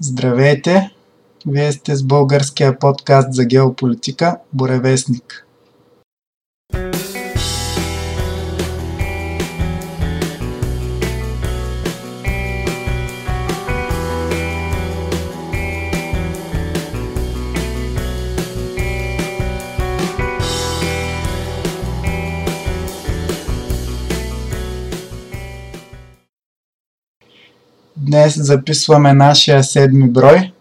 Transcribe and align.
Здравейте! 0.00 0.90
Вие 1.46 1.72
сте 1.72 1.96
с 1.96 2.02
българския 2.02 2.78
подкаст 2.78 3.32
за 3.32 3.44
геополитика 3.44 4.36
Боревестник. 4.52 5.45
Днес 28.26 28.46
записваме 28.46 29.12
нашия 29.12 29.64
седми 29.64 30.10
брой 30.10 30.52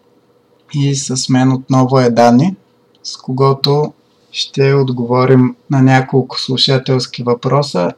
и 0.73 0.95
с 0.95 1.29
мен 1.29 1.51
отново 1.51 1.99
е 1.99 2.09
Дани, 2.09 2.55
с 3.03 3.17
когото 3.17 3.93
ще 4.31 4.73
отговорим 4.73 5.55
на 5.69 5.81
няколко 5.81 6.39
слушателски 6.39 7.23
въпроса. 7.23 7.91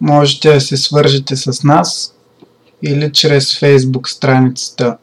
Можете 0.00 0.54
да 0.54 0.60
се 0.60 0.76
свържете 0.76 1.36
с 1.36 1.62
нас 1.62 2.14
или 2.82 3.12
чрез 3.12 3.58
фейсбук 3.58 4.08
страницата 4.08 4.98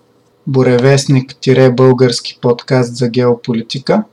Боревестник-български 0.48 2.38
подкаст 2.42 2.96
за 2.96 3.10
геополитика 3.10 4.04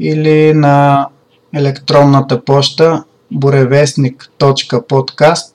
или 0.00 0.54
на 0.54 1.08
електронната 1.54 2.44
поща 2.44 3.04
borevestnik.podcast 3.34 5.52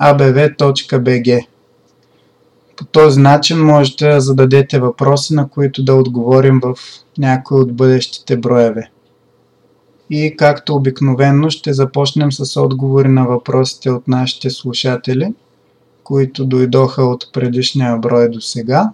abv.bg. 0.00 1.46
По 2.76 2.84
този 2.84 3.20
начин 3.20 3.58
можете 3.58 4.08
да 4.08 4.20
зададете 4.20 4.78
въпроси, 4.78 5.34
на 5.34 5.48
които 5.48 5.82
да 5.82 5.94
отговорим 5.94 6.60
в 6.62 6.74
някои 7.18 7.60
от 7.60 7.74
бъдещите 7.74 8.36
броеве. 8.36 8.90
И 10.10 10.34
както 10.36 10.74
обикновенно 10.74 11.50
ще 11.50 11.72
започнем 11.72 12.32
с 12.32 12.60
отговори 12.60 13.08
на 13.08 13.26
въпросите 13.26 13.90
от 13.90 14.08
нашите 14.08 14.50
слушатели, 14.50 15.34
които 16.04 16.44
дойдоха 16.44 17.02
от 17.02 17.32
предишния 17.32 17.96
брой 17.96 18.28
до 18.28 18.40
сега. 18.40 18.90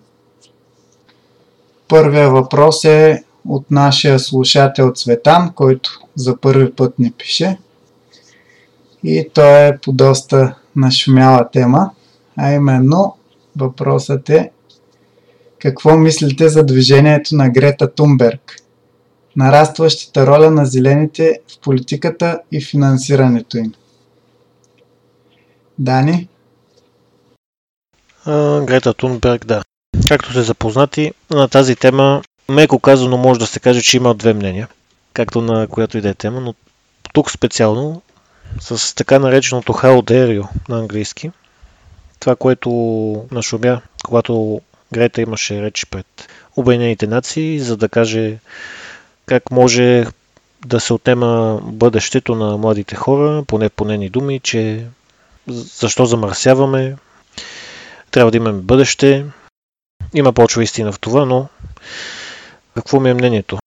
Първия 1.88 2.30
въпрос 2.30 2.84
е 2.84 3.24
от 3.48 3.70
нашия 3.70 4.18
слушател 4.18 4.92
Цветан, 4.92 5.52
който 5.54 6.00
за 6.14 6.36
първи 6.36 6.72
път 6.72 6.98
ни 6.98 7.12
пише. 7.12 7.58
И 9.04 9.30
той 9.34 9.68
е 9.68 9.78
по 9.78 9.92
доста 9.92 10.54
нашумяла 10.76 11.50
тема, 11.50 11.90
а 12.36 12.52
именно 12.52 13.16
въпросът 13.56 14.28
е 14.30 14.50
какво 15.58 15.96
мислите 15.96 16.48
за 16.48 16.64
движението 16.64 17.34
на 17.34 17.50
Грета 17.50 17.94
Тунберг? 17.94 18.56
Нарастващата 19.36 20.26
роля 20.26 20.50
на 20.50 20.66
зелените 20.66 21.40
в 21.48 21.60
политиката 21.60 22.40
и 22.52 22.64
финансирането 22.64 23.58
им. 23.58 23.72
Дани? 25.78 26.28
А, 28.24 28.60
Грета 28.60 28.94
Тунберг, 28.94 29.46
да. 29.46 29.62
Както 30.08 30.30
сте 30.30 30.42
запознати, 30.42 31.12
на 31.30 31.48
тази 31.48 31.76
тема, 31.76 32.22
меко 32.48 32.78
казано, 32.78 33.16
може 33.16 33.40
да 33.40 33.46
се 33.46 33.60
каже, 33.60 33.82
че 33.82 33.96
има 33.96 34.14
две 34.14 34.34
мнения, 34.34 34.68
както 35.12 35.40
на 35.40 35.66
която 35.68 35.98
и 35.98 36.00
да 36.00 36.08
е 36.08 36.14
тема, 36.14 36.40
но 36.40 36.54
тук 37.12 37.30
специално 37.30 38.02
с 38.60 38.94
така 38.94 39.18
нареченото 39.18 39.72
you 39.72 40.48
на 40.68 40.78
английски. 40.78 41.30
Това, 42.20 42.36
което 42.36 42.70
нашумя, 43.30 43.80
когато 44.04 44.60
Грета 44.92 45.20
имаше 45.20 45.62
реч 45.62 45.86
пред 45.90 46.06
Обединените 46.56 47.06
нации, 47.06 47.60
за 47.60 47.76
да 47.76 47.88
каже 47.88 48.38
как 49.26 49.50
може 49.50 50.06
да 50.66 50.80
се 50.80 50.92
отнема 50.92 51.60
бъдещето 51.62 52.34
на 52.34 52.56
младите 52.56 52.94
хора, 52.96 53.44
поне 53.46 53.68
по 53.68 53.84
нейни 53.84 54.10
думи, 54.10 54.40
че 54.40 54.86
защо 55.48 56.06
замърсяваме, 56.06 56.96
трябва 58.10 58.30
да 58.30 58.36
имаме 58.36 58.60
бъдеще. 58.62 59.26
Има 60.14 60.32
почва 60.32 60.62
истина 60.62 60.92
в 60.92 61.00
това, 61.00 61.24
но 61.24 61.48
какво 62.74 63.00
ми 63.00 63.10
е 63.10 63.14
мнението? 63.14 63.58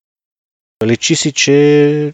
Личи 0.83 1.16
си, 1.16 1.31
че 1.31 2.13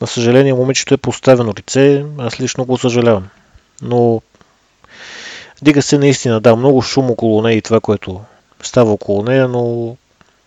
на 0.00 0.06
съжаление, 0.06 0.54
момичето 0.54 0.94
е 0.94 0.96
поставено 0.96 1.52
лице, 1.58 2.04
аз 2.18 2.40
лично 2.40 2.64
го 2.64 2.78
съжалявам. 2.78 3.28
Но 3.82 4.22
дига 5.62 5.82
се 5.82 5.98
наистина, 5.98 6.40
да, 6.40 6.56
много 6.56 6.82
шум 6.82 7.10
около 7.10 7.42
нея 7.42 7.56
и 7.56 7.62
това, 7.62 7.80
което 7.80 8.20
става 8.62 8.92
около 8.92 9.22
нея, 9.22 9.48
но 9.48 9.96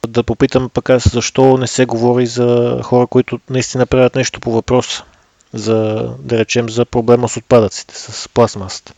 да 0.08 0.24
попитам 0.24 0.69
пък 0.69 0.90
аз 0.90 1.12
защо 1.12 1.58
не 1.58 1.68
се 1.68 1.85
говори 1.85 2.28
за 2.28 2.80
хора, 2.84 3.08
които 3.08 3.40
наистина 3.50 3.85
правят 3.85 4.16
нещо 4.16 4.40
по 4.40 4.52
въпроса. 4.52 5.03
За, 5.53 6.09
да 6.19 6.38
речем, 6.38 6.69
за 6.69 6.85
проблема 6.85 7.30
с 7.30 7.38
отпадъците, 7.38 7.96
с 7.96 8.30
пластмасата. 8.30 8.94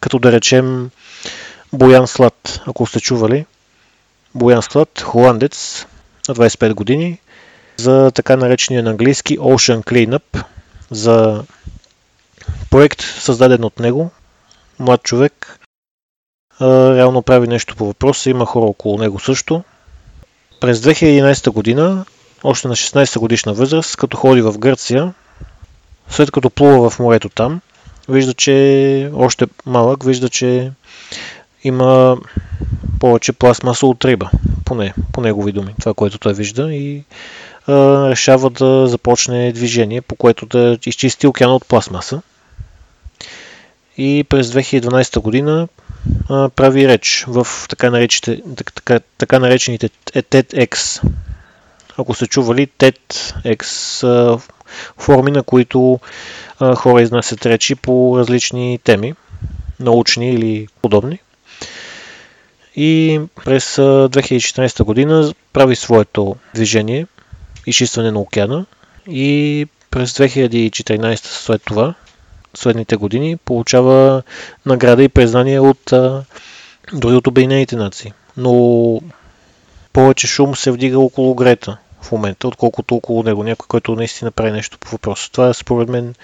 Като 0.00 0.18
да 0.18 0.32
речем 0.32 0.90
Боян 1.72 2.06
Слад, 2.06 2.60
ако 2.66 2.86
сте 2.86 3.00
чували. 3.00 3.46
Боян 4.34 4.62
Слад, 4.62 5.00
холандец, 5.00 5.86
на 6.28 6.34
25 6.34 6.74
години, 6.74 7.18
за 7.76 8.10
така 8.10 8.36
наречения 8.36 8.82
на 8.82 8.90
английски 8.90 9.38
Ocean 9.38 9.84
Cleanup, 9.84 10.44
за 10.90 11.44
проект 12.70 13.02
създаден 13.02 13.64
от 13.64 13.80
него, 13.80 14.10
млад 14.78 15.02
човек, 15.02 15.60
реално 16.60 17.22
прави 17.22 17.48
нещо 17.48 17.76
по 17.76 17.86
въпроса, 17.86 18.30
има 18.30 18.46
хора 18.46 18.64
около 18.64 18.98
него 18.98 19.20
също. 19.20 19.64
През 20.60 20.78
2011 20.80 21.50
година, 21.50 22.04
още 22.44 22.68
на 22.68 22.76
16 22.76 23.18
годишна 23.18 23.54
възраст, 23.54 23.96
като 23.96 24.16
ходи 24.16 24.42
в 24.42 24.58
Гърция, 24.58 25.14
след 26.08 26.30
като 26.30 26.50
плува 26.50 26.90
в 26.90 26.98
морето 26.98 27.28
там, 27.28 27.60
вижда, 28.08 28.34
че 28.34 29.10
още 29.14 29.46
малък, 29.66 30.04
вижда, 30.04 30.28
че 30.28 30.72
има 31.64 32.16
повече 33.00 33.32
пластмаса 33.32 33.86
от 33.86 34.04
риба, 34.04 34.30
поне 34.64 34.94
по 35.12 35.20
негови 35.20 35.52
думи, 35.52 35.74
това, 35.80 35.94
което 35.94 36.18
той 36.18 36.34
вижда 36.34 36.74
и 36.74 37.04
решава 37.68 38.50
да 38.50 38.86
започне 38.86 39.52
движение, 39.52 40.00
по 40.00 40.16
което 40.16 40.46
да 40.46 40.78
изчисти 40.86 41.26
океана 41.26 41.54
от 41.56 41.66
пластмаса. 41.66 42.22
И 43.98 44.24
през 44.28 44.48
2012 44.48 45.20
година 45.20 45.68
прави 46.28 46.88
реч 46.88 47.24
в 47.28 47.46
така, 47.68 47.90
наречените, 47.90 48.42
така, 48.74 49.00
така 49.18 49.38
наречените 49.38 49.88
TEDx. 49.88 51.02
Ако 51.98 52.14
сте 52.14 52.26
чували 52.26 52.68
TEDx 52.78 54.40
форми, 54.98 55.30
на 55.30 55.42
които 55.42 56.00
хора 56.76 57.02
изнасят 57.02 57.46
речи 57.46 57.74
по 57.74 58.18
различни 58.18 58.78
теми, 58.84 59.14
научни 59.80 60.30
или 60.32 60.68
подобни. 60.82 61.18
И 62.76 63.20
през 63.44 63.76
2014 63.76 64.82
година 64.82 65.32
прави 65.52 65.76
своето 65.76 66.36
движение 66.54 67.06
изчистване 67.66 68.10
на 68.10 68.20
океана 68.20 68.66
и 69.08 69.66
през 69.90 70.12
2014 70.12 71.16
след 71.16 71.62
това, 71.62 71.94
следните 72.54 72.96
години, 72.96 73.36
получава 73.36 74.22
награда 74.66 75.02
и 75.02 75.08
признание 75.08 75.60
от 75.60 75.92
дори 76.92 77.14
от 77.14 77.26
Обединените 77.26 77.76
нации. 77.76 78.12
Но 78.36 79.00
повече 79.92 80.26
шум 80.26 80.56
се 80.56 80.70
вдига 80.70 80.98
около 80.98 81.34
Грета 81.34 81.78
в 82.02 82.12
момента, 82.12 82.48
отколкото 82.48 82.94
около 82.94 83.22
него. 83.22 83.44
Някой, 83.44 83.66
който 83.68 83.94
наистина 83.94 84.30
прави 84.30 84.52
нещо 84.52 84.78
по 84.78 84.90
въпроса. 84.90 85.32
Това 85.32 85.54
според 85.54 85.88
мен 85.88 86.14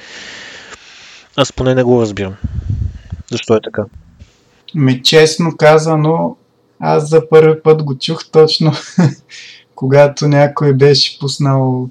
аз 1.36 1.52
поне 1.52 1.74
не 1.74 1.82
го 1.82 2.00
разбирам. 2.00 2.34
Защо 3.30 3.54
е 3.54 3.60
така? 3.64 3.84
Ми 4.74 5.02
честно 5.02 5.56
казано, 5.56 6.36
аз 6.80 7.08
за 7.08 7.28
първи 7.28 7.62
път 7.62 7.82
го 7.82 7.98
чух 7.98 8.30
точно 8.30 8.72
когато 9.82 10.28
някой 10.28 10.74
беше 10.74 11.18
пуснал 11.18 11.88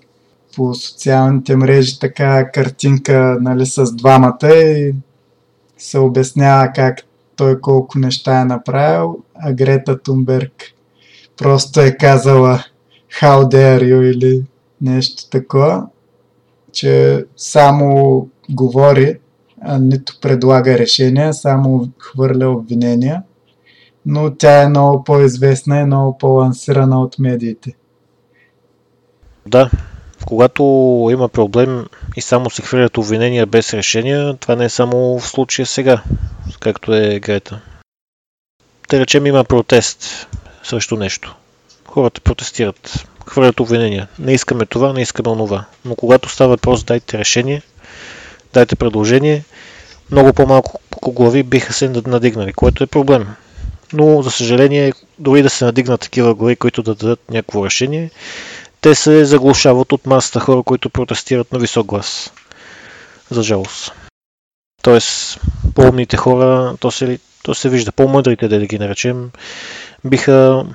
по 0.55 0.73
социалните 0.73 1.55
мрежи 1.55 1.99
така 1.99 2.51
картинка 2.51 3.37
нали, 3.41 3.65
с 3.65 3.95
двамата 3.95 4.55
и 4.55 4.95
се 5.77 5.99
обяснява 5.99 6.71
как 6.75 6.97
той 7.35 7.61
колко 7.61 7.99
неща 7.99 8.41
е 8.41 8.45
направил, 8.45 9.17
а 9.35 9.53
Грета 9.53 9.99
Тунберг 9.99 10.51
просто 11.37 11.81
е 11.81 11.97
казала 11.97 12.63
How 13.21 13.43
dare 13.43 13.83
you 13.83 14.01
или 14.01 14.43
нещо 14.81 15.29
такова, 15.29 15.87
че 16.71 17.25
само 17.37 18.27
говори, 18.49 19.17
а 19.61 19.79
нито 19.79 20.17
предлага 20.21 20.77
решения, 20.77 21.33
само 21.33 21.89
хвърля 21.99 22.49
обвинения, 22.49 23.23
но 24.05 24.35
тя 24.35 24.61
е 24.61 24.69
много 24.69 25.03
по-известна 25.03 25.79
и 25.79 25.85
много 25.85 26.17
по-лансирана 26.17 27.01
от 27.01 27.19
медиите. 27.19 27.75
Да, 29.51 29.69
когато 30.25 30.63
има 31.11 31.29
проблем 31.29 31.85
и 32.15 32.21
само 32.21 32.49
се 32.49 32.61
хвърлят 32.61 32.97
обвинения 32.97 33.45
без 33.45 33.73
решения, 33.73 34.37
това 34.37 34.55
не 34.55 34.65
е 34.65 34.69
само 34.69 35.19
в 35.19 35.27
случая 35.27 35.65
сега, 35.65 36.03
както 36.59 36.93
е 36.93 37.19
Грета. 37.19 37.61
да 38.89 38.99
речем 38.99 39.25
има 39.25 39.43
протест 39.43 40.27
срещу 40.63 40.95
нещо. 40.95 41.35
Хората 41.85 42.21
протестират, 42.21 43.07
хвърлят 43.25 43.59
обвинения. 43.59 44.07
Не 44.19 44.33
искаме 44.33 44.65
това, 44.65 44.93
не 44.93 45.01
искаме 45.01 45.29
онова. 45.29 45.65
Но 45.85 45.95
когато 45.95 46.29
става 46.29 46.49
въпрос, 46.49 46.83
дайте 46.83 47.17
решение, 47.17 47.61
дайте 48.53 48.75
предложение, 48.75 49.43
много 50.11 50.33
по-малко 50.33 50.79
глави 51.07 51.43
биха 51.43 51.73
се 51.73 51.89
надигнали, 51.89 52.53
което 52.53 52.83
е 52.83 52.87
проблем. 52.87 53.27
Но, 53.93 54.21
за 54.21 54.31
съжаление, 54.31 54.93
дори 55.19 55.43
да 55.43 55.49
се 55.49 55.65
надигнат 55.65 56.01
такива 56.01 56.35
глави, 56.35 56.55
които 56.55 56.83
да 56.83 56.95
дадат 56.95 57.19
някакво 57.29 57.65
решение, 57.65 58.11
те 58.81 58.95
се 58.95 59.25
заглушават 59.25 59.91
от 59.91 60.05
масата 60.05 60.39
хора, 60.39 60.63
които 60.63 60.89
протестират 60.89 61.51
на 61.51 61.59
висок 61.59 61.85
глас. 61.87 62.33
За 63.29 63.43
жалост. 63.43 63.91
Тоест, 64.81 65.39
по-умните 65.75 66.17
хора, 66.17 66.75
то 66.79 66.91
се, 66.91 67.19
то 67.43 67.55
се 67.55 67.69
вижда, 67.69 67.91
по-мъдрите, 67.91 68.47
да 68.47 68.65
ги 68.65 68.79
наречем, 68.79 69.31
биха 70.05 70.65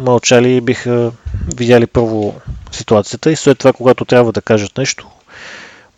мълчали, 0.00 0.60
биха 0.60 1.12
видяли 1.56 1.86
първо 1.86 2.34
ситуацията 2.72 3.30
и 3.30 3.36
след 3.36 3.58
това, 3.58 3.72
когато 3.72 4.04
трябва 4.04 4.32
да 4.32 4.42
кажат 4.42 4.78
нещо, 4.78 5.08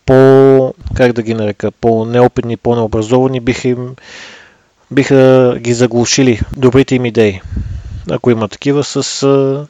по, 0.07 0.75
как 0.95 1.13
да 1.13 1.23
ги 1.23 1.35
нарека, 1.35 1.71
по-неопитни, 1.71 2.57
по-необразовани, 2.57 3.41
биха, 3.41 3.69
им, 3.69 3.97
биха 4.91 5.55
ги 5.59 5.75
заглушили 5.75 6.41
добрите 6.57 6.95
им 6.95 7.05
идеи, 7.07 7.41
ако 8.11 8.31
има 8.31 8.49
такива, 8.49 8.85
с 8.85 9.67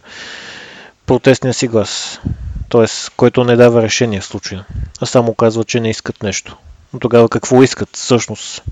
протестния 1.07 1.55
си 1.55 1.69
глас. 1.69 2.21
Тоест, 2.69 3.11
който 3.17 3.45
не 3.45 3.57
дава 3.57 3.83
решение 3.83 4.21
в 4.21 4.25
случая, 4.25 4.67
а 5.01 5.07
само 5.07 5.35
казва, 5.35 5.65
че 5.65 5.81
не 5.81 5.91
искат 5.91 6.23
нещо. 6.23 6.57
Но 6.93 7.01
тогава 7.01 7.29
какво 7.29 7.63
искат 7.63 7.89
всъщност? 7.93 8.65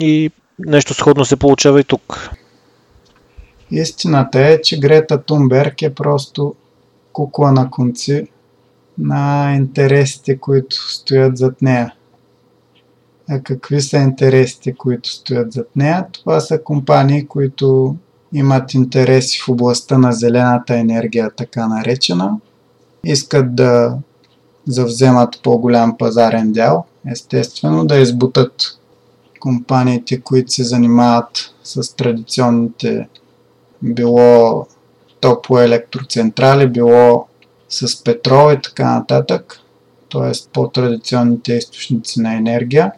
И 0.00 0.30
нещо 0.58 0.94
сходно 0.94 1.24
се 1.24 1.36
получава 1.36 1.80
и 1.80 1.84
тук. 1.84 2.30
Истината 3.70 4.40
е, 4.40 4.60
че 4.60 4.78
Грета 4.78 5.22
Тунберг 5.22 5.82
е 5.82 5.94
просто 5.94 6.54
кукла 7.12 7.52
на 7.52 7.70
конци 7.70 8.26
на 8.98 9.52
интересите, 9.56 10.38
които 10.38 10.76
стоят 10.76 11.36
зад 11.36 11.62
нея. 11.62 11.94
А 13.30 13.40
какви 13.40 13.80
са 13.80 13.96
интересите, 13.96 14.74
които 14.74 15.08
стоят 15.08 15.52
зад 15.52 15.68
нея? 15.76 16.06
Това 16.12 16.40
са 16.40 16.62
компании, 16.62 17.26
които 17.26 17.96
имат 18.32 18.74
интереси 18.74 19.38
в 19.44 19.48
областта 19.48 19.98
на 19.98 20.12
зелената 20.12 20.78
енергия, 20.78 21.30
така 21.36 21.66
наречена. 21.66 22.36
Искат 23.04 23.54
да 23.54 23.98
завземат 24.66 25.40
по-голям 25.42 25.96
пазарен 25.98 26.52
дял, 26.52 26.84
естествено 27.10 27.86
да 27.86 27.98
избутат 27.98 28.78
компаниите, 29.40 30.20
които 30.20 30.52
се 30.52 30.64
занимават 30.64 31.54
с 31.62 31.96
традиционните 31.96 33.08
било 33.82 34.66
топлоелектроцентрали, 35.20 36.66
било 36.66 37.26
с 37.68 38.04
петрол 38.04 38.52
и 38.52 38.60
така 38.62 38.94
нататък, 38.94 39.60
т.е. 40.12 40.32
по-традиционните 40.52 41.52
източници 41.52 42.20
на 42.20 42.34
енергия, 42.34 42.92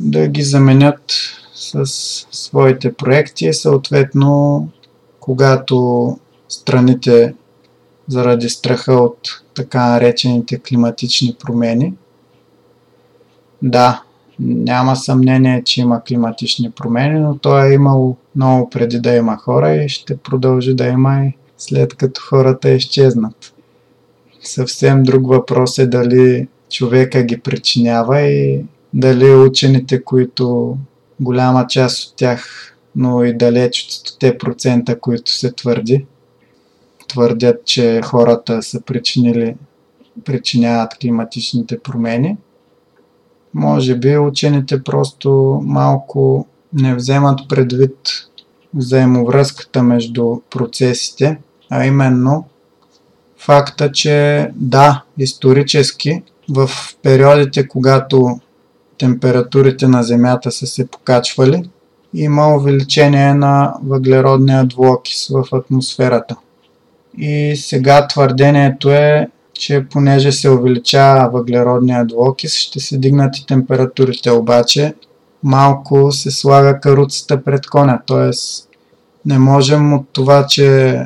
да 0.00 0.26
ги 0.26 0.42
заменят 0.42 1.02
с 1.72 1.86
своите 2.30 2.92
проекти. 2.92 3.52
Съответно, 3.52 4.68
когато 5.20 6.18
страните 6.48 7.34
заради 8.08 8.48
страха 8.48 8.92
от 8.92 9.18
така 9.54 9.88
наречените 9.88 10.58
климатични 10.58 11.36
промени, 11.40 11.94
да, 13.62 14.02
няма 14.38 14.96
съмнение, 14.96 15.62
че 15.64 15.80
има 15.80 16.02
климатични 16.02 16.70
промени, 16.70 17.20
но 17.20 17.38
то 17.38 17.64
е 17.64 17.72
имало 17.72 18.16
много 18.36 18.70
преди 18.70 19.00
да 19.00 19.14
има 19.14 19.36
хора 19.36 19.74
и 19.74 19.88
ще 19.88 20.16
продължи 20.16 20.74
да 20.74 20.86
има 20.86 21.24
и 21.24 21.32
след 21.58 21.94
като 21.94 22.20
хората 22.28 22.70
изчезнат. 22.70 23.54
Съвсем 24.42 25.02
друг 25.02 25.26
въпрос 25.26 25.78
е 25.78 25.86
дали 25.86 26.48
човека 26.70 27.22
ги 27.22 27.40
причинява 27.40 28.20
и 28.20 28.64
дали 28.94 29.34
учените, 29.34 30.02
които 30.04 30.76
голяма 31.20 31.66
част 31.66 32.10
от 32.10 32.16
тях, 32.16 32.70
но 32.96 33.24
и 33.24 33.36
далеч 33.36 33.82
от 33.82 34.18
те 34.18 34.38
процента, 34.38 35.00
които 35.00 35.30
се 35.30 35.52
твърди, 35.52 36.06
твърдят, 37.08 37.64
че 37.64 38.00
хората 38.04 38.62
са 38.62 38.80
причинили, 38.80 39.56
причиняват 40.24 40.98
климатичните 40.98 41.78
промени. 41.78 42.36
Може 43.54 43.94
би 43.94 44.18
учените 44.18 44.82
просто 44.82 45.60
малко 45.64 46.46
не 46.72 46.94
вземат 46.94 47.40
предвид 47.48 47.96
взаимовръзката 48.74 49.82
между 49.82 50.40
процесите, 50.50 51.38
а 51.70 51.84
именно 51.84 52.44
факта, 53.36 53.92
че 53.92 54.48
да, 54.54 55.02
исторически 55.18 56.22
в 56.48 56.70
периодите, 57.02 57.68
когато 57.68 58.40
температурите 58.98 59.88
на 59.88 60.02
Земята 60.02 60.50
са 60.50 60.66
се 60.66 60.86
покачвали, 60.86 61.70
има 62.14 62.56
увеличение 62.56 63.34
на 63.34 63.74
въглеродния 63.84 64.64
двуокис 64.64 65.28
в 65.28 65.44
атмосферата. 65.52 66.36
И 67.18 67.56
сега 67.56 68.06
твърдението 68.08 68.90
е, 68.90 69.28
че 69.52 69.86
понеже 69.90 70.32
се 70.32 70.50
увеличава 70.50 71.30
въглеродния 71.30 72.04
двуокис, 72.04 72.56
ще 72.56 72.80
се 72.80 72.98
дигнат 72.98 73.38
и 73.38 73.46
температурите, 73.46 74.30
обаче 74.30 74.94
малко 75.42 76.12
се 76.12 76.30
слага 76.30 76.80
каруцата 76.80 77.44
пред 77.44 77.66
коня, 77.66 78.00
т.е. 78.06 78.30
не 79.26 79.38
можем 79.38 79.94
от 79.94 80.06
това, 80.12 80.46
че 80.46 80.98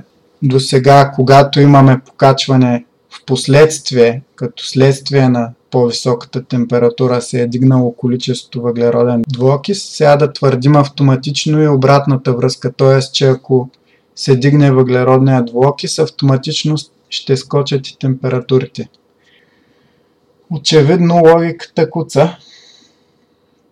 до 0.43 0.61
сега, 0.61 1.13
когато 1.15 1.61
имаме 1.61 2.01
покачване 2.07 2.85
в 3.11 3.25
последствие, 3.27 4.23
като 4.37 4.65
следствие 4.65 5.29
на 5.29 5.51
по-високата 5.71 6.45
температура 6.45 7.23
се 7.23 7.43
е 7.43 7.47
дигнало 7.47 7.93
количеството 7.93 8.63
въглероден 8.63 9.25
двуокис, 9.29 9.85
сега 9.85 10.17
да 10.17 10.33
твърдим 10.33 10.77
автоматично 10.77 11.63
и 11.63 11.69
обратната 11.69 12.33
връзка, 12.33 12.73
т.е. 12.73 13.01
че 13.13 13.27
ако 13.27 13.71
се 14.17 14.37
дигне 14.37 14.73
въглеродния 14.73 15.45
двуокис, 15.45 15.99
автоматично 15.99 16.77
ще 17.11 17.37
скочат 17.37 17.89
и 17.89 17.99
температурите. 17.99 18.89
Очевидно 20.51 21.15
логиката 21.15 21.91
куца 21.91 22.37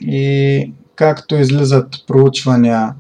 и 0.00 0.72
както 0.96 1.36
излизат 1.36 1.88
проучвания 2.06 2.94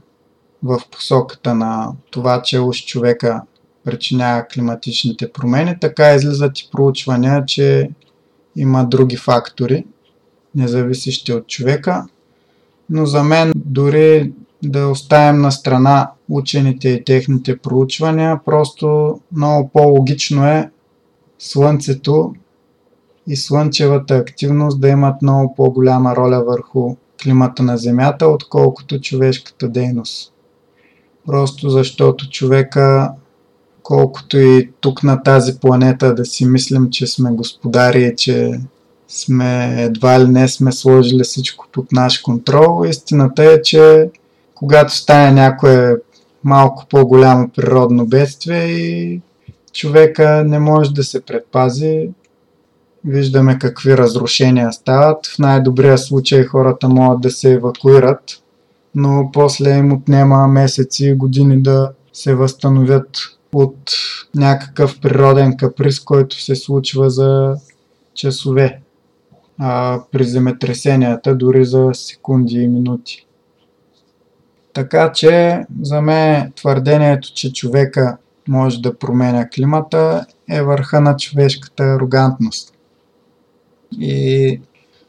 в 0.62 0.80
посоката 0.90 1.54
на 1.54 1.92
това, 2.10 2.42
че 2.42 2.60
уж 2.60 2.84
човека 2.84 3.42
причинява 3.84 4.46
климатичните 4.54 5.32
промени, 5.32 5.76
така 5.80 6.14
излизат 6.14 6.58
и 6.58 6.68
проучвания, 6.72 7.44
че 7.46 7.90
има 8.56 8.84
други 8.84 9.16
фактори, 9.16 9.84
независещи 10.54 11.32
от 11.32 11.46
човека. 11.46 12.06
Но 12.90 13.06
за 13.06 13.22
мен 13.22 13.52
дори 13.56 14.32
да 14.64 14.88
оставим 14.88 15.40
на 15.40 15.52
страна 15.52 16.10
учените 16.30 16.88
и 16.88 17.04
техните 17.04 17.58
проучвания, 17.58 18.40
просто 18.44 19.20
много 19.32 19.70
по-логично 19.72 20.46
е 20.46 20.70
Слънцето 21.38 22.34
и 23.26 23.36
слънчевата 23.36 24.16
активност 24.16 24.80
да 24.80 24.88
имат 24.88 25.22
много 25.22 25.54
по-голяма 25.54 26.16
роля 26.16 26.44
върху 26.44 26.96
климата 27.22 27.62
на 27.62 27.76
Земята, 27.76 28.26
отколкото 28.26 29.00
човешката 29.00 29.68
дейност. 29.68 30.32
Просто 31.26 31.70
защото 31.70 32.30
човека 32.30 33.12
колкото 33.86 34.38
и 34.38 34.70
тук 34.80 35.02
на 35.02 35.22
тази 35.22 35.58
планета 35.60 36.14
да 36.14 36.24
си 36.24 36.46
мислим, 36.46 36.90
че 36.90 37.06
сме 37.06 37.30
господари 37.30 38.14
че 38.16 38.60
сме 39.08 39.82
едва 39.82 40.20
ли 40.20 40.28
не 40.28 40.48
сме 40.48 40.72
сложили 40.72 41.22
всичко 41.22 41.66
под 41.72 41.92
наш 41.92 42.18
контрол. 42.18 42.86
Истината 42.86 43.44
е, 43.44 43.62
че 43.62 44.10
когато 44.54 44.96
стане 44.96 45.30
някое 45.30 45.96
малко 46.44 46.86
по-голямо 46.90 47.48
природно 47.48 48.06
бедствие 48.06 48.66
и 48.66 49.20
човека 49.72 50.44
не 50.46 50.58
може 50.58 50.90
да 50.92 51.04
се 51.04 51.20
предпази, 51.20 52.08
виждаме 53.04 53.58
какви 53.58 53.96
разрушения 53.96 54.72
стават. 54.72 55.26
В 55.26 55.38
най-добрия 55.38 55.98
случай 55.98 56.44
хората 56.44 56.88
могат 56.88 57.20
да 57.20 57.30
се 57.30 57.52
евакуират, 57.52 58.22
но 58.94 59.30
после 59.32 59.70
им 59.70 59.92
отнема 59.92 60.48
месеци 60.48 61.06
и 61.06 61.14
години 61.14 61.62
да 61.62 61.90
се 62.12 62.34
възстановят 62.34 63.35
от 63.56 63.92
някакъв 64.34 65.00
природен 65.00 65.56
каприз, 65.56 66.00
който 66.00 66.42
се 66.42 66.56
случва 66.56 67.10
за 67.10 67.54
часове. 68.14 68.80
А 69.58 70.00
при 70.12 70.24
земетресенията 70.24 71.34
дори 71.34 71.64
за 71.64 71.90
секунди 71.92 72.54
и 72.54 72.68
минути. 72.68 73.26
Така 74.72 75.12
че 75.12 75.60
за 75.82 76.00
мен 76.00 76.52
твърдението, 76.56 77.32
че 77.34 77.52
човека 77.52 78.16
може 78.48 78.82
да 78.82 78.98
променя 78.98 79.48
климата 79.48 80.26
е 80.50 80.62
върха 80.62 81.00
на 81.00 81.16
човешката 81.16 81.84
арогантност. 81.84 82.74
И 84.00 84.60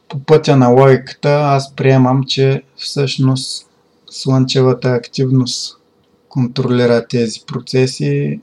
по 0.09 0.19
пътя 0.19 0.55
на 0.55 0.67
логиката 0.67 1.29
аз 1.29 1.75
приемам, 1.75 2.23
че 2.23 2.63
всъщност 2.75 3.69
слънчевата 4.09 4.89
активност 4.89 5.77
контролира 6.37 7.07
тези 7.07 7.39
процеси, 7.47 8.39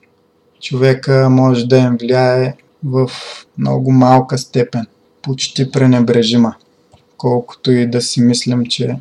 човека 0.61 1.31
може 1.31 1.67
да 1.67 1.79
им 1.79 1.97
влияе 2.01 2.55
в 2.85 3.11
много 3.59 3.93
малка 3.93 4.39
степен, 4.39 4.87
почти 5.23 5.71
пренебрежима, 5.71 6.55
колкото 7.17 7.73
и 7.73 7.87
да 7.87 8.01
си 8.01 8.21
мислим, 8.21 8.67
че 8.67 8.97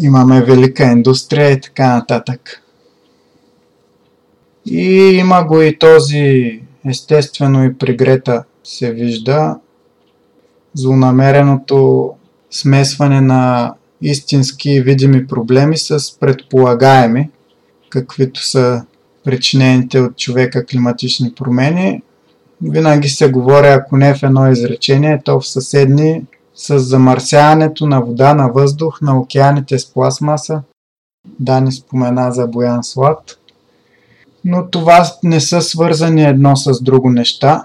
имаме 0.00 0.44
велика 0.44 0.84
индустрия 0.84 1.50
и 1.50 1.60
така 1.60 1.96
нататък. 1.96 2.62
И 4.66 4.82
има 5.20 5.44
го 5.44 5.62
и 5.62 5.78
този, 5.78 6.60
естествено 6.88 7.64
и 7.64 7.78
при 7.78 7.96
Грета 7.96 8.44
се 8.64 8.92
вижда, 8.92 9.56
злонамереното 10.74 12.10
смесване 12.50 13.20
на 13.20 13.74
истински 14.02 14.80
видими 14.80 15.26
проблеми 15.26 15.78
с 15.78 16.18
предполагаеми, 16.20 17.30
каквито 17.90 18.46
са 18.46 18.84
причинените 19.24 20.00
от 20.00 20.16
човека 20.16 20.66
климатични 20.66 21.34
промени. 21.34 22.02
Винаги 22.62 23.08
се 23.08 23.30
говори, 23.30 23.66
ако 23.66 23.96
не 23.96 24.14
в 24.14 24.22
едно 24.22 24.50
изречение, 24.50 25.20
то 25.24 25.40
в 25.40 25.48
съседни 25.48 26.24
с 26.54 26.78
замърсяването 26.78 27.86
на 27.86 28.00
вода, 28.00 28.34
на 28.34 28.48
въздух, 28.48 29.00
на 29.00 29.20
океаните 29.20 29.78
с 29.78 29.92
пластмаса. 29.92 30.62
Дани 31.38 31.72
спомена 31.72 32.32
за 32.32 32.46
Боян 32.46 32.84
Слад. 32.84 33.38
Но 34.44 34.66
това 34.66 35.06
не 35.24 35.40
са 35.40 35.62
свързани 35.62 36.24
едно 36.24 36.56
с 36.56 36.82
друго 36.82 37.10
неща. 37.10 37.64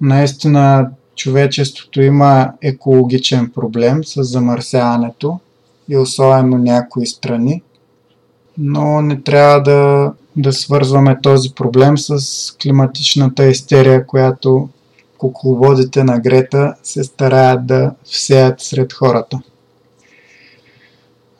Наистина 0.00 0.90
човечеството 1.16 2.02
има 2.02 2.52
екологичен 2.62 3.50
проблем 3.54 4.04
с 4.04 4.22
замърсяването 4.22 5.40
и 5.88 5.96
особено 5.96 6.58
някои 6.58 7.06
страни, 7.06 7.62
но 8.58 9.02
не 9.02 9.22
трябва 9.22 9.62
да, 9.62 10.12
да 10.36 10.52
свързваме 10.52 11.20
този 11.22 11.54
проблем 11.54 11.98
с 11.98 12.18
климатичната 12.62 13.44
истерия, 13.44 14.06
която 14.06 14.68
кукловодите 15.18 16.04
на 16.04 16.20
Грета 16.20 16.74
се 16.82 17.04
стараят 17.04 17.66
да 17.66 17.94
всеят 18.04 18.60
сред 18.60 18.92
хората. 18.92 19.40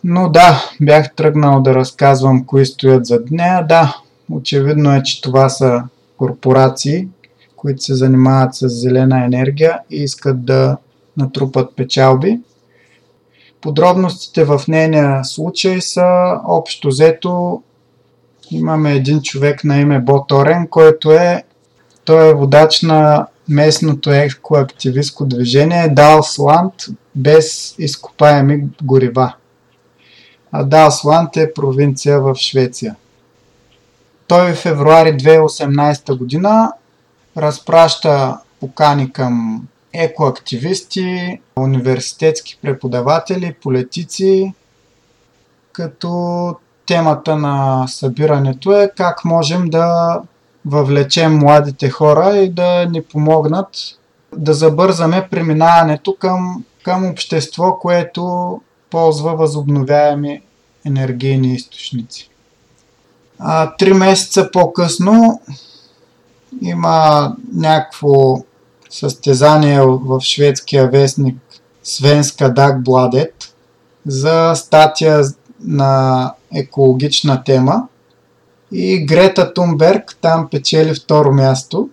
Но 0.04 0.28
да, 0.28 0.64
бях 0.80 1.14
тръгнал 1.14 1.62
да 1.62 1.74
разказвам 1.74 2.44
кои 2.44 2.66
стоят 2.66 3.06
зад 3.06 3.30
нея. 3.30 3.66
Да, 3.68 3.96
очевидно 4.30 4.94
е, 4.94 5.02
че 5.02 5.20
това 5.22 5.48
са 5.48 5.82
корпорации, 6.16 7.08
които 7.56 7.82
се 7.82 7.94
занимават 7.94 8.54
с 8.54 8.68
зелена 8.68 9.24
енергия 9.24 9.78
и 9.90 9.96
искат 9.96 10.44
да 10.44 10.76
натрупат 11.16 11.76
печалби. 11.76 12.40
Подробностите 13.62 14.44
в 14.44 14.62
нейния 14.68 15.24
случай 15.24 15.80
са 15.80 16.38
общо 16.48 16.88
взето 16.88 17.62
имаме 18.50 18.92
един 18.92 19.22
човек 19.22 19.64
на 19.64 19.80
име 19.80 20.00
Боторен, 20.00 20.66
който 20.68 21.12
е 21.12 21.44
той 22.04 22.30
е 22.30 22.34
водач 22.34 22.82
на 22.82 23.26
местното 23.48 24.12
екоактивистко 24.12 25.26
движение 25.26 25.88
Далсланд 25.88 26.74
без 27.14 27.74
изкопаеми 27.78 28.64
горива. 28.82 29.34
А 30.52 30.64
Далсланд 30.64 31.36
е 31.36 31.54
провинция 31.54 32.20
в 32.20 32.34
Швеция. 32.34 32.96
Той 34.26 34.52
в 34.52 34.56
февруари 34.56 35.16
2018 35.16 36.18
година 36.18 36.72
разпраща 37.36 38.38
покани 38.60 39.12
към 39.12 39.62
екоактивисти, 39.92 41.40
университетски 41.56 42.58
преподаватели, 42.62 43.56
политици, 43.62 44.54
като 45.72 46.54
темата 46.86 47.36
на 47.36 47.86
събирането 47.88 48.72
е 48.72 48.90
как 48.96 49.24
можем 49.24 49.70
да 49.70 50.20
въвлечем 50.66 51.38
младите 51.38 51.90
хора 51.90 52.36
и 52.36 52.50
да 52.50 52.86
ни 52.90 53.02
помогнат 53.02 53.68
да 54.36 54.54
забързаме 54.54 55.28
преминаването 55.30 56.16
към, 56.18 56.64
към 56.82 57.10
общество, 57.10 57.78
което 57.78 58.60
ползва 58.90 59.36
възобновяеми 59.36 60.42
енергийни 60.86 61.54
източници. 61.54 62.30
А, 63.38 63.76
три 63.76 63.92
месеца 63.92 64.50
по-късно 64.52 65.40
има 66.62 67.32
някакво 67.54 68.38
състезание 68.92 69.80
в 69.82 70.20
шведския 70.20 70.88
вестник 70.88 71.36
Свенска 71.82 72.54
Дагбладет 72.54 73.54
за 74.06 74.52
статия 74.54 75.22
на 75.60 76.34
екологична 76.54 77.44
тема 77.44 77.88
и 78.72 79.06
Грета 79.06 79.54
Тунберг 79.54 80.18
там 80.20 80.48
печели 80.50 80.94
второ 80.94 81.32
място. 81.32 81.88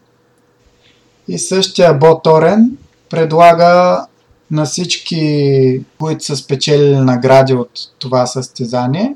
И 1.27 1.39
същия 1.39 1.93
Боторен 1.93 2.77
предлага 3.09 4.05
на 4.51 4.65
всички, 4.65 5.83
които 5.99 6.25
са 6.25 6.35
спечелили 6.35 6.97
награди 6.97 7.53
от 7.53 7.71
това 7.99 8.25
състезание, 8.25 9.15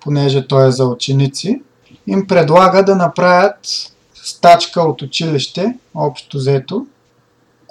понеже 0.00 0.46
то 0.46 0.64
е 0.64 0.70
за 0.70 0.86
ученици, 0.86 1.62
им 2.06 2.26
предлага 2.26 2.84
да 2.84 2.96
направят 2.96 3.58
стачка 4.14 4.80
от 4.80 5.02
училище, 5.02 5.74
общо 5.94 6.36
взето, 6.36 6.86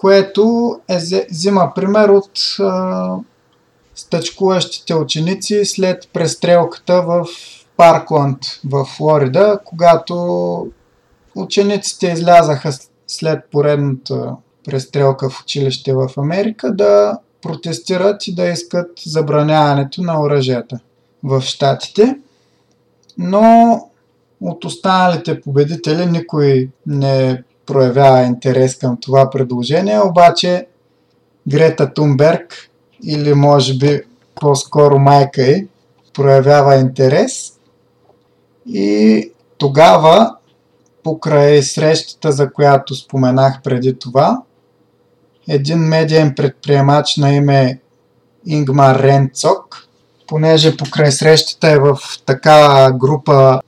което 0.01 0.75
е, 0.87 0.97
взима 1.31 1.71
пример 1.75 2.09
от 2.09 2.31
а, 2.59 3.15
стъчкуващите 3.95 4.95
ученици 4.95 5.65
след 5.65 6.09
престрелката 6.13 7.01
в 7.01 7.25
Паркланд 7.77 8.37
в 8.65 8.85
Флорида, 8.85 9.59
когато 9.65 10.71
учениците 11.35 12.07
излязаха 12.07 12.71
след 13.07 13.39
поредната 13.51 14.35
престрелка 14.65 15.29
в 15.29 15.41
училище 15.41 15.93
в 15.93 16.09
Америка 16.17 16.73
да 16.75 17.17
протестират 17.41 18.27
и 18.27 18.35
да 18.35 18.45
искат 18.45 18.91
забраняването 19.05 20.01
на 20.01 20.21
оръжията 20.21 20.79
в 21.23 21.41
Штатите. 21.41 22.19
Но 23.17 23.77
от 24.41 24.65
останалите 24.65 25.41
победители 25.41 26.05
никой 26.05 26.69
не 26.87 27.43
проявява 27.65 28.21
интерес 28.21 28.75
към 28.77 28.97
това 29.01 29.29
предложение, 29.29 29.99
обаче 29.99 30.67
Грета 31.47 31.93
Тунберг 31.93 32.69
или 33.03 33.33
може 33.33 33.77
би 33.77 34.01
по-скоро 34.35 34.99
майка 34.99 35.41
й 35.41 35.67
проявява 36.13 36.75
интерес 36.75 37.53
и 38.65 39.31
тогава 39.57 40.35
покрай 41.03 41.63
срещата, 41.63 42.31
за 42.31 42.53
която 42.53 42.95
споменах 42.95 43.61
преди 43.63 43.99
това, 43.99 44.41
един 45.47 45.79
медиен 45.79 46.33
предприемач 46.35 47.17
на 47.17 47.33
име 47.33 47.79
Ингмар 48.45 48.99
Ренцок, 48.99 49.87
понеже 50.27 50.77
покрай 50.77 51.11
срещата 51.11 51.67
е 51.67 51.79
в 51.79 51.97
такава 52.25 52.91
група 52.91 53.61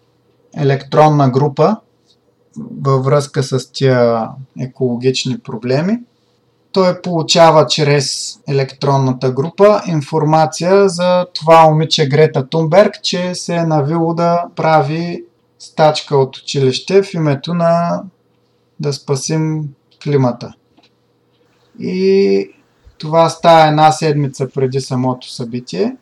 електронна 0.57 1.29
група 1.29 1.77
във 2.57 3.05
връзка 3.05 3.43
с 3.43 3.71
тия 3.71 4.29
екологични 4.59 5.39
проблеми. 5.39 5.99
Той 6.71 7.01
получава 7.01 7.67
чрез 7.67 8.39
електронната 8.47 9.31
група 9.31 9.81
информация 9.87 10.89
за 10.89 11.25
това 11.33 11.69
момиче 11.69 12.07
Грета 12.07 12.47
Тунберг, 12.49 12.93
че 13.03 13.35
се 13.35 13.55
е 13.55 13.63
навило 13.63 14.13
да 14.13 14.43
прави 14.55 15.23
стачка 15.59 16.17
от 16.17 16.37
училище 16.37 17.03
в 17.03 17.13
името 17.13 17.53
на 17.53 18.03
да 18.79 18.93
спасим 18.93 19.69
климата. 20.03 20.53
И 21.79 22.49
това 22.97 23.29
става 23.29 23.67
една 23.67 23.91
седмица 23.91 24.49
преди 24.49 24.81
самото 24.81 25.31
събитие. 25.31 25.95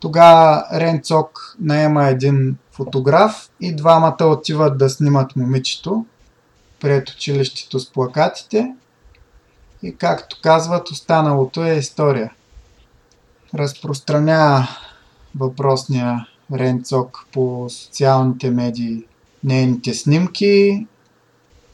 Тогава 0.00 0.64
Ренцок 0.72 1.56
наема 1.60 2.08
един 2.08 2.56
фотограф 2.74 3.50
и 3.60 3.76
двамата 3.76 4.24
отиват 4.24 4.78
да 4.78 4.90
снимат 4.90 5.36
момичето 5.36 6.06
пред 6.80 7.10
училището 7.10 7.80
с 7.80 7.92
плакатите. 7.92 8.74
И 9.82 9.96
както 9.96 10.36
казват, 10.42 10.90
останалото 10.90 11.64
е 11.64 11.74
история. 11.74 12.32
Разпространява 13.54 14.68
въпросния 15.38 16.26
Ренцок 16.52 17.26
по 17.32 17.66
социалните 17.68 18.50
медии 18.50 19.04
нейните 19.44 19.94
снимки, 19.94 20.86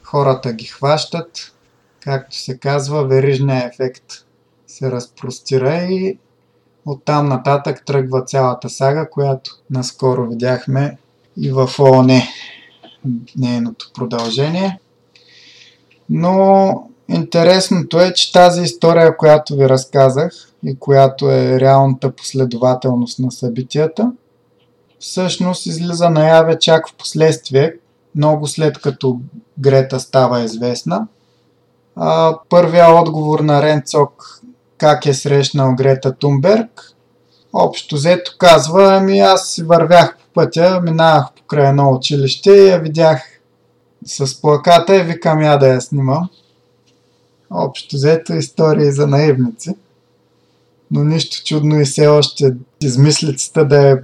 хората 0.02 0.52
ги 0.52 0.64
хващат, 0.64 1.54
както 2.00 2.36
се 2.36 2.58
казва, 2.58 3.06
верижния 3.06 3.66
ефект 3.66 4.04
се 4.66 4.90
разпростира 4.90 5.74
и 5.74 6.18
Оттам 6.86 7.28
нататък 7.28 7.82
тръгва 7.86 8.24
цялата 8.24 8.70
сага, 8.70 9.10
която 9.10 9.50
наскоро 9.70 10.26
видяхме 10.28 10.98
и 11.36 11.52
в 11.52 11.70
ООН 11.78 12.22
нейното 13.36 13.90
продължение. 13.94 14.80
Но 16.10 16.72
интересното 17.08 18.00
е, 18.00 18.12
че 18.12 18.32
тази 18.32 18.62
история, 18.62 19.16
която 19.16 19.56
ви 19.56 19.68
разказах, 19.68 20.32
и 20.64 20.78
която 20.78 21.30
е 21.30 21.60
реалната 21.60 22.10
последователност 22.10 23.18
на 23.18 23.32
събитията, 23.32 24.12
всъщност 24.98 25.66
излиза 25.66 26.10
наяве 26.10 26.58
чак 26.58 26.88
в 26.88 26.94
последствие, 26.94 27.74
много 28.14 28.46
след 28.46 28.78
като 28.78 29.20
Грета 29.58 30.00
става 30.00 30.40
известна. 30.40 31.06
А, 31.96 32.38
първия 32.48 33.00
отговор 33.00 33.40
на 33.40 33.62
Ренцок 33.62 34.39
как 34.80 35.06
е 35.06 35.14
срещнал 35.14 35.74
Грета 35.74 36.12
Тунберг, 36.12 36.92
общо 37.52 37.96
взето 37.96 38.34
казва, 38.38 38.96
ами 38.96 39.20
аз 39.20 39.48
си 39.48 39.62
вървях 39.62 40.16
по 40.16 40.24
пътя, 40.34 40.80
минавах 40.84 41.26
покрай 41.36 41.68
едно 41.68 41.92
училище 41.92 42.50
и 42.50 42.68
я 42.68 42.78
видях 42.78 43.22
с 44.06 44.40
плаката 44.40 44.96
и 44.96 45.02
викам 45.02 45.42
я 45.42 45.56
да 45.56 45.68
я 45.68 45.80
снимам. 45.80 46.28
Общо 47.50 47.96
взето 47.96 48.32
истории 48.32 48.92
за 48.92 49.06
наивници. 49.06 49.76
Но 50.90 51.04
нищо 51.04 51.44
чудно 51.44 51.80
и 51.80 51.84
все 51.84 52.06
още 52.06 52.54
измислицата 52.80 53.64
да 53.64 53.90
е 53.90 53.96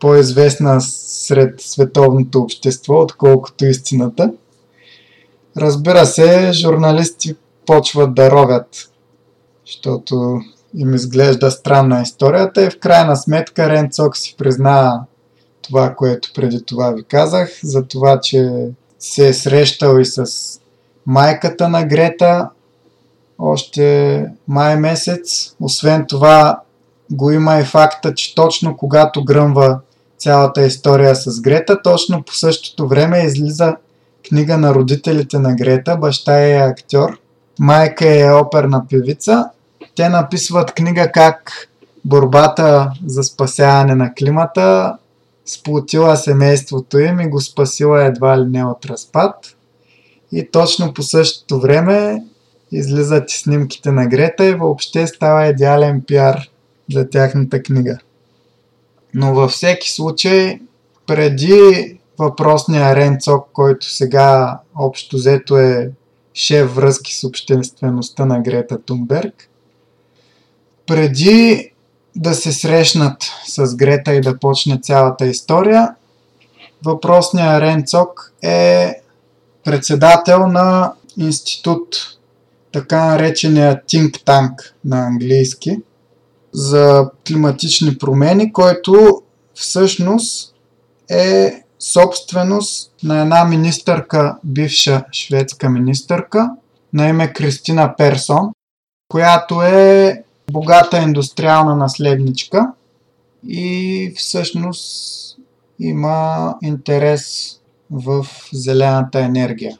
по-известна 0.00 0.80
сред 0.80 1.60
световното 1.60 2.40
общество, 2.40 2.94
отколкото 3.02 3.64
истината. 3.64 4.32
Разбира 5.56 6.06
се, 6.06 6.52
журналисти 6.52 7.36
почват 7.66 8.14
да 8.14 8.30
ровят, 8.30 8.91
защото 9.66 10.40
им 10.74 10.94
изглежда 10.94 11.50
странна 11.50 12.02
историята 12.02 12.66
и 12.66 12.70
в 12.70 12.78
крайна 12.78 13.16
сметка 13.16 13.70
Ренцок 13.70 14.16
си 14.16 14.34
призна 14.38 15.00
това, 15.62 15.94
което 15.94 16.32
преди 16.34 16.64
това 16.64 16.90
ви 16.90 17.04
казах, 17.04 17.50
за 17.62 17.82
това, 17.82 18.20
че 18.20 18.50
се 18.98 19.28
е 19.28 19.34
срещал 19.34 19.98
и 19.98 20.04
с 20.04 20.26
майката 21.06 21.68
на 21.68 21.84
Грета 21.84 22.48
още 23.38 24.26
май 24.48 24.76
месец. 24.76 25.56
Освен 25.60 26.04
това 26.08 26.60
го 27.10 27.30
има 27.30 27.58
и 27.58 27.64
факта, 27.64 28.14
че 28.14 28.34
точно 28.34 28.76
когато 28.76 29.24
гръмва 29.24 29.80
цялата 30.18 30.66
история 30.66 31.16
с 31.16 31.40
Грета, 31.40 31.82
точно 31.82 32.22
по 32.22 32.34
същото 32.34 32.88
време 32.88 33.24
излиза 33.24 33.76
книга 34.28 34.58
на 34.58 34.74
родителите 34.74 35.38
на 35.38 35.54
Грета, 35.54 35.96
баща 35.96 36.40
е 36.40 36.52
актьор, 36.52 37.18
майка 37.62 38.20
е 38.20 38.32
оперна 38.32 38.84
певица. 38.90 39.50
Те 39.96 40.08
написват 40.08 40.72
книга 40.72 41.12
как 41.12 41.68
борбата 42.04 42.92
за 43.06 43.22
спасяване 43.22 43.94
на 43.94 44.14
климата 44.14 44.96
сплотила 45.46 46.16
семейството 46.16 46.98
им 46.98 47.20
и 47.20 47.28
го 47.28 47.40
спасила 47.40 48.04
едва 48.04 48.40
ли 48.40 48.48
не 48.48 48.64
от 48.64 48.86
разпад. 48.86 49.34
И 50.32 50.50
точно 50.50 50.94
по 50.94 51.02
същото 51.02 51.60
време 51.60 52.24
излизат 52.72 53.32
и 53.32 53.38
снимките 53.38 53.92
на 53.92 54.06
Грета 54.06 54.46
и 54.46 54.54
въобще 54.54 55.06
става 55.06 55.46
идеален 55.46 56.02
пиар 56.06 56.48
за 56.92 57.10
тяхната 57.10 57.62
книга. 57.62 57.98
Но 59.14 59.34
във 59.34 59.50
всеки 59.50 59.90
случай, 59.90 60.60
преди 61.06 61.98
въпросния 62.18 62.96
Ренцок, 62.96 63.48
който 63.52 63.90
сега 63.90 64.58
общо 64.74 65.16
взето 65.16 65.58
е 65.58 65.90
шеф 66.34 66.74
връзки 66.74 67.14
с 67.14 67.24
обществеността 67.24 68.24
на 68.24 68.40
Грета 68.40 68.82
Тунберг, 68.82 69.48
преди 70.86 71.70
да 72.16 72.34
се 72.34 72.52
срещнат 72.52 73.16
с 73.48 73.76
Грета 73.76 74.14
и 74.14 74.20
да 74.20 74.38
почне 74.38 74.80
цялата 74.80 75.26
история, 75.26 75.94
въпросния 76.84 77.60
Ренцок 77.60 78.32
е 78.42 78.94
председател 79.64 80.46
на 80.46 80.92
институт, 81.16 81.96
така 82.72 83.06
наречения 83.06 83.82
think 83.88 84.10
tank 84.10 84.72
на 84.84 85.06
английски– 85.06 85.78
за 86.52 87.10
климатични 87.28 87.98
промени, 87.98 88.52
който 88.52 89.22
всъщност 89.54 90.54
е 91.10 91.62
собственост 91.82 92.92
на 93.02 93.20
една 93.20 93.44
министърка, 93.44 94.36
бивша 94.44 95.04
шведска 95.12 95.70
министърка, 95.70 96.50
на 96.92 97.08
име 97.08 97.32
Кристина 97.32 97.96
Персон, 97.96 98.52
която 99.08 99.62
е 99.62 100.22
богата 100.52 100.98
индустриална 100.98 101.76
наследничка 101.76 102.72
и 103.48 104.14
всъщност 104.16 105.36
има 105.80 106.54
интерес 106.62 107.54
в 107.90 108.26
зелената 108.52 109.20
енергия. 109.20 109.78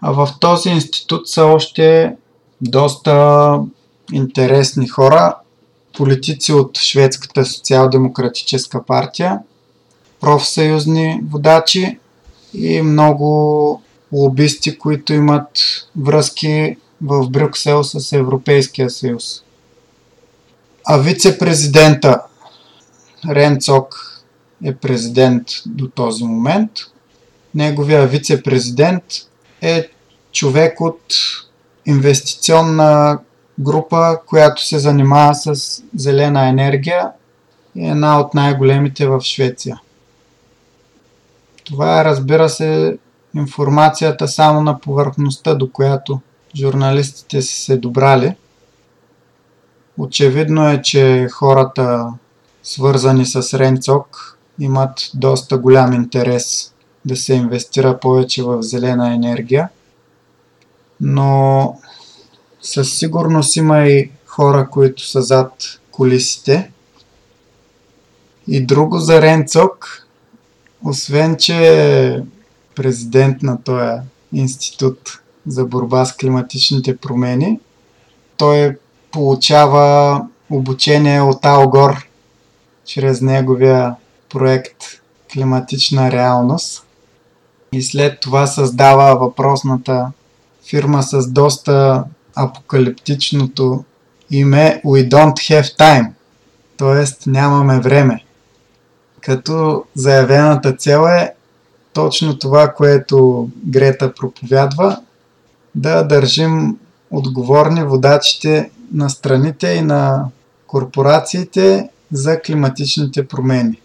А 0.00 0.10
в 0.12 0.28
този 0.40 0.68
институт 0.68 1.28
са 1.28 1.44
още 1.44 2.16
доста 2.60 3.58
интересни 4.12 4.88
хора, 4.88 5.36
политици 5.96 6.52
от 6.52 6.78
Шведската 6.78 7.44
социал-демократическа 7.44 8.84
партия, 8.84 9.40
профсъюзни 10.20 11.20
водачи 11.30 11.98
и 12.54 12.82
много 12.82 13.82
лобисти, 14.12 14.78
които 14.78 15.12
имат 15.12 15.50
връзки 15.96 16.76
в 17.02 17.30
Брюксел 17.30 17.84
с 17.84 18.12
Европейския 18.12 18.90
съюз. 18.90 19.42
А 20.84 20.98
вице-президента 20.98 22.22
Ренцок 23.28 24.16
е 24.64 24.74
президент 24.74 25.46
до 25.66 25.88
този 25.88 26.24
момент. 26.24 26.70
Неговия 27.54 28.06
вице-президент 28.06 29.04
е 29.62 29.88
човек 30.32 30.80
от 30.80 31.14
инвестиционна 31.86 33.18
група, 33.58 34.18
която 34.26 34.66
се 34.66 34.78
занимава 34.78 35.34
с 35.34 35.82
зелена 35.96 36.48
енергия 36.48 37.10
и 37.74 37.86
е 37.86 37.88
една 37.88 38.20
от 38.20 38.34
най-големите 38.34 39.06
в 39.06 39.20
Швеция. 39.20 39.80
Това 41.66 42.00
е, 42.00 42.04
разбира 42.04 42.48
се, 42.48 42.98
информацията 43.34 44.28
само 44.28 44.60
на 44.60 44.80
повърхността, 44.80 45.54
до 45.54 45.70
която 45.70 46.20
журналистите 46.56 47.42
са 47.42 47.60
се 47.64 47.76
добрали. 47.76 48.36
Очевидно 49.98 50.68
е, 50.68 50.82
че 50.82 51.28
хората, 51.32 52.12
свързани 52.62 53.26
с 53.26 53.58
Ренцок, 53.58 54.38
имат 54.60 55.10
доста 55.14 55.58
голям 55.58 55.92
интерес 55.92 56.74
да 57.04 57.16
се 57.16 57.34
инвестира 57.34 58.00
повече 58.00 58.42
в 58.42 58.62
зелена 58.62 59.14
енергия. 59.14 59.68
Но 61.00 61.78
със 62.60 62.98
сигурност 62.98 63.56
има 63.56 63.88
и 63.88 64.10
хора, 64.26 64.68
които 64.70 65.06
са 65.06 65.22
зад 65.22 65.52
колисите. 65.90 66.70
И 68.48 68.66
друго 68.66 68.98
за 68.98 69.22
Ренцок, 69.22 70.05
освен 70.84 71.36
че 71.36 71.56
е 71.56 72.20
президент 72.74 73.42
на 73.42 73.62
този 73.62 74.00
институт 74.32 74.98
за 75.46 75.64
борба 75.64 76.04
с 76.04 76.16
климатичните 76.16 76.96
промени, 76.96 77.60
той 78.36 78.78
получава 79.10 80.26
обучение 80.50 81.20
от 81.20 81.44
Алгор 81.44 82.06
чрез 82.84 83.20
неговия 83.20 83.94
проект 84.28 84.76
Климатична 85.32 86.12
реалност 86.12 86.86
и 87.72 87.82
след 87.82 88.20
това 88.20 88.46
създава 88.46 89.14
въпросната 89.14 90.12
фирма 90.68 91.02
с 91.02 91.32
доста 91.32 92.04
апокалиптичното 92.34 93.84
име 94.30 94.82
We 94.84 95.08
don't 95.08 95.34
have 95.34 95.78
time, 95.78 96.10
т.е. 96.76 97.30
нямаме 97.30 97.80
време. 97.80 98.25
Като 99.26 99.84
заявената 99.94 100.76
цел 100.76 101.06
е 101.06 101.34
точно 101.92 102.38
това, 102.38 102.72
което 102.72 103.48
Грета 103.66 104.14
проповядва, 104.14 105.00
да 105.74 106.02
държим 106.02 106.78
отговорни 107.10 107.84
водачите 107.84 108.70
на 108.92 109.10
страните 109.10 109.68
и 109.68 109.80
на 109.82 110.24
корпорациите 110.66 111.88
за 112.12 112.40
климатичните 112.40 113.28
промени, 113.28 113.80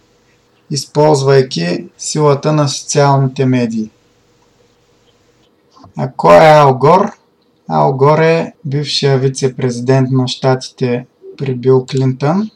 използвайки 0.72 1.88
силата 1.98 2.54
на 2.54 2.68
социалните 2.68 3.46
медии. 3.46 3.90
А 5.98 6.12
кой 6.18 6.36
е 6.36 6.54
Алгор? 6.54 7.12
Ал 7.68 7.94
Горе, 7.94 8.54
бившия 8.66 9.18
вице-президент 9.18 10.12
на 10.12 10.28
щатите 10.28 11.06
при 11.38 11.56
Бил 11.56 11.86
Клинтън, 11.92 12.50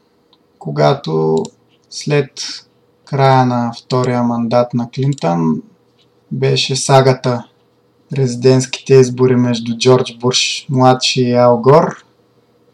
когато 0.60 1.44
след 1.90 2.65
края 3.06 3.46
на 3.46 3.72
втория 3.78 4.24
мандат 4.24 4.74
на 4.74 4.90
Клинтън 4.90 5.62
беше 6.32 6.76
сагата 6.76 7.44
президентските 8.10 8.94
избори 8.94 9.36
между 9.36 9.78
Джордж 9.78 10.18
Буш 10.20 10.66
младши 10.70 11.22
и 11.22 11.34
Ал 11.34 11.58
Гор, 11.58 12.04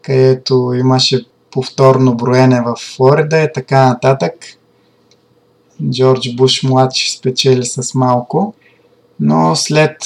където 0.02 0.72
имаше 0.74 1.26
повторно 1.50 2.14
броене 2.14 2.62
в 2.62 2.76
Флорида 2.96 3.38
и 3.38 3.52
така 3.54 3.88
нататък. 3.88 4.32
Джордж 5.90 6.28
Буш 6.36 6.62
младши 6.62 7.12
спечели 7.12 7.64
с 7.64 7.94
малко 7.94 8.54
но 9.24 9.56
след 9.56 9.96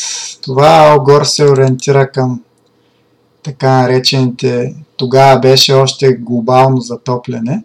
това 0.43 0.91
Алгор 0.91 1.25
се 1.25 1.45
ориентира 1.45 2.11
към 2.13 2.43
така 3.43 3.83
наречените, 3.83 4.75
тогава 4.97 5.41
беше 5.41 5.73
още 5.73 6.13
глобално 6.13 6.81
затопляне. 6.81 7.65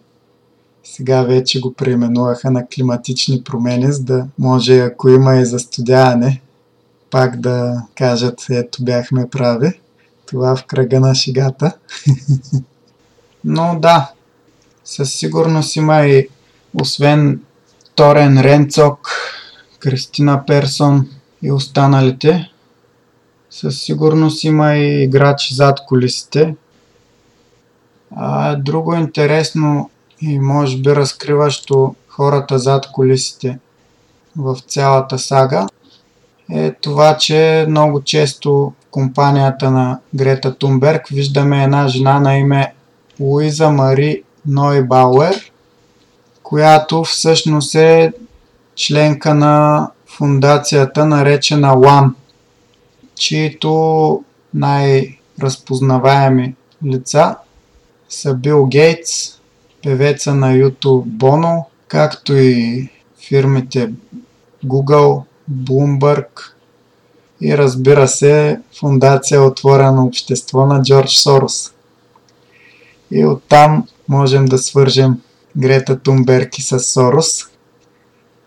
Сега 0.94 1.22
вече 1.22 1.60
го 1.60 1.74
преименуваха 1.74 2.50
на 2.50 2.66
климатични 2.66 3.42
промени, 3.44 3.92
за 3.92 4.04
да 4.04 4.26
може, 4.38 4.78
ако 4.78 5.08
има 5.08 5.36
и 5.36 5.44
застудяване, 5.44 6.40
пак 7.10 7.40
да 7.40 7.82
кажат, 7.94 8.46
ето 8.50 8.84
бяхме 8.84 9.28
прави. 9.30 9.80
Това 10.26 10.56
в 10.56 10.64
кръга 10.64 11.00
на 11.00 11.14
шигата. 11.14 11.72
Но 13.44 13.78
да, 13.80 14.12
със 14.84 15.14
сигурност 15.14 15.76
има 15.76 16.06
и 16.06 16.28
освен 16.82 17.40
Торен 17.94 18.40
Ренцок, 18.40 19.08
Кристина 19.78 20.46
Персон 20.46 21.08
и 21.42 21.52
останалите, 21.52 22.50
със 23.50 23.82
сигурност 23.82 24.44
има 24.44 24.74
и 24.74 25.02
играчи 25.02 25.54
зад 25.54 25.78
колисите. 25.86 26.56
А, 28.16 28.56
друго 28.56 28.94
интересно 28.94 29.90
и 30.22 30.38
може 30.38 30.76
би 30.76 30.96
разкриващо 30.96 31.94
хората 32.08 32.58
зад 32.58 32.86
колисите 32.92 33.58
в 34.36 34.56
цялата 34.66 35.18
сага 35.18 35.66
е 36.50 36.72
това, 36.72 37.16
че 37.16 37.66
много 37.68 38.02
често 38.02 38.52
в 38.52 38.72
компанията 38.90 39.70
на 39.70 39.98
Грета 40.14 40.54
Тунберг 40.54 41.08
виждаме 41.08 41.64
една 41.64 41.88
жена 41.88 42.20
на 42.20 42.36
име 42.36 42.72
Луиза 43.20 43.70
Мари 43.70 44.22
Нойбауер, 44.46 45.52
която 46.42 47.04
всъщност 47.04 47.74
е 47.74 48.12
членка 48.74 49.34
на 49.34 49.88
фундацията 50.06 51.06
наречена 51.06 51.68
LAN, 51.68 52.10
чието 53.14 54.24
най-разпознаваеми 54.54 56.54
лица 56.84 57.36
са 58.08 58.34
Бил 58.34 58.66
Гейтс, 58.66 59.41
певеца 59.82 60.34
на 60.34 60.52
YouTube 60.52 61.04
Bono, 61.04 61.64
както 61.88 62.34
и 62.34 62.88
фирмите 63.28 63.92
Google, 64.66 65.22
Bloomberg 65.50 66.52
и 67.40 67.58
разбира 67.58 68.08
се 68.08 68.60
фундация 68.78 69.42
Отворено 69.42 70.04
общество 70.04 70.66
на 70.66 70.82
Джордж 70.82 71.22
Сорос. 71.22 71.72
И 73.10 73.24
оттам 73.24 73.88
можем 74.08 74.44
да 74.44 74.58
свържем 74.58 75.20
Грета 75.56 75.98
Тунберг 75.98 76.58
и 76.58 76.62
с 76.62 76.80
Сорос. 76.80 77.44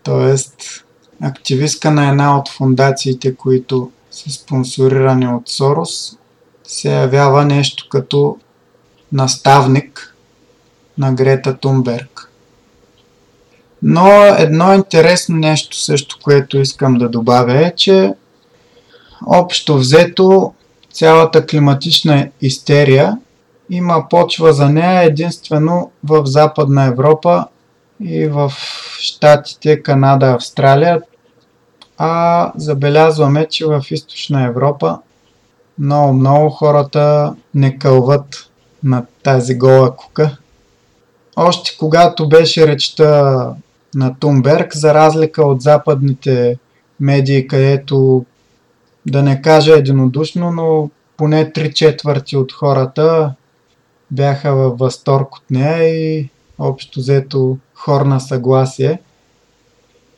Тоест, 0.02 0.84
активистка 1.22 1.90
на 1.90 2.08
една 2.08 2.38
от 2.38 2.48
фундациите, 2.48 3.34
които 3.34 3.90
са 4.10 4.30
спонсорирани 4.30 5.28
от 5.28 5.48
Сорос, 5.48 6.18
се 6.64 6.94
явява 6.94 7.44
нещо 7.44 7.86
като 7.90 8.38
наставник 9.12 10.15
на 10.98 11.12
Грета 11.12 11.56
Тунберг. 11.56 12.30
Но 13.82 14.08
едно 14.38 14.74
интересно 14.74 15.36
нещо 15.36 15.80
също, 15.80 16.18
което 16.22 16.58
искам 16.58 16.94
да 16.94 17.08
добавя 17.08 17.66
е, 17.66 17.74
че 17.76 18.14
общо 19.26 19.76
взето 19.76 20.54
цялата 20.92 21.46
климатична 21.46 22.28
истерия 22.40 23.18
има 23.70 24.08
почва 24.10 24.52
за 24.52 24.68
нея 24.68 25.02
единствено 25.02 25.90
в 26.04 26.26
Западна 26.26 26.84
Европа 26.84 27.46
и 28.00 28.26
в 28.26 28.52
Штатите, 28.98 29.82
Канада, 29.82 30.26
Австралия. 30.26 31.00
А 31.98 32.52
забелязваме, 32.56 33.46
че 33.50 33.66
в 33.66 33.84
Източна 33.90 34.44
Европа 34.44 34.98
много-много 35.78 36.50
хората 36.50 37.34
не 37.54 37.78
кълват 37.78 38.50
на 38.84 39.06
тази 39.22 39.58
гола 39.58 39.96
кука. 39.96 40.36
Още 41.36 41.76
когато 41.78 42.28
беше 42.28 42.66
речта 42.66 43.54
на 43.94 44.18
Тумберг, 44.18 44.76
за 44.76 44.94
разлика 44.94 45.46
от 45.46 45.62
западните 45.62 46.58
медии, 47.00 47.46
където 47.46 48.24
да 49.06 49.22
не 49.22 49.42
кажа 49.42 49.72
единодушно, 49.72 50.52
но 50.52 50.90
поне 51.16 51.52
3 51.52 51.72
четвърти 51.72 52.36
от 52.36 52.52
хората 52.52 53.34
бяха 54.10 54.54
във 54.54 54.78
възторг 54.78 55.36
от 55.36 55.50
нея 55.50 55.84
и 55.84 56.28
общо 56.58 57.00
взето 57.00 57.58
хор 57.74 58.00
на 58.00 58.20
съгласие. 58.20 59.00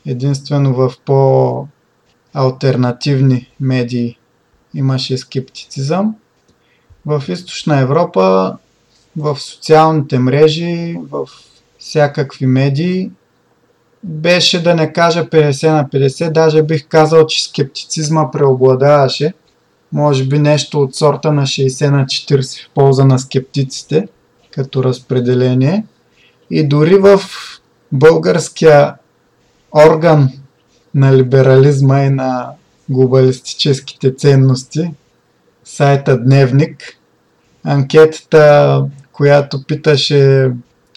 Единствено 0.05 0.73
в 0.73 0.93
по-алтернативни 1.05 3.51
медии 3.59 4.17
имаше 4.73 5.17
скептицизъм. 5.17 6.15
В 7.05 7.23
източна 7.27 7.79
Европа, 7.79 8.57
в 9.17 9.39
социалните 9.39 10.19
мрежи, 10.19 10.95
в 11.11 11.27
всякакви 11.79 12.45
медии 12.45 13.11
беше 14.03 14.63
да 14.63 14.75
не 14.75 14.93
кажа 14.93 15.25
50 15.25 15.71
на 15.71 15.85
50, 15.85 16.31
даже 16.31 16.63
бих 16.63 16.87
казал, 16.87 17.25
че 17.25 17.43
скептицизма 17.43 18.31
преобладаваше– 18.31 19.33
може 19.91 20.25
би 20.25 20.39
нещо 20.39 20.81
от 20.81 20.95
сорта 20.95 21.31
на 21.31 21.41
60 21.41 21.89
на 21.89 22.05
40 22.05 22.65
в 22.65 22.69
полза 22.73 23.05
на 23.05 23.19
скептиците 23.19 24.07
като 24.51 24.83
разпределение. 24.83 25.85
И 26.51 26.67
дори 26.67 26.95
в 26.95 27.21
българския 27.91 28.95
орган 29.87 30.31
на 30.95 31.17
либерализма 31.17 32.03
и 32.03 32.09
на 32.09 32.49
глобалистическите 32.89 34.15
ценности, 34.15 34.91
сайта 35.63 36.23
Дневник, 36.23 36.98
анкетата, 37.63 38.83
която 39.11 39.63
питаше 39.63 40.51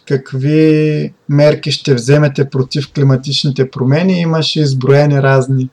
какви 0.09 1.13
мерки 1.29 1.73
ще 1.73 1.95
вземете 1.95 2.51
против 2.51 2.93
климатичните 2.93 3.71
промени, 3.71 4.21
имаше 4.21 4.61
изброени 4.61 5.23
разни 5.23 5.69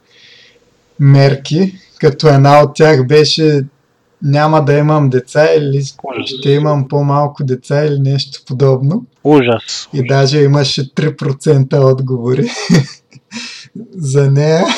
мерки, 0.99 1.75
като 1.99 2.27
една 2.27 2.61
от 2.61 2.75
тях 2.75 3.07
беше 3.07 3.61
няма 4.21 4.65
да 4.65 4.73
имам 4.73 5.09
деца 5.09 5.53
или 5.53 5.83
ще 6.25 6.51
имам 6.51 6.87
по-малко 6.87 7.43
деца 7.43 7.85
или 7.85 7.99
нещо 7.99 8.41
подобно. 8.45 9.05
Ужас. 9.23 9.89
И 9.93 10.07
даже 10.07 10.41
имаше 10.41 10.93
3% 10.93 11.91
отговори 11.91 12.49
за 13.95 14.31
нея. 14.31 14.65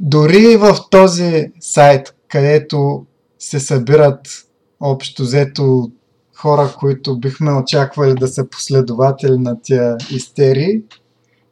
Дори 0.00 0.56
в 0.56 0.76
този 0.90 1.52
сайт, 1.60 2.14
където 2.30 3.06
се 3.38 3.60
събират 3.60 4.20
общо 4.80 5.22
взето 5.22 5.90
хора, 6.36 6.74
които 6.78 7.18
бихме 7.18 7.52
очаквали 7.52 8.14
да 8.14 8.28
са 8.28 8.48
последователи 8.48 9.38
на 9.38 9.62
тия 9.62 9.96
истерии, 10.10 10.82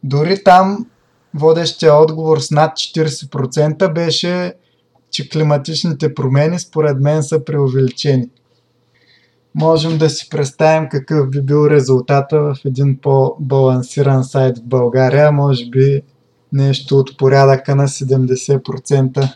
дори 0.02 0.44
там 0.44 0.86
водещия 1.34 1.94
отговор 1.94 2.38
с 2.38 2.50
над 2.50 2.72
40% 2.72 3.92
беше, 3.92 4.54
че 5.10 5.28
климатичните 5.28 6.14
промени 6.14 6.58
според 6.58 7.00
мен 7.00 7.22
са 7.22 7.44
преувеличени. 7.44 8.28
Можем 9.54 9.98
да 9.98 10.10
си 10.10 10.28
представим 10.30 10.88
какъв 10.88 11.30
би 11.30 11.42
бил 11.42 11.66
резултата 11.70 12.40
в 12.40 12.56
един 12.64 12.98
по-балансиран 13.02 14.24
сайт 14.24 14.58
в 14.58 14.62
България, 14.62 15.32
може 15.32 15.70
би 15.70 16.02
нещо 16.52 16.98
от 16.98 17.18
порядъка 17.18 17.76
на 17.76 17.88
70% 17.88 19.34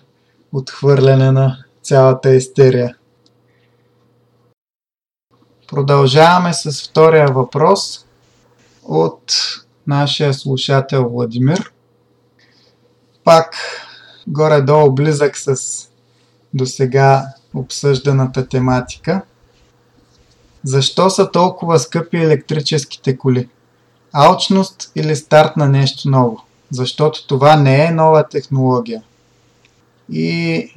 отхвърляне 0.53 1.33
на 1.33 1.65
цялата 1.83 2.35
истерия. 2.35 2.97
Продължаваме 5.69 6.53
с 6.53 6.88
втория 6.88 7.33
въпрос 7.33 8.07
от 8.85 9.33
нашия 9.87 10.35
слушател 10.35 11.09
Владимир 11.09 11.73
пак 13.25 13.57
горе-долу 14.27 14.93
близък 14.93 15.37
с 15.37 15.57
до 16.55 16.67
сега 16.67 17.27
обсъжданата 17.55 18.49
тематика. 18.49 19.23
Защо 20.65 21.11
са 21.11 21.31
толкова 21.31 21.79
скъпи 21.79 22.17
електрическите 22.17 23.19
коли? 23.19 23.49
Алчност 24.12 24.93
или 24.95 25.17
старт 25.17 25.57
на 25.57 25.69
нещо 25.69 26.11
ново? 26.11 26.38
Защото 26.71 27.27
това 27.27 27.57
не 27.57 27.85
е 27.85 27.91
нова 27.91 28.29
технология. 28.29 29.03
И 30.11 30.69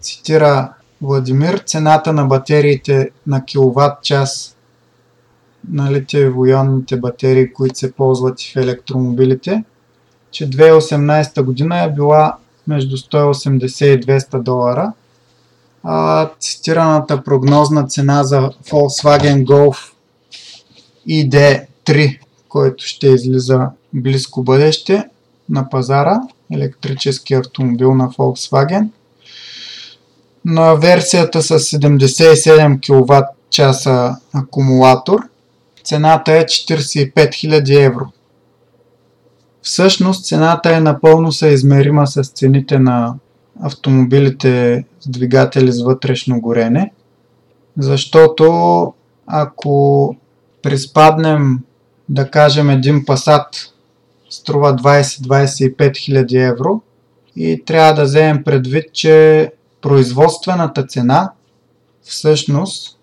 цитира 0.00 0.72
Владимир, 1.02 1.58
цената 1.58 2.12
на 2.12 2.24
батериите 2.24 3.10
на 3.26 3.44
киловатт 3.44 4.02
час 4.02 4.56
на 5.70 5.92
литиево-ионните 5.92 7.00
батерии, 7.00 7.52
които 7.52 7.78
се 7.78 7.92
ползват 7.92 8.40
в 8.40 8.56
електромобилите, 8.56 9.64
че 10.30 10.50
2018 10.50 11.42
година 11.42 11.82
е 11.82 11.92
била 11.92 12.36
между 12.66 12.96
180 12.96 13.84
и 13.84 14.00
200 14.00 14.42
долара. 14.42 14.92
А, 15.82 16.30
цитираната 16.40 17.22
прогнозна 17.24 17.86
цена 17.86 18.24
за 18.24 18.40
Volkswagen 18.40 19.44
Golf 19.44 19.92
ID3, 21.08 22.18
който 22.48 22.84
ще 22.84 23.08
излиза 23.08 23.68
близко 23.92 24.42
бъдеще 24.42 25.04
на 25.48 25.68
пазара, 25.68 26.20
електрически 26.54 27.34
автомобил 27.34 27.94
на 27.94 28.08
Volkswagen, 28.08 28.88
на 30.44 30.74
версията 30.74 31.42
с 31.42 31.58
77 31.58 32.80
кВт 32.80 33.26
часа 33.50 34.16
акумулатор 34.32 35.20
цената 35.84 36.32
е 36.32 36.44
45 36.44 37.12
000 37.14 37.86
евро. 37.86 38.06
Всъщност 39.62 40.26
цената 40.26 40.76
е 40.76 40.80
напълно 40.80 41.32
съизмерима 41.32 42.06
с 42.06 42.22
цените 42.22 42.78
на 42.78 43.14
автомобилите 43.62 44.84
с 45.00 45.08
двигатели 45.08 45.72
с 45.72 45.82
вътрешно 45.82 46.40
горене, 46.40 46.92
защото 47.78 48.94
ако 49.26 50.16
приспаднем 50.62 51.58
да 52.08 52.30
кажем 52.30 52.70
един 52.70 53.04
Passat 53.04 53.46
струва 54.34 54.76
20-25 54.76 55.96
хиляди 55.96 56.36
евро 56.36 56.80
и 57.36 57.64
трябва 57.66 57.94
да 57.94 58.04
вземем 58.04 58.44
предвид, 58.44 58.92
че 58.92 59.52
производствената 59.80 60.86
цена 60.86 61.32
всъщност 62.02 62.98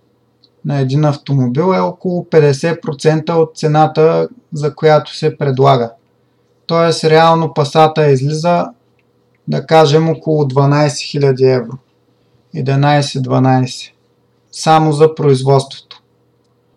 на 0.65 0.79
един 0.79 1.05
автомобил 1.05 1.73
е 1.75 1.79
около 1.79 2.23
50% 2.23 3.33
от 3.33 3.57
цената, 3.57 4.27
за 4.53 4.75
която 4.75 5.17
се 5.17 5.37
предлага. 5.37 5.91
Тоест 6.65 7.03
реално 7.03 7.53
пасата 7.53 8.11
излиза 8.11 8.65
да 9.47 9.65
кажем 9.65 10.09
около 10.09 10.43
12 10.43 11.19
000 11.19 11.55
евро. 11.55 11.77
11-12. 12.55 13.91
Само 14.51 14.91
за 14.91 15.15
производството. 15.15 16.01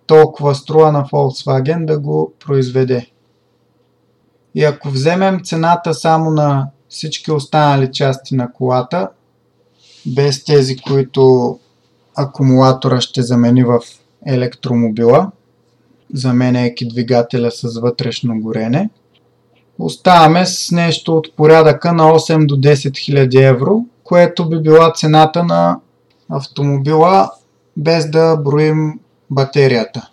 Толкова 0.06 0.54
струва 0.54 0.92
на 0.92 1.04
Volkswagen 1.04 1.84
да 1.84 1.98
го 1.98 2.32
произведе. 2.46 3.06
И 4.54 4.64
ако 4.64 4.90
вземем 4.90 5.40
цената 5.44 5.94
само 5.94 6.30
на 6.30 6.66
всички 6.88 7.32
останали 7.32 7.92
части 7.92 8.34
на 8.34 8.52
колата, 8.52 9.08
без 10.06 10.44
тези, 10.44 10.76
които 10.76 11.58
акумулатора 12.16 13.00
ще 13.00 13.22
замени 13.22 13.64
в 13.64 13.80
електромобила, 14.26 15.30
заменяйки 16.14 16.88
двигателя 16.88 17.50
с 17.50 17.80
вътрешно 17.80 18.40
горене, 18.40 18.90
оставаме 19.78 20.46
с 20.46 20.70
нещо 20.70 21.16
от 21.16 21.36
порядъка 21.36 21.92
на 21.92 22.02
8 22.02 22.46
до 22.46 22.56
10 22.56 22.98
хиляди 22.98 23.38
евро, 23.38 23.84
което 24.04 24.48
би 24.48 24.60
била 24.60 24.92
цената 24.92 25.44
на 25.44 25.80
автомобила 26.28 27.30
без 27.76 28.10
да 28.10 28.36
броим 28.36 29.00
батерията. 29.30 30.08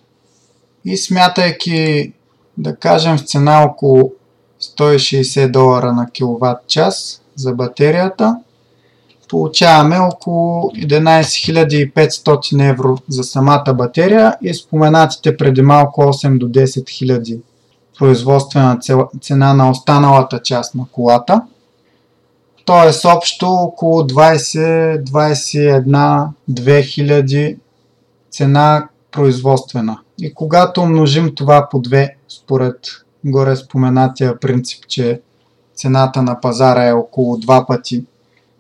И 0.86 0.98
смятайки, 0.98 2.14
да 2.58 2.76
кажем, 2.76 3.18
в 3.18 3.26
цена 3.26 3.64
около 3.64 4.14
160 4.62 5.52
долара 5.52 5.94
на 5.94 6.10
киловатт 6.10 6.68
час 6.68 7.22
за 7.36 7.54
батерията, 7.54 8.36
получаваме 9.30 10.00
около 10.00 10.62
11 10.62 11.94
500 11.94 12.70
евро 12.70 12.98
за 13.10 13.24
самата 13.24 13.74
батерия 13.74 14.38
и 14.42 14.54
споменатите 14.54 15.38
преди 15.38 15.62
малко 15.62 16.02
8 16.02 16.38
до 16.38 16.48
10 16.48 16.66
000 16.66 17.40
производствена 18.00 18.80
цена 19.22 19.54
на 19.54 19.70
останалата 19.70 20.40
част 20.40 20.76
на 20.76 20.86
колата. 20.92 21.42
Тоест 22.66 23.06
общо 23.06 23.48
около 23.48 24.02
20-21 24.02 26.28
2000 26.50 27.58
цена 28.32 28.88
производствена. 29.12 29.98
И 30.22 30.34
когато 30.34 30.82
умножим 30.82 31.36
това 31.36 31.68
по 31.72 31.78
2, 31.78 32.10
според 32.30 32.76
горе 33.26 33.56
споменатия 33.56 34.40
принцип, 34.40 34.88
че 34.88 35.22
цената 35.76 36.22
на 36.22 36.42
пазара 36.42 36.88
е 36.88 36.94
около 36.94 37.38
2 37.38 37.68
пъти 37.68 38.06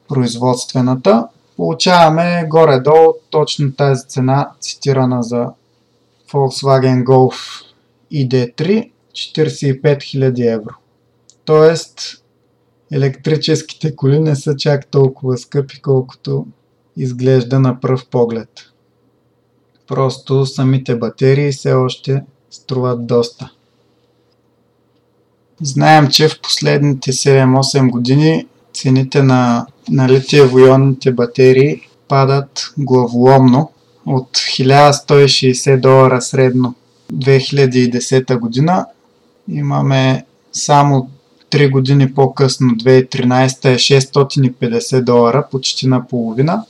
производствената, 0.07 1.27
получаваме 1.57 2.45
горе-долу 2.49 3.13
точно 3.29 3.73
тази 3.73 4.07
цена, 4.07 4.51
цитирана 4.59 5.23
за 5.23 5.47
Volkswagen 6.31 7.03
Golf 7.03 7.63
ID3 8.13 8.91
45 9.11 9.81
000 9.81 10.53
евро. 10.53 10.73
Тоест, 11.45 12.23
електрическите 12.91 13.95
коли 13.95 14.19
не 14.19 14.35
са 14.35 14.55
чак 14.55 14.87
толкова 14.87 15.37
скъпи, 15.37 15.81
колкото 15.81 16.45
изглежда 16.97 17.59
на 17.59 17.79
пръв 17.79 18.05
поглед. 18.05 18.49
Просто 19.87 20.45
самите 20.45 20.95
батерии 20.95 21.51
все 21.51 21.73
още 21.73 22.23
струват 22.49 23.07
доста. 23.07 23.51
Знаем, 25.63 26.07
че 26.07 26.29
в 26.29 26.41
последните 26.41 27.11
7-8 27.11 27.89
години 27.89 28.45
цените 28.73 29.23
на, 29.23 29.65
на 29.89 30.09
литиево-ионните 30.09 31.11
батерии 31.11 31.81
падат 32.07 32.73
главоломно 32.77 33.71
от 34.05 34.29
1160 34.37 35.79
долара 35.79 36.21
средно 36.21 36.75
2010 37.13 38.37
година 38.39 38.85
Имаме 39.51 40.25
само 40.53 41.09
3 41.51 41.71
години 41.71 42.13
по-късно, 42.13 42.67
2013 42.67 43.65
е 43.65 43.75
650 43.75 45.01
долара, 45.01 45.47
почти 45.51 45.87
наполовина. 45.87 46.65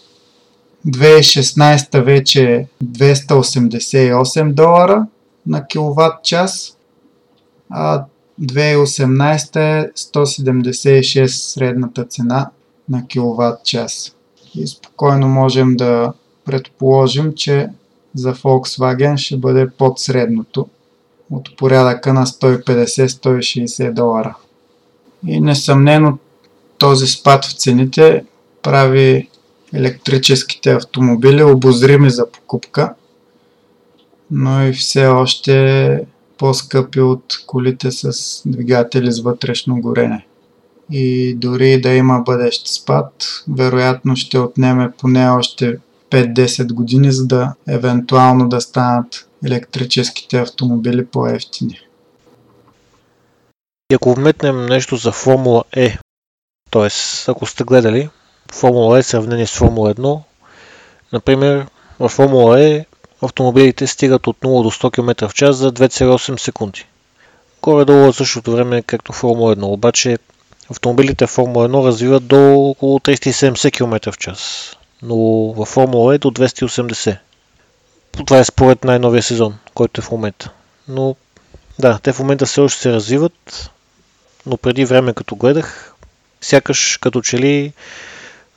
2016 0.87 2.03
вече 2.03 2.53
е 2.53 2.65
288 2.83 4.53
долара 4.53 5.07
на 5.47 5.67
киловатт 5.67 6.23
час, 6.23 6.77
а 7.69 8.05
2018 8.41 9.55
е 9.55 9.91
176 9.97 11.27
средната 11.27 12.05
цена 12.05 12.49
на 12.89 13.07
киловатт 13.07 13.65
час. 13.65 14.15
И 14.55 14.67
спокойно 14.67 15.27
можем 15.27 15.75
да 15.75 16.13
предположим, 16.45 17.33
че 17.35 17.67
за 18.15 18.33
Volkswagen 18.33 19.17
ще 19.17 19.37
бъде 19.37 19.69
под 19.69 19.99
средното 19.99 20.67
от 21.31 21.57
порядъка 21.57 22.13
на 22.13 22.25
150-160 22.25 23.93
долара. 23.93 24.35
И 25.27 25.41
несъмнено 25.41 26.17
този 26.77 27.07
спад 27.07 27.45
в 27.45 27.53
цените 27.53 28.25
прави 28.61 29.29
електрическите 29.73 30.71
автомобили 30.71 31.43
обозрими 31.43 32.09
за 32.09 32.31
покупка, 32.31 32.93
но 34.31 34.67
и 34.67 34.73
все 34.73 35.07
още 35.07 36.05
по-скъпи 36.41 37.01
от 37.01 37.23
колите 37.47 37.91
с 37.91 38.11
двигатели 38.45 39.11
с 39.11 39.19
вътрешно 39.19 39.81
горене. 39.81 40.25
И 40.91 41.35
дори 41.35 41.81
да 41.81 41.89
има 41.89 42.19
бъдещ 42.19 42.67
спад, 42.67 43.13
вероятно 43.47 44.15
ще 44.15 44.39
отнеме 44.39 44.91
поне 44.91 45.29
още 45.29 45.77
5-10 46.09 46.73
години, 46.73 47.11
за 47.11 47.27
да 47.27 47.53
евентуално 47.67 48.49
да 48.49 48.61
станат 48.61 49.27
електрическите 49.45 50.39
автомобили 50.39 51.05
по-ефтини. 51.05 51.79
И 53.91 53.95
ако 53.95 54.13
вметнем 54.13 54.65
нещо 54.65 54.95
за 54.95 55.11
Формула 55.11 55.63
Е, 55.71 55.97
т.е. 56.71 56.89
ако 57.27 57.45
сте 57.45 57.63
гледали 57.63 58.09
Формула 58.51 58.99
Е 58.99 59.03
сравнение 59.03 59.47
с 59.47 59.57
Формула 59.57 59.95
1, 59.95 60.21
например 61.13 61.67
в 61.99 62.09
Формула 62.09 62.61
Е 62.61 62.85
автомобилите 63.21 63.87
стигат 63.87 64.27
от 64.27 64.37
0 64.37 64.63
до 64.63 64.71
100 64.71 64.93
км 64.93 65.29
в 65.29 65.33
час 65.33 65.55
за 65.55 65.71
2,8 65.71 66.37
секунди. 66.37 66.85
Горе-долу 67.61 68.11
в 68.11 68.15
същото 68.15 68.51
време 68.51 68.81
както 68.81 69.13
Формула 69.13 69.55
1, 69.55 69.63
обаче 69.63 70.17
автомобилите 70.71 71.27
в 71.27 71.29
Формула 71.29 71.69
1 71.69 71.87
развиват 71.87 72.27
до 72.27 72.55
около 72.55 72.99
370 72.99 73.71
км 73.71 74.11
в 74.11 74.17
час, 74.17 74.71
но 75.01 75.15
във 75.53 75.67
Формула 75.67 76.15
Е 76.15 76.17
до 76.17 76.31
280 76.31 77.17
това 78.11 78.39
е 78.39 78.43
според 78.43 78.83
най-новия 78.83 79.23
сезон, 79.23 79.57
който 79.73 80.01
е 80.01 80.03
в 80.03 80.11
момента. 80.11 80.49
Но 80.87 81.15
да, 81.79 81.99
те 82.03 82.13
в 82.13 82.19
момента 82.19 82.45
все 82.45 82.61
още 82.61 82.81
се 82.81 82.91
развиват, 82.91 83.69
но 84.45 84.57
преди 84.57 84.85
време 84.85 85.13
като 85.13 85.35
гледах, 85.35 85.93
сякаш 86.41 86.97
като 86.97 87.21
че 87.21 87.39
ли 87.39 87.73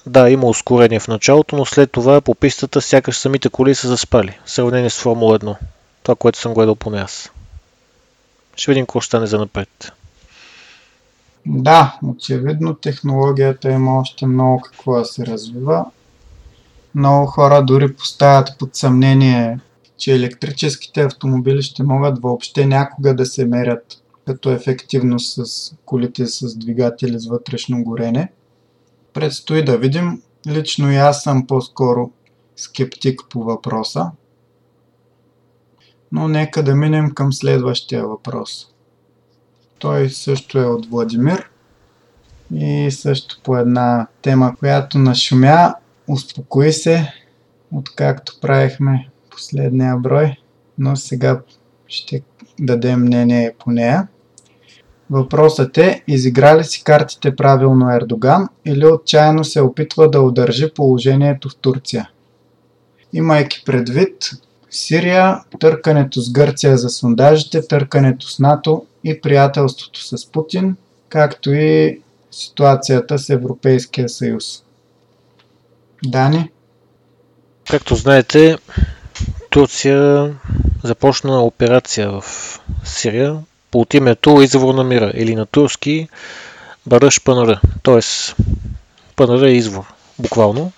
да, 0.06 0.30
има 0.30 0.46
ускорение 0.46 1.00
в 1.00 1.08
началото, 1.08 1.56
но 1.56 1.64
след 1.64 1.92
това 1.92 2.20
по 2.20 2.34
пистата 2.34 2.80
сякаш 2.80 3.18
самите 3.18 3.48
коли 3.48 3.74
са 3.74 3.88
заспали, 3.88 4.38
в 4.44 4.50
сравнение 4.50 4.90
с 4.90 5.00
Формула 5.00 5.38
1. 5.38 5.56
Това, 6.02 6.14
което 6.14 6.38
съм 6.38 6.54
гледал 6.54 6.74
поне 6.74 6.98
аз. 7.00 7.30
Ще 8.56 8.70
видим 8.70 8.84
какво 8.84 9.00
ще 9.00 9.06
стане 9.06 9.26
за 9.26 9.38
напред. 9.38 9.92
Да, 11.46 11.98
очевидно 12.06 12.74
технологията 12.74 13.70
има 13.70 13.98
още 13.98 14.26
много 14.26 14.60
какво 14.60 14.98
да 14.98 15.04
се 15.04 15.26
развива. 15.26 15.84
Много 16.94 17.26
хора 17.26 17.62
дори 17.62 17.92
поставят 17.92 18.48
под 18.58 18.76
съмнение, 18.76 19.58
че 19.98 20.14
електрическите 20.14 21.02
автомобили 21.02 21.62
ще 21.62 21.82
могат 21.82 22.22
въобще 22.22 22.66
някога 22.66 23.14
да 23.14 23.26
се 23.26 23.44
мерят 23.44 24.02
като 24.26 24.50
ефективност 24.50 25.46
с 25.46 25.72
колите 25.84 26.26
с 26.26 26.56
двигатели 26.58 27.20
с 27.20 27.26
вътрешно 27.26 27.84
горене. 27.84 28.28
Предстои 29.14 29.64
да 29.64 29.78
видим. 29.78 30.22
Лично 30.46 30.92
и 30.92 30.96
аз 30.96 31.22
съм 31.22 31.46
по-скоро 31.46 32.10
скептик 32.56 33.20
по 33.30 33.44
въпроса. 33.44 34.10
Но 36.12 36.28
нека 36.28 36.62
да 36.62 36.74
минем 36.74 37.10
към 37.10 37.32
следващия 37.32 38.06
въпрос. 38.06 38.68
Той 39.78 40.10
също 40.10 40.58
е 40.58 40.64
от 40.64 40.86
Владимир 40.86 41.50
и 42.54 42.90
също 42.90 43.40
по 43.44 43.56
една 43.56 44.06
тема, 44.22 44.56
която 44.58 44.98
нашумя 44.98 45.74
успокои 46.08 46.72
се, 46.72 47.12
откакто 47.72 48.38
правихме 48.40 49.10
последния 49.30 49.96
брой, 49.96 50.36
но 50.78 50.96
сега 50.96 51.40
ще 51.86 52.22
дадем 52.60 53.00
мнение 53.00 53.54
по 53.58 53.70
нея. 53.70 54.08
Въпросът 55.10 55.78
е, 55.78 56.02
изигра 56.08 56.58
ли 56.58 56.64
си 56.64 56.84
картите 56.84 57.36
правилно 57.36 57.90
Ердоган 57.90 58.48
или 58.64 58.86
отчаяно 58.86 59.44
се 59.44 59.60
опитва 59.60 60.10
да 60.10 60.20
удържи 60.20 60.70
положението 60.74 61.48
в 61.48 61.56
Турция? 61.56 62.10
Имайки 63.12 63.62
предвид 63.66 64.30
Сирия, 64.70 65.40
търкането 65.60 66.20
с 66.20 66.32
Гърция 66.32 66.78
за 66.78 66.88
сондажите, 66.88 67.66
търкането 67.66 68.28
с 68.28 68.38
НАТО 68.38 68.86
и 69.04 69.20
приятелството 69.20 70.04
с 70.04 70.32
Путин, 70.32 70.76
както 71.08 71.52
и 71.52 72.00
ситуацията 72.30 73.18
с 73.18 73.30
Европейския 73.30 74.08
съюз. 74.08 74.62
Дани? 76.04 76.50
Както 77.70 77.94
знаете, 77.94 78.58
Турция 79.50 80.30
започна 80.84 81.42
операция 81.42 82.10
в 82.10 82.24
Сирия 82.84 83.40
под 83.74 83.94
името 83.94 84.40
Извор 84.42 84.74
на 84.74 84.84
мира 84.84 85.12
или 85.14 85.34
на 85.34 85.46
турски 85.46 86.08
Баръш 86.86 87.20
Панара, 87.24 87.60
т.е. 87.82 88.00
Панара 89.16 89.48
е 89.48 89.52
извор, 89.52 89.84
буквално. 90.18 90.72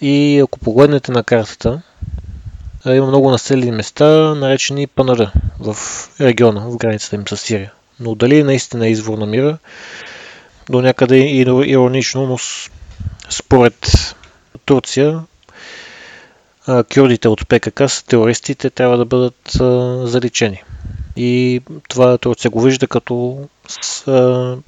И 0.00 0.40
ако 0.44 0.58
погледнете 0.58 1.12
на 1.12 1.24
картата, 1.24 1.82
има 2.86 3.06
много 3.06 3.30
населени 3.30 3.70
места, 3.70 4.34
наречени 4.34 4.86
Панара 4.86 5.32
в 5.58 5.76
региона, 6.20 6.60
в 6.60 6.76
границата 6.76 7.16
им 7.16 7.28
с 7.28 7.36
Сирия. 7.36 7.72
Но 8.00 8.14
дали 8.14 8.42
наистина 8.42 8.86
е 8.86 8.90
извор 8.90 9.18
на 9.18 9.26
мира, 9.26 9.58
до 10.70 10.82
някъде 10.82 11.16
и 11.16 11.40
иронично, 11.66 12.26
но 12.26 12.38
според 13.30 13.90
Турция, 14.64 15.20
кюрдите 16.94 17.28
от 17.28 17.48
ПКК 17.48 17.90
са 17.90 18.06
терористите, 18.06 18.70
трябва 18.70 18.96
да 18.96 19.04
бъдат 19.04 19.50
заличени. 20.10 20.62
И 21.16 21.60
това 21.88 22.18
Турция 22.18 22.50
го 22.50 22.60
вижда 22.60 22.86
като 22.86 23.48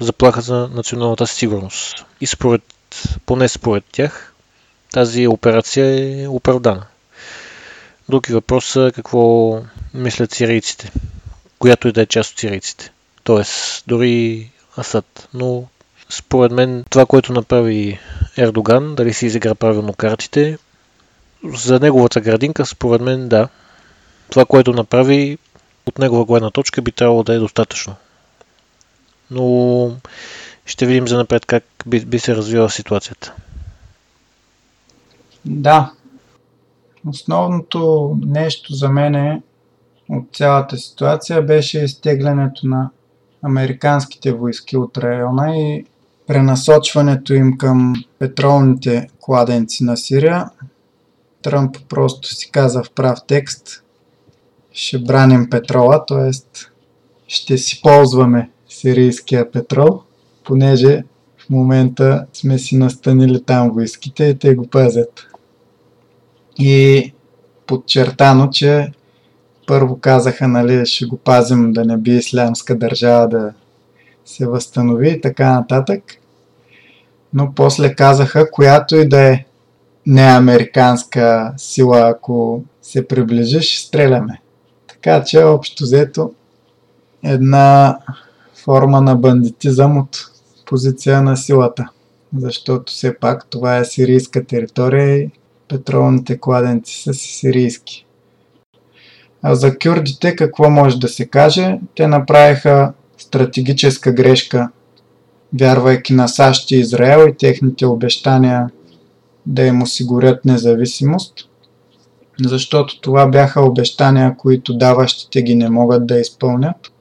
заплаха 0.01 0.41
за 0.41 0.69
националната 0.75 1.27
сигурност. 1.27 2.05
И 2.21 2.27
според, 2.27 2.63
поне 3.27 3.49
според 3.49 3.85
тях, 3.93 4.35
тази 4.93 5.27
операция 5.27 6.23
е 6.23 6.29
оправдана. 6.29 6.87
Други 8.09 8.33
въпрос 8.33 8.67
са 8.67 8.93
какво 8.95 9.59
мислят 9.95 10.35
сирийците, 10.35 10.93
която 11.59 11.89
и 11.89 11.93
да 11.93 12.03
е 12.03 12.07
част 12.07 12.33
от 12.33 12.39
сирийците. 12.39 12.93
Тоест, 13.25 13.85
дори 13.87 14.51
Асад. 14.77 15.29
Но 15.35 15.65
според 16.09 16.53
мен 16.53 16.85
това, 16.91 17.07
което 17.07 17.33
направи 17.33 17.99
Ердоган, 18.37 18.95
дали 18.95 19.15
си 19.15 19.27
изигра 19.27 19.55
правилно 19.55 19.93
картите, 19.93 20.59
за 21.55 21.81
неговата 21.81 22.21
градинка, 22.21 22.67
според 22.67 23.01
мен 23.01 23.29
да. 23.29 23.49
Това, 24.31 24.45
което 24.45 24.73
направи 24.73 25.39
от 25.87 25.99
негова 25.99 26.25
гледна 26.25 26.51
точка 26.51 26.83
би 26.83 26.93
трябвало 26.93 27.23
да 27.23 27.35
е 27.35 27.39
достатъчно. 27.39 27.95
Но 29.31 29.91
ще 30.67 30.87
видим 30.87 31.09
за 31.09 31.17
напред 31.17 31.47
как 31.47 31.65
би, 31.87 32.05
би 32.05 32.19
се 32.19 32.37
развила 32.37 32.71
ситуацията. 32.71 33.35
Да. 35.45 35.93
Основното 37.09 38.13
нещо 38.27 38.75
за 38.75 38.89
мен 38.89 39.15
е 39.15 39.43
от 40.09 40.25
цялата 40.33 40.77
ситуация 40.77 41.43
беше 41.43 41.85
изтеглянето 41.85 42.67
на 42.67 42.91
американските 43.43 44.33
войски 44.33 44.77
от 44.77 44.99
района 44.99 45.57
и 45.57 45.85
пренасочването 46.27 47.35
им 47.35 47.59
към 47.59 47.95
петролните 48.19 49.09
кладенци 49.21 49.85
на 49.85 49.97
Сирия. 49.97 50.51
Тръмп 51.43 51.77
просто 51.89 52.29
си 52.29 52.51
каза 52.51 52.83
в 52.83 52.91
прав 52.91 53.19
текст, 53.27 53.82
ще 54.73 54.99
браним 54.99 55.51
петрола, 55.51 56.07
т.е. 56.07 56.31
ще 57.29 57.59
си 57.59 57.81
ползваме 57.83 58.51
сирийския 58.69 59.51
петрол, 59.51 60.03
понеже 60.45 61.05
в 61.39 61.51
момента 61.51 62.27
сме 62.33 62.59
си 62.59 62.77
настанили 62.77 63.43
там 63.43 63.71
войските 63.71 64.25
и 64.25 64.39
те 64.39 64.55
го 64.55 64.67
пазят. 64.67 65.27
И 66.59 67.13
подчертано, 67.67 68.51
че 68.51 68.93
първо 69.67 69.99
казаха, 69.99 70.49
нали, 70.49 70.87
ще 70.87 71.07
го 71.07 71.17
пазим 71.17 71.73
да 71.73 71.85
не 71.85 71.97
би 71.97 72.17
ислямска 72.17 72.79
държава 72.79 73.29
да 73.29 73.53
се 74.25 74.47
възстанови 74.47 75.11
и 75.11 75.21
така 75.21 75.53
нататък. 75.53 76.03
Но 77.35 77.53
после 77.55 77.95
казаха, 77.95 78.51
която 78.51 78.97
и 78.97 79.09
да 79.09 79.21
е 79.21 79.45
неамериканска 80.07 81.53
сила, 81.57 82.09
ако 82.09 82.63
се 82.83 83.09
приближиш, 83.09 83.79
стреляме. 83.79 84.42
Така 85.03 85.25
че, 85.25 85.45
общо 85.45 85.85
взето, 85.85 86.33
една 87.25 87.99
форма 88.65 89.01
на 89.01 89.17
бандитизъм 89.17 89.99
от 89.99 90.31
позиция 90.67 91.23
на 91.23 91.37
силата. 91.37 91.89
Защото 92.39 92.93
все 92.93 93.19
пак 93.19 93.47
това 93.51 93.77
е 93.77 93.85
сирийска 93.85 94.45
територия 94.45 95.17
и 95.17 95.31
петролните 95.69 96.39
кладенци 96.39 97.03
са 97.03 97.15
си 97.15 97.33
сирийски. 97.33 98.07
А 99.43 99.55
за 99.55 99.79
кюрдите 99.79 100.37
какво 100.37 100.71
може 100.71 100.99
да 100.99 101.09
се 101.09 101.27
каже? 101.27 101.79
Те 101.97 102.07
направиха 102.07 102.93
стратегическа 103.19 104.13
грешка, 104.13 104.71
вярвайки 105.61 106.13
на 106.13 106.29
САЩ 106.29 106.71
и 106.71 106.77
Израел 106.77 107.29
и 107.29 107.37
техните 107.37 107.87
обещания 107.87 108.71
да 109.47 109.63
им 109.63 109.83
осигурят 109.83 110.45
независимост, 110.45 111.35
защото 112.41 113.01
това 113.01 113.27
бяха 113.27 113.61
обещания, 113.61 114.37
които 114.37 114.75
даващите 114.75 115.43
ги 115.43 115.55
не 115.55 115.71
могат 115.71 116.07
да 116.07 116.21
изпълнят. 116.21 116.93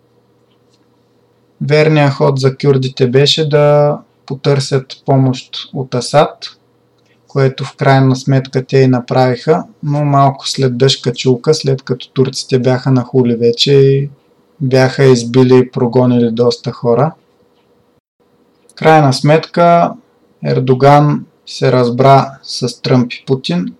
Верният 1.62 2.14
ход 2.14 2.40
за 2.40 2.58
кюрдите 2.58 3.08
беше 3.08 3.50
да 3.50 3.98
потърсят 4.26 5.04
помощ 5.06 5.70
от 5.74 5.96
Асад, 5.96 6.38
което 7.28 7.64
в 7.64 7.76
крайна 7.76 8.16
сметка 8.16 8.66
те 8.66 8.78
и 8.78 8.88
направиха, 8.88 9.64
но 9.84 10.06
малко 10.06 10.50
след 10.50 10.78
дъжка 10.78 11.14
чулка, 11.14 11.54
след 11.54 11.82
като 11.82 12.10
турците 12.10 12.60
бяха 12.60 12.92
на 12.92 13.02
хули 13.02 13.36
вече 13.36 13.74
и 13.74 14.10
бяха 14.62 15.04
избили 15.04 15.58
и 15.58 15.72
прогонили 15.72 16.32
доста 16.32 16.72
хора. 16.72 17.14
В 18.72 18.76
крайна 18.76 19.14
сметка 19.14 19.94
Ердоган 20.46 21.26
се 21.46 21.72
разбра 21.72 22.32
с 22.44 22.82
Тръмп 22.82 23.14
и 23.14 23.24
Путин. 23.28 23.76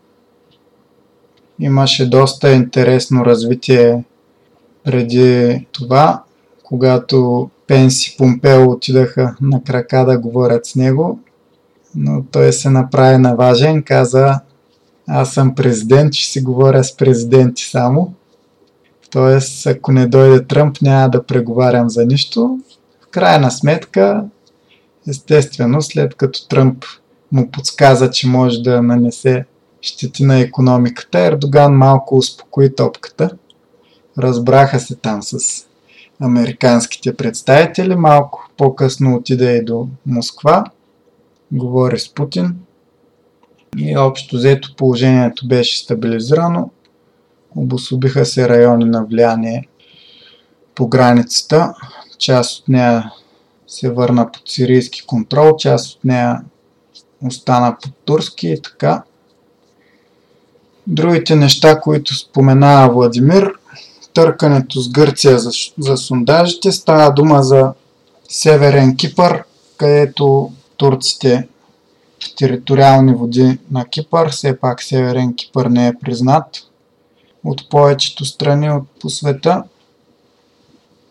Имаше 1.62 2.10
доста 2.10 2.52
интересно 2.52 3.26
развитие 3.26 4.04
преди 4.84 5.68
това, 5.72 6.24
когато 6.64 7.50
Пенс 7.68 8.08
и 8.08 8.18
Помпео 8.18 8.72
отидаха 8.72 9.36
на 9.42 9.64
крака 9.64 10.06
да 10.06 10.20
говорят 10.20 10.66
с 10.66 10.76
него, 10.76 11.20
но 11.96 12.24
той 12.32 12.54
се 12.54 12.70
направи 12.70 13.18
наважен, 13.18 13.84
каза 13.84 14.40
аз 15.08 15.34
съм 15.34 15.56
президент, 15.56 16.14
ще 16.14 16.32
си 16.32 16.42
говоря 16.42 16.84
с 16.84 16.98
президенти 16.98 17.64
само. 17.64 18.14
Тоест, 19.12 19.68
ако 19.68 19.92
не 19.92 20.08
дойде 20.08 20.46
Тръмп, 20.46 20.82
няма 20.82 21.10
да 21.10 21.24
преговарям 21.24 21.90
за 21.90 22.06
нищо. 22.06 22.60
В 23.02 23.08
крайна 23.12 23.52
сметка, 23.52 24.24
естествено, 25.08 25.82
след 25.82 26.16
като 26.16 26.48
Тръмп 26.48 26.86
му 27.32 27.52
подсказа, 27.52 28.12
че 28.12 28.28
може 28.28 28.62
да 28.62 28.82
нанесе 28.82 29.46
щети 29.82 30.24
на 30.24 30.40
економиката, 30.40 31.20
Ердоган 31.20 31.74
малко 31.74 32.16
успокои 32.16 32.76
топката. 32.76 33.30
Разбраха 34.18 34.80
се 34.80 34.96
там 34.96 35.24
с 35.24 35.66
американските 36.20 37.16
представители. 37.16 37.96
Малко 37.96 38.50
по-късно 38.58 39.16
отиде 39.16 39.56
и 39.56 39.66
до 39.66 39.88
Москва. 40.06 40.64
Говори 41.52 42.00
с 42.00 42.14
Путин. 42.14 42.56
И 43.78 43.98
общо 43.98 44.36
взето 44.36 44.76
положението 44.76 45.48
беше 45.48 45.78
стабилизирано. 45.78 46.70
Обособиха 47.56 48.26
се 48.26 48.50
райони 48.50 48.86
на 48.86 49.06
влияние 49.06 49.68
по 50.76 50.88
границата. 50.88 51.74
Част 52.18 52.60
от 52.60 52.68
нея 52.68 53.12
се 53.68 53.92
върна 53.92 54.32
под 54.32 54.50
сирийски 54.50 55.06
контрол, 55.06 55.56
част 55.56 55.96
от 55.96 56.04
нея 56.04 56.42
остана 57.26 57.78
под 57.82 57.94
турски 58.06 58.48
и 58.48 58.62
така. 58.62 59.04
Другите 60.88 61.36
неща, 61.36 61.80
които 61.80 62.16
споменава 62.16 62.94
Владимир, 62.94 63.52
търкането 64.14 64.82
с 64.82 64.92
Гърция 64.92 65.40
за, 65.40 65.52
за 65.80 65.98
сондажите, 65.98 66.72
става 66.72 67.14
дума 67.14 67.44
за 67.44 67.74
Северен 68.30 68.98
Кипър, 68.98 69.44
където 69.78 70.52
турците 70.78 71.48
в 72.24 72.36
териториални 72.36 73.14
води 73.14 73.58
на 73.72 73.86
Кипър, 73.86 74.32
все 74.32 74.60
пак 74.60 74.84
Северен 74.84 75.36
Кипър 75.36 75.66
не 75.66 75.88
е 75.88 75.98
признат 76.02 76.46
от 77.44 77.70
повечето 77.70 78.26
страни 78.26 78.72
от 78.72 78.84
по 79.02 79.10
света, 79.10 79.64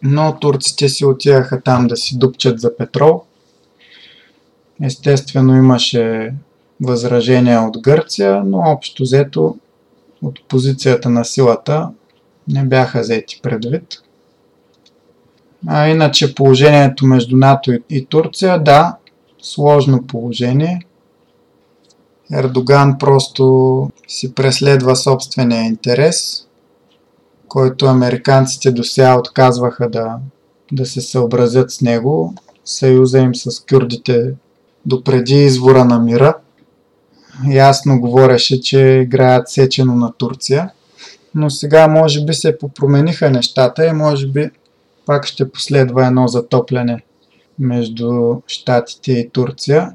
но 0.03 0.39
турците 0.41 0.89
си 0.89 1.05
отиваха 1.05 1.61
там 1.61 1.87
да 1.87 1.97
си 1.97 2.19
дупчат 2.19 2.61
за 2.61 2.77
петрол. 2.77 3.25
Естествено 4.83 5.57
имаше 5.57 6.35
възражения 6.83 7.61
от 7.61 7.79
Гърция, 7.83 8.43
но 8.45 8.59
общо 8.59 9.03
взето 9.03 9.57
от 10.23 10.49
позицията 10.49 11.11
на 11.11 11.25
силата 11.25 11.91
не 12.49 12.65
бяха 12.65 13.01
взети 13.01 13.41
предвид. 13.43 14.03
А 15.67 15.89
иначе 15.89 16.35
положението 16.35 17.07
между 17.07 17.37
НАТО 17.37 17.73
и 17.91 18.07
Турция, 18.07 18.63
да, 18.63 18.97
сложно 19.43 20.07
положение. 20.07 20.81
Ердоган 22.33 22.99
просто 22.99 23.91
си 24.09 24.35
преследва 24.35 24.95
собствения 24.95 25.63
интерес, 25.63 26.47
който 27.49 27.87
американците 27.87 28.73
до 28.73 28.85
сега 28.85 29.19
отказваха 29.19 29.91
да, 29.91 30.17
да 30.73 30.87
се 30.87 31.01
съобразят 31.01 31.71
с 31.71 31.81
него. 31.81 32.35
Съюза 32.65 33.19
им 33.19 33.35
с 33.35 33.65
кюрдите 33.65 34.35
допреди 34.87 35.35
извора 35.35 35.85
на 35.85 35.99
мира. 35.99 36.35
Ясно 37.49 38.01
говореше, 38.01 38.61
че 38.61 38.81
играят 38.81 39.49
сечено 39.49 39.95
на 39.95 40.13
Турция. 40.13 40.71
Но 41.35 41.51
сега 41.51 41.89
може 41.89 42.25
би 42.25 42.35
се 42.35 42.59
попромениха 42.59 43.31
нещата 43.31 43.87
и 43.87 43.93
може 43.93 44.27
би 44.27 44.51
пак 45.07 45.27
ще 45.27 45.51
последва 45.51 46.07
едно 46.07 46.29
затопляне 46.29 47.03
между 47.59 48.37
Штатите 48.47 49.13
и 49.13 49.31
Турция, 49.31 49.93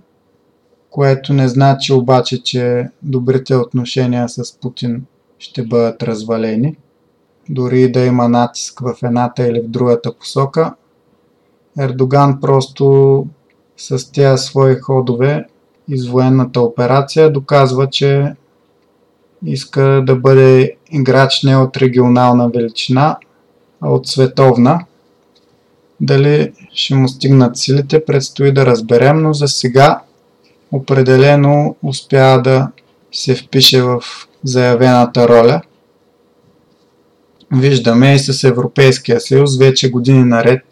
което 0.89 1.33
не 1.33 1.47
значи 1.47 1.93
обаче, 1.93 2.43
че 2.43 2.89
добрите 3.01 3.55
отношения 3.55 4.29
с 4.29 4.59
Путин 4.59 5.05
ще 5.39 5.63
бъдат 5.63 6.03
развалени. 6.03 6.77
Дори 7.49 7.91
да 7.91 7.99
има 7.99 8.29
натиск 8.29 8.79
в 8.79 8.95
едната 9.03 9.47
или 9.47 9.61
в 9.61 9.67
другата 9.67 10.13
посока, 10.13 10.75
Ердоган 11.79 12.39
просто 12.39 13.25
с 13.77 14.11
тези 14.11 14.43
свои 14.43 14.75
ходове 14.75 15.45
из 15.89 16.07
военната 16.07 16.61
операция 16.61 17.31
доказва, 17.31 17.89
че 17.89 18.35
иска 19.45 20.03
да 20.05 20.15
бъде 20.15 20.75
играч 20.91 21.43
не 21.43 21.57
от 21.57 21.77
регионална 21.77 22.49
величина, 22.49 23.17
а 23.81 23.89
от 23.89 24.07
световна. 24.07 24.85
Дали 26.01 26.53
ще 26.73 26.95
му 26.95 27.07
стигнат 27.07 27.57
силите, 27.57 28.05
предстои 28.05 28.51
да 28.51 28.65
разберем, 28.65 29.21
но 29.21 29.33
за 29.33 29.47
сега 29.47 30.01
определено 30.71 31.75
успя 31.83 32.41
да 32.43 32.71
се 33.11 33.35
впише 33.35 33.81
в 33.81 34.01
заявената 34.43 35.27
роля. 35.27 35.61
Виждаме 37.51 38.15
и 38.15 38.19
с 38.19 38.43
Европейския 38.43 39.21
съюз 39.21 39.57
вече 39.57 39.91
години 39.91 40.23
наред 40.23 40.63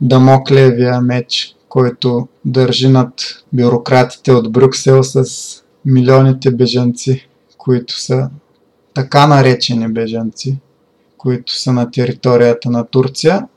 дамоклевия 0.00 1.00
меч, 1.00 1.55
който 1.68 2.28
държи 2.44 2.88
над 2.88 3.12
бюрократите 3.52 4.32
от 4.32 4.52
Брюксел 4.52 5.02
с 5.02 5.24
милионите 5.84 6.50
бежанци, 6.50 7.28
които 7.58 8.00
са 8.00 8.30
така 8.94 9.26
наречени 9.26 9.88
бежанци, 9.88 10.58
които 11.18 11.58
са 11.58 11.72
на 11.72 11.90
територията 11.90 12.70
на 12.70 12.86
Турция. 12.86 13.48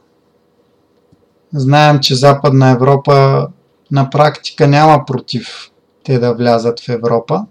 Знаем, 1.53 1.99
че 1.99 2.15
Западна 2.15 2.69
Европа 2.69 3.47
на 3.91 4.09
практика 4.09 4.67
няма 4.67 5.05
против 5.05 5.71
те 6.03 6.19
да 6.19 6.33
влязат 6.33 6.79
в 6.79 6.89
Европа. 6.89 7.45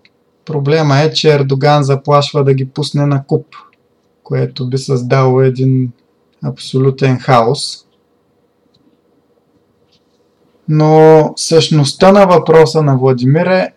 Проблема 0.44 0.98
е, 0.98 1.12
че 1.12 1.34
Ердоган 1.34 1.84
заплашва 1.84 2.44
да 2.44 2.54
ги 2.54 2.68
пусне 2.68 3.06
на 3.06 3.24
куп, 3.24 3.46
което 4.22 4.68
би 4.68 4.78
създало 4.78 5.40
един 5.40 5.92
абсолютен 6.44 7.18
хаос. 7.18 7.86
Но 10.68 11.32
същността 11.36 12.12
на 12.12 12.26
въпроса 12.26 12.82
на 12.82 12.96
Владимир 12.96 13.46
е 13.46 13.72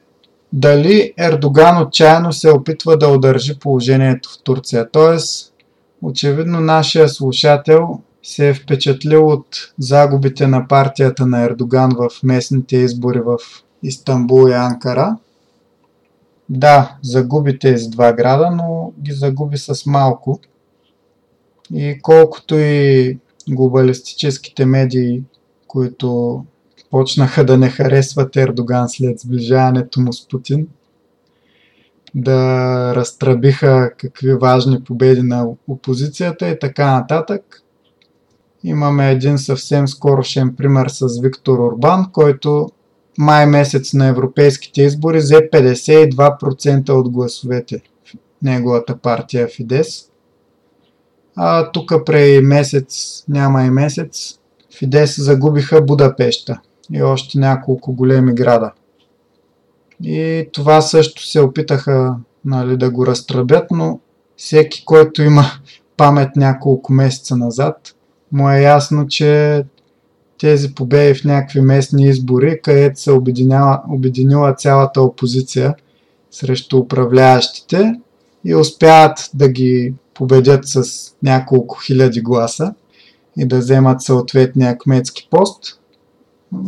дали 0.53 1.13
Ердоган 1.17 1.81
отчаяно 1.81 2.33
се 2.33 2.49
опитва 2.49 2.97
да 2.97 3.07
удържи 3.07 3.59
положението 3.59 4.29
в 4.29 4.43
Турция. 4.43 4.91
Тоест, 4.91 5.53
очевидно 6.01 6.59
нашия 6.59 7.09
слушател 7.09 7.99
се 8.23 8.49
е 8.49 8.53
впечатлил 8.53 9.27
от 9.27 9.47
загубите 9.79 10.47
на 10.47 10.67
партията 10.67 11.25
на 11.25 11.41
Ердоган 11.41 11.91
в 11.95 12.09
местните 12.23 12.77
избори 12.77 13.19
в 13.19 13.37
Истанбул 13.83 14.49
и 14.49 14.53
Анкара. 14.53 15.17
Да, 16.49 16.95
загуби 17.01 17.59
тези 17.59 17.89
два 17.89 18.13
града, 18.13 18.51
но 18.51 18.91
ги 19.01 19.11
загуби 19.11 19.57
с 19.57 19.85
малко. 19.85 20.39
И 21.73 21.99
колкото 22.01 22.55
и 22.55 23.17
глобалистическите 23.49 24.65
медии, 24.65 25.23
които 25.67 26.43
почнаха 26.91 27.45
да 27.45 27.57
не 27.57 27.69
харесват 27.69 28.37
Ердоган 28.37 28.89
след 28.89 29.19
сближаването 29.19 30.01
му 30.01 30.13
с 30.13 30.27
Путин, 30.27 30.67
да 32.15 32.95
разтръбиха 32.95 33.91
какви 33.97 34.33
важни 34.33 34.83
победи 34.83 35.21
на 35.21 35.47
опозицията 35.67 36.47
и 36.47 36.59
така 36.59 36.91
нататък. 36.91 37.63
Имаме 38.63 39.11
един 39.11 39.37
съвсем 39.37 39.87
скорошен 39.87 40.55
пример 40.55 40.87
с 40.87 41.21
Виктор 41.21 41.59
Орбан, 41.59 42.11
който 42.11 42.69
май 43.17 43.45
месец 43.45 43.93
на 43.93 44.05
европейските 44.05 44.81
избори 44.81 45.17
взе 45.17 45.49
52% 45.49 46.89
от 46.89 47.09
гласовете 47.09 47.81
в 48.05 48.13
неговата 48.43 48.97
партия 48.97 49.47
Фидес. 49.47 50.09
А 51.35 51.71
тук 51.71 51.93
преди 52.05 52.41
месец, 52.41 53.23
няма 53.29 53.63
и 53.63 53.69
месец, 53.69 54.39
Фидес 54.79 55.23
загубиха 55.23 55.81
Будапешта 55.81 56.61
и 56.93 57.03
още 57.03 57.39
няколко 57.39 57.93
големи 57.93 58.33
града. 58.35 58.71
И 60.03 60.49
това 60.53 60.81
също 60.81 61.25
се 61.25 61.41
опитаха 61.41 62.15
нали, 62.45 62.77
да 62.77 62.91
го 62.91 63.07
разтръбят, 63.07 63.65
но 63.71 63.99
всеки, 64.37 64.85
който 64.85 65.21
има 65.21 65.43
памет 65.97 66.35
няколко 66.35 66.93
месеца 66.93 67.35
назад, 67.35 67.95
му 68.31 68.49
е 68.49 68.61
ясно, 68.61 69.07
че 69.07 69.63
тези 70.39 70.75
победи 70.75 71.19
в 71.19 71.23
някакви 71.23 71.61
местни 71.61 72.09
избори, 72.09 72.59
където 72.63 73.01
се 73.01 73.11
обединила, 73.11 73.81
обединила 73.89 74.53
цялата 74.55 75.01
опозиция 75.01 75.75
срещу 76.31 76.77
управляващите 76.77 77.93
и 78.45 78.55
успяват 78.55 79.29
да 79.33 79.49
ги 79.49 79.93
победят 80.13 80.67
с 80.67 80.83
няколко 81.23 81.79
хиляди 81.79 82.21
гласа 82.21 82.73
и 83.37 83.45
да 83.45 83.57
вземат 83.57 84.01
съответния 84.01 84.77
кметски 84.77 85.27
пост, 85.31 85.80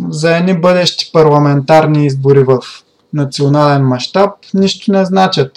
за 0.10 0.38
едни 0.38 0.60
бъдещи 0.60 1.10
парламентарни 1.14 2.06
избори 2.06 2.44
в 2.44 2.60
национален 3.14 3.88
мащаб 3.88 4.30
нищо 4.54 4.92
не 4.92 5.06
значат. 5.06 5.52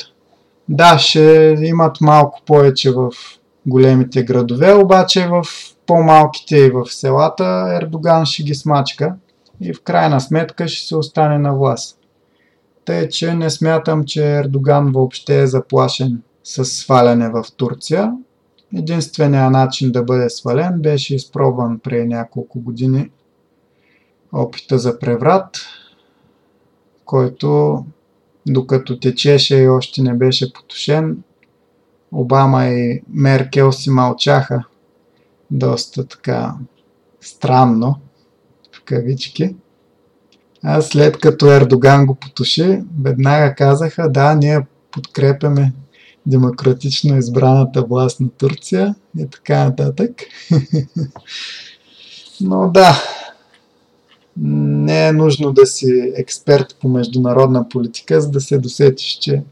Да, 0.68 0.98
ще 0.98 1.56
имат 1.62 2.00
малко 2.00 2.40
повече 2.46 2.90
в 2.90 3.10
големите 3.66 4.22
градове, 4.22 4.74
обаче 4.74 5.28
в 5.28 5.44
по-малките 5.86 6.56
и 6.56 6.70
в 6.70 6.86
селата 6.86 7.78
Ердоган 7.82 8.26
ще 8.26 8.42
ги 8.42 8.54
смачка 8.54 9.14
и 9.60 9.74
в 9.74 9.82
крайна 9.82 10.20
сметка 10.20 10.68
ще 10.68 10.86
се 10.86 10.96
остане 10.96 11.38
на 11.38 11.54
власт. 11.54 11.98
Тъй, 12.84 13.08
че 13.08 13.34
не 13.34 13.50
смятам, 13.50 14.04
че 14.04 14.36
Ердоган 14.36 14.92
въобще 14.92 15.40
е 15.40 15.46
заплашен 15.46 16.22
с 16.44 16.64
сваляне 16.64 17.28
в 17.28 17.44
Турция. 17.56 18.12
Единственият 18.76 19.52
начин 19.52 19.92
да 19.92 20.02
бъде 20.02 20.30
свален 20.30 20.80
беше 20.82 21.14
изпробван 21.14 21.78
преди 21.78 22.04
няколко 22.06 22.60
години 22.60 23.10
опита 24.32 24.78
за 24.78 24.98
преврат, 24.98 25.56
който 27.04 27.84
докато 28.46 29.00
течеше 29.00 29.56
и 29.56 29.68
още 29.68 30.02
не 30.02 30.14
беше 30.14 30.52
потушен, 30.52 31.22
Обама 32.12 32.66
и 32.66 33.02
Меркел 33.08 33.72
си 33.72 33.90
мълчаха 33.90 34.64
доста 35.50 36.06
така 36.06 36.54
странно, 37.20 38.00
в 38.72 38.84
кавички. 38.84 39.56
А 40.62 40.82
след 40.82 41.18
като 41.18 41.52
Ердоган 41.52 42.06
го 42.06 42.14
потуши, 42.14 42.82
веднага 43.02 43.54
казаха, 43.54 44.12
да, 44.12 44.34
ние 44.34 44.66
подкрепяме 44.90 45.72
демократично 46.26 47.18
избраната 47.18 47.82
власт 47.82 48.20
на 48.20 48.28
Турция 48.28 48.94
и 49.18 49.26
така 49.30 49.64
нататък. 49.64 50.10
Но 52.40 52.70
да, 52.70 53.02
не 54.36 55.08
е 55.08 55.12
нужно 55.12 55.52
да 55.52 55.66
си 55.66 56.12
експерт 56.16 56.76
по 56.80 56.88
международна 56.88 57.68
политика, 57.68 58.20
за 58.20 58.30
да 58.30 58.40
се 58.40 58.58
досетиш, 58.58 59.18
че 59.18 59.42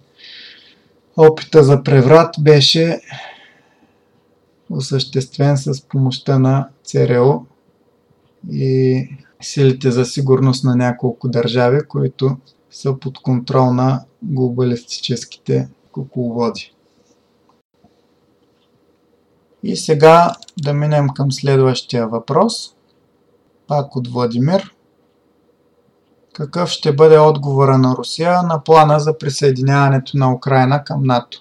опита 1.17 1.65
за 1.65 1.83
преврат 1.83 2.35
беше 2.41 3.01
осъществен 4.71 5.57
с 5.57 5.83
помощта 5.83 6.39
на 6.39 6.69
ЦРУ 6.85 7.41
и 8.51 9.09
силите 9.43 9.91
за 9.91 10.05
сигурност 10.05 10.65
на 10.65 10.77
няколко 10.77 11.29
държави, 11.29 11.81
които 11.89 12.37
са 12.71 12.99
под 13.01 13.19
контрол 13.19 13.73
на 13.73 14.05
глобалистическите 14.23 15.69
кукловоди. 15.93 16.75
И 19.63 19.77
сега 19.77 20.33
да 20.63 20.75
минем 20.75 21.09
към 21.09 21.33
следващия 21.33 22.09
въпрос, 22.09 22.75
пак 23.67 23.97
от 23.97 24.09
Владимир. 24.09 24.74
Какъв 26.35 26.69
ще 26.69 26.93
бъде 26.93 27.19
отговора 27.19 27.79
на 27.79 27.95
Русия 27.97 28.43
на 28.43 28.65
плана 28.65 29.01
за 29.01 29.19
присъединяването 29.19 30.17
на 30.17 30.35
Украина 30.35 30.85
към 30.85 31.05
НАТО? 31.05 31.41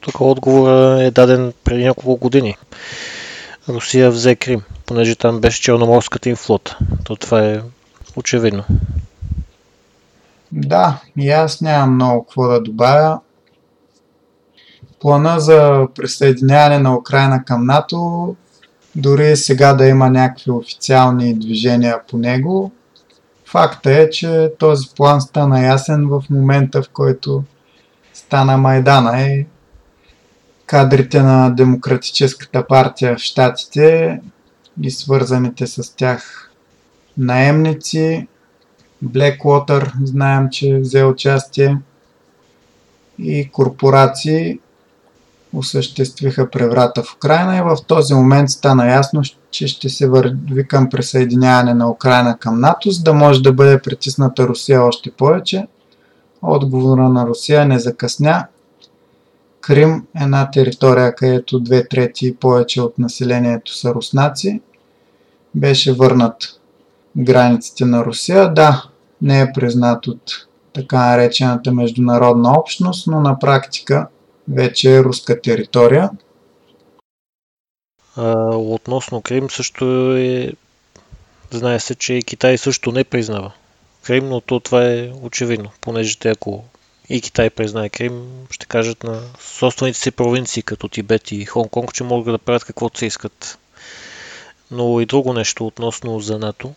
Тук 0.00 0.20
отговор 0.20 0.96
е 1.00 1.10
даден 1.10 1.52
преди 1.64 1.84
няколко 1.84 2.16
години. 2.16 2.56
Русия 3.68 4.10
взе 4.10 4.36
Крим, 4.36 4.62
понеже 4.86 5.14
там 5.14 5.40
беше 5.40 5.62
черноморската 5.62 6.28
им 6.28 6.36
флота. 6.36 6.78
То 7.04 7.16
това 7.16 7.44
е 7.44 7.60
очевидно. 8.16 8.64
Да, 10.52 11.00
и 11.16 11.30
аз 11.30 11.60
нямам 11.60 11.94
много 11.94 12.24
какво 12.24 12.48
да 12.48 12.60
добавя. 12.60 13.20
Плана 15.00 15.40
за 15.40 15.86
присъединяване 15.94 16.78
на 16.78 16.96
Украина 16.96 17.44
към 17.44 17.66
НАТО, 17.66 18.36
дори 18.96 19.36
сега 19.36 19.74
да 19.74 19.86
има 19.86 20.10
някакви 20.10 20.50
официални 20.50 21.38
движения 21.38 22.00
по 22.08 22.18
него, 22.18 22.72
факта 23.44 23.92
е, 23.92 24.10
че 24.10 24.52
този 24.58 24.88
план 24.96 25.20
стана 25.20 25.66
ясен 25.66 26.08
в 26.08 26.22
момента, 26.30 26.82
в 26.82 26.88
който 26.92 27.44
стана 28.12 28.56
Майдана 28.56 29.22
и 29.22 29.46
кадрите 30.66 31.22
на 31.22 31.50
Демократическата 31.50 32.66
партия 32.66 33.16
в 33.16 33.20
Штатите 33.20 34.20
и 34.82 34.90
свързаните 34.90 35.66
с 35.66 35.96
тях 35.96 36.50
наемници. 37.18 38.26
Blackwater 39.04 39.92
знаем, 40.04 40.48
че 40.50 40.78
взе 40.78 41.04
участие 41.04 41.78
и 43.18 43.50
корпорации 43.52 44.58
осъществиха 45.54 46.50
преврата 46.50 47.02
в 47.02 47.14
Украина 47.14 47.58
и 47.58 47.60
в 47.60 47.76
този 47.86 48.14
момент 48.14 48.50
стана 48.50 48.92
ясно, 48.92 49.22
че 49.50 49.68
ще 49.68 49.88
се 49.88 50.08
върви 50.08 50.68
към 50.68 50.88
присъединяване 50.88 51.74
на 51.74 51.90
Украина 51.90 52.38
към 52.38 52.60
НАТО, 52.60 52.90
за 52.90 53.02
да 53.02 53.12
може 53.12 53.42
да 53.42 53.52
бъде 53.52 53.82
притисната 53.82 54.48
Русия 54.48 54.82
още 54.82 55.10
повече. 55.10 55.66
Отговора 56.42 57.08
на 57.08 57.26
Русия 57.26 57.66
не 57.66 57.78
закъсня 57.78 58.46
Крим, 59.60 60.06
е 60.20 60.24
една 60.24 60.50
територия, 60.50 61.14
където 61.14 61.60
две 61.60 61.88
трети 61.88 62.26
и 62.26 62.34
повече 62.34 62.82
от 62.82 62.98
населението 62.98 63.76
са 63.76 63.94
руснаци, 63.94 64.60
беше 65.54 65.92
върнат 65.92 66.60
границите 67.16 67.84
на 67.84 68.04
Русия. 68.04 68.54
Да, 68.54 68.84
не 69.22 69.40
е 69.40 69.52
признат 69.52 70.06
от 70.06 70.22
така 70.72 70.96
наречената 70.98 71.72
международна 71.72 72.58
общност, 72.58 73.06
но 73.06 73.20
на 73.20 73.38
практика 73.38 74.06
вече 74.50 74.96
е 74.96 75.02
руска 75.02 75.40
територия. 75.40 76.10
А, 78.16 78.56
относно 78.56 79.22
Крим 79.22 79.50
също 79.50 80.16
е... 80.16 80.52
Знае 81.50 81.80
се, 81.80 81.94
че 81.94 82.22
Китай 82.22 82.58
също 82.58 82.92
не 82.92 83.04
признава 83.04 83.52
Крим, 84.02 84.28
но 84.28 84.40
то 84.40 84.60
това 84.60 84.84
е 84.84 85.10
очевидно, 85.22 85.70
понеже 85.80 86.18
те 86.18 86.28
ако 86.28 86.64
и 87.08 87.20
Китай 87.20 87.50
признае 87.50 87.88
Крим, 87.88 88.46
ще 88.50 88.66
кажат 88.66 89.04
на 89.04 89.22
собствените 89.40 89.98
си 89.98 90.10
провинции, 90.10 90.62
като 90.62 90.88
Тибет 90.88 91.32
и 91.32 91.46
Хонг-Конг, 91.46 91.92
че 91.92 92.04
могат 92.04 92.34
да 92.34 92.38
правят 92.38 92.64
каквото 92.64 92.98
се 92.98 93.06
искат. 93.06 93.58
Но 94.70 95.00
и 95.00 95.06
друго 95.06 95.32
нещо 95.32 95.66
относно 95.66 96.20
за 96.20 96.38
НАТО. 96.38 96.74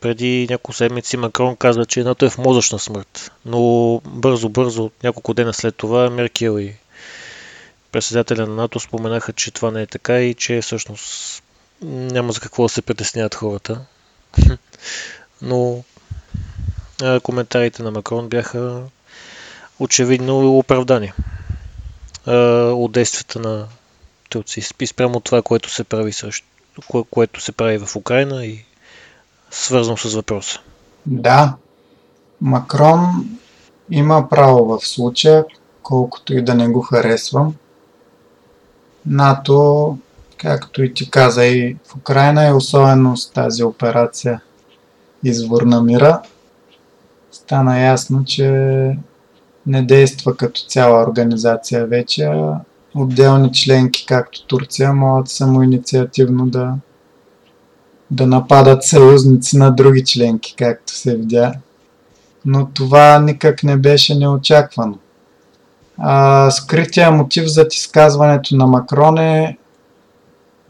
Преди 0.00 0.46
няколко 0.50 0.72
седмици 0.72 1.16
Макрон 1.16 1.56
каза, 1.56 1.86
че 1.86 2.04
НАТО 2.04 2.24
е 2.26 2.30
в 2.30 2.38
мозъчна 2.38 2.78
смърт. 2.78 3.32
Но 3.44 3.58
бързо-бързо, 4.04 4.90
няколко 5.02 5.34
дена 5.34 5.54
след 5.54 5.76
това, 5.76 6.10
Меркел 6.10 6.58
и 6.60 6.74
председателя 7.92 8.46
на 8.46 8.54
НАТО 8.54 8.80
споменаха, 8.80 9.32
че 9.32 9.50
това 9.50 9.70
не 9.70 9.82
е 9.82 9.86
така 9.86 10.20
и 10.20 10.34
че 10.34 10.60
всъщност 10.60 11.42
няма 11.82 12.32
за 12.32 12.40
какво 12.40 12.62
да 12.62 12.68
се 12.68 12.82
притесняват 12.82 13.34
хората. 13.34 13.80
Но 15.42 15.84
коментарите 17.22 17.82
на 17.82 17.90
Макрон 17.90 18.28
бяха 18.28 18.82
очевидно 19.78 20.58
оправдани 20.58 21.12
от 22.26 22.92
действията 22.92 23.38
на 23.38 23.68
турци. 24.28 24.60
Спрямо 24.86 25.20
това, 25.20 25.42
което 25.42 25.70
се 25.70 25.84
прави 25.84 26.12
също, 26.12 26.46
кое, 26.88 27.02
което 27.10 27.40
се 27.40 27.52
прави 27.52 27.78
в 27.78 27.96
Украина 27.96 28.46
и 28.46 28.64
свързано 29.50 29.96
с 29.96 30.14
въпроса. 30.14 30.60
Да, 31.06 31.56
Макрон 32.40 33.28
има 33.90 34.28
право 34.28 34.64
в 34.64 34.86
случая, 34.86 35.44
колкото 35.82 36.34
и 36.34 36.44
да 36.44 36.54
не 36.54 36.68
го 36.68 36.80
харесвам. 36.80 37.54
НАТО, 39.06 39.98
както 40.36 40.82
и 40.82 40.94
ти 40.94 41.10
каза 41.10 41.46
и 41.46 41.76
в 41.86 41.96
Украина, 41.96 42.46
е 42.46 42.52
особено 42.52 43.16
с 43.16 43.30
тази 43.30 43.64
операция 43.64 44.40
Извор 45.24 45.62
на 45.62 45.82
мира. 45.82 46.22
Стана 47.30 47.80
ясно, 47.80 48.24
че 48.24 48.48
не 49.66 49.82
действа 49.82 50.36
като 50.36 50.60
цяла 50.60 51.02
организация 51.02 51.86
вече, 51.86 52.24
а 52.24 52.60
отделни 52.94 53.52
членки, 53.52 54.06
както 54.06 54.46
Турция, 54.46 54.92
могат 54.92 55.28
самоинициативно 55.28 56.46
да, 56.46 56.74
да 58.10 58.26
нападат 58.26 58.84
съюзници 58.84 59.58
на 59.58 59.70
други 59.70 60.04
членки, 60.04 60.54
както 60.58 60.92
се 60.92 61.16
видя. 61.16 61.52
Но 62.44 62.68
това 62.74 63.18
никак 63.18 63.62
не 63.62 63.76
беше 63.76 64.14
неочаквано. 64.14 64.98
А, 65.98 66.50
скрития 66.50 67.10
мотив 67.10 67.46
за 67.46 67.66
изказването 67.72 68.56
на 68.56 68.66
Макрон 68.66 69.18
е 69.18 69.58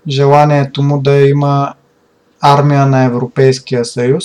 желанието 0.08 0.82
му 0.82 1.00
да 1.00 1.28
има 1.28 1.74
армия 2.40 2.86
на 2.86 3.04
Европейския 3.04 3.84
съюз, 3.84 4.24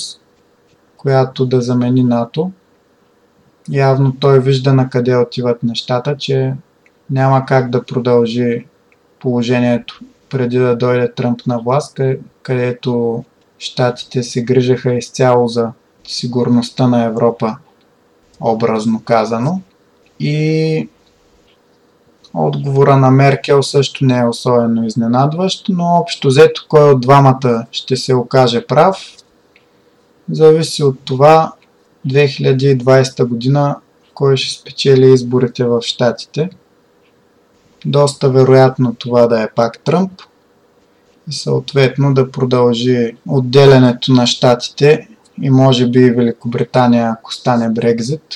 която 0.97 1.45
да 1.45 1.61
замени 1.61 2.03
НАТО– 2.03 2.51
явно 3.69 4.15
той 4.19 4.39
вижда 4.39 4.73
на 4.73 4.89
къде 4.89 5.17
отиват 5.17 5.63
нещата, 5.63 6.17
че 6.17 6.53
няма 7.09 7.45
как 7.45 7.69
да 7.69 7.83
продължи 7.83 8.65
положението 9.19 10.01
преди 10.33 10.57
да 10.57 10.75
дойде 10.75 11.13
Тръмп 11.13 11.47
на 11.47 11.59
власт, 11.59 11.99
където 12.43 13.23
щатите 13.59 14.23
се 14.23 14.43
грижаха 14.43 14.93
изцяло 14.93 15.47
за 15.47 15.71
сигурността 16.07 16.87
на 16.87 17.03
Европа, 17.03 17.57
образно 18.41 19.01
казано. 19.05 19.61
И 20.19 20.89
отговора 22.33 22.97
на 22.97 23.11
Меркел 23.11 23.63
също 23.63 24.05
не 24.05 24.19
е 24.19 24.27
особено 24.27 24.85
изненадващ, 24.85 25.65
но 25.69 25.85
общо 25.85 26.27
взето 26.27 26.65
кой 26.69 26.89
от 26.89 27.01
двамата 27.01 27.65
ще 27.71 27.95
се 27.95 28.15
окаже 28.15 28.65
прав, 28.67 28.97
зависи 30.31 30.83
от 30.83 30.99
това 31.05 31.53
2020 32.07 33.25
година 33.25 33.75
кой 34.13 34.37
ще 34.37 34.61
спечели 34.61 35.13
изборите 35.13 35.65
в 35.65 35.81
Штатите. 35.81 36.49
Доста 37.85 38.29
вероятно 38.29 38.95
това 38.95 39.27
да 39.27 39.43
е 39.43 39.49
пак 39.55 39.79
Тръмп 39.79 40.11
и 41.29 41.33
съответно 41.33 42.13
да 42.13 42.31
продължи 42.31 43.15
отделянето 43.27 44.13
на 44.13 44.27
Штатите 44.27 45.07
и 45.41 45.49
може 45.49 45.87
би 45.87 45.99
и 45.99 46.11
Великобритания, 46.11 47.09
ако 47.11 47.33
стане 47.33 47.69
Брекзит, 47.69 48.35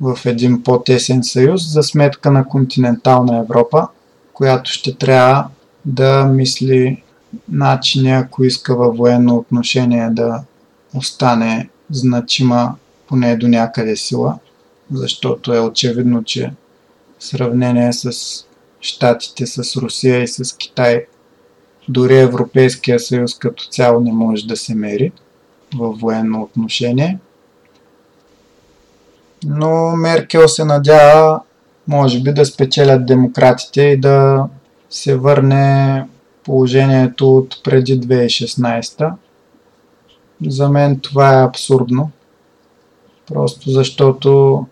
в 0.00 0.18
един 0.24 0.62
по-тесен 0.62 1.24
съюз 1.24 1.72
за 1.72 1.82
сметка 1.82 2.30
на 2.30 2.48
континентална 2.48 3.38
Европа, 3.38 3.88
която 4.32 4.72
ще 4.72 4.94
трябва 4.94 5.48
да 5.84 6.24
мисли 6.24 7.02
начини, 7.48 8.12
ако 8.12 8.44
иска 8.44 8.76
във 8.76 8.96
военно 8.96 9.36
отношение 9.36 10.08
да 10.10 10.42
остане 10.94 11.68
значима 11.90 12.74
поне 13.06 13.36
до 13.36 13.48
някъде 13.48 13.96
сила, 13.96 14.38
защото 14.92 15.54
е 15.54 15.60
очевидно, 15.60 16.24
че 16.24 16.52
в 17.22 17.24
сравнение 17.24 17.92
с 17.92 18.12
Штатите, 18.80 19.46
с 19.46 19.76
Русия 19.76 20.22
и 20.22 20.28
с 20.28 20.56
Китай, 20.56 21.06
дори 21.88 22.18
Европейския 22.18 23.00
съюз 23.00 23.38
като 23.38 23.64
цяло 23.64 24.00
не 24.00 24.12
може 24.12 24.46
да 24.46 24.56
се 24.56 24.74
мери 24.74 25.12
във 25.76 25.98
военно 25.98 26.42
отношение. 26.42 27.18
Но 29.44 29.96
Меркел 29.96 30.48
се 30.48 30.64
надява, 30.64 31.40
може 31.88 32.20
би, 32.20 32.32
да 32.32 32.46
спечелят 32.46 33.06
демократите 33.06 33.82
и 33.82 34.00
да 34.00 34.46
се 34.90 35.16
върне 35.16 36.06
положението 36.44 37.36
от 37.36 37.62
преди 37.64 38.00
2016 38.00 39.12
за 40.46 40.68
мен 40.68 41.00
това 41.00 41.40
е 41.40 41.44
абсурдно. 41.44 42.10
Просто 43.26 43.70
защото 43.70 44.66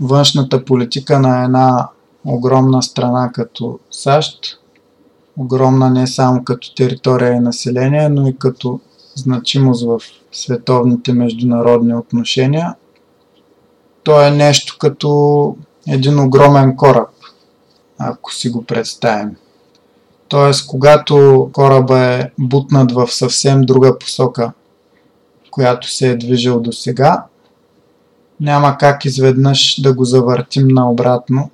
външната 0.00 0.64
политика 0.64 1.20
на 1.20 1.44
една 1.44 1.88
огромна 2.24 2.82
страна 2.82 3.30
като 3.32 3.78
САЩ, 3.90 4.58
огромна 5.36 5.90
не 5.90 6.06
само 6.06 6.44
като 6.44 6.74
територия 6.74 7.32
и 7.32 7.40
население, 7.40 8.08
но 8.08 8.28
и 8.28 8.36
като 8.38 8.80
значимост 9.14 9.86
в 9.86 10.00
световните 10.32 11.12
международни 11.12 11.94
отношения, 11.94 12.74
то 14.02 14.26
е 14.26 14.30
нещо 14.30 14.76
като 14.78 15.56
един 15.88 16.20
огромен 16.20 16.76
кораб, 16.76 17.10
ако 17.98 18.34
си 18.34 18.50
го 18.50 18.64
представим. 18.64 19.36
Тоест, 20.28 20.66
когато 20.66 21.48
кораба 21.52 21.98
е 22.00 22.30
бутнат 22.38 22.92
в 22.92 23.08
съвсем 23.08 23.62
друга 23.62 23.98
посока 23.98 24.52
която 25.54 25.90
се 25.90 26.10
е 26.10 26.16
движил 26.16 26.60
до 26.60 26.72
сега, 26.72 27.24
няма 28.40 28.78
как 28.78 29.04
изведнъж 29.04 29.80
да 29.82 29.94
го 29.94 30.04
завъртим 30.04 30.68
наобратно 30.68 31.50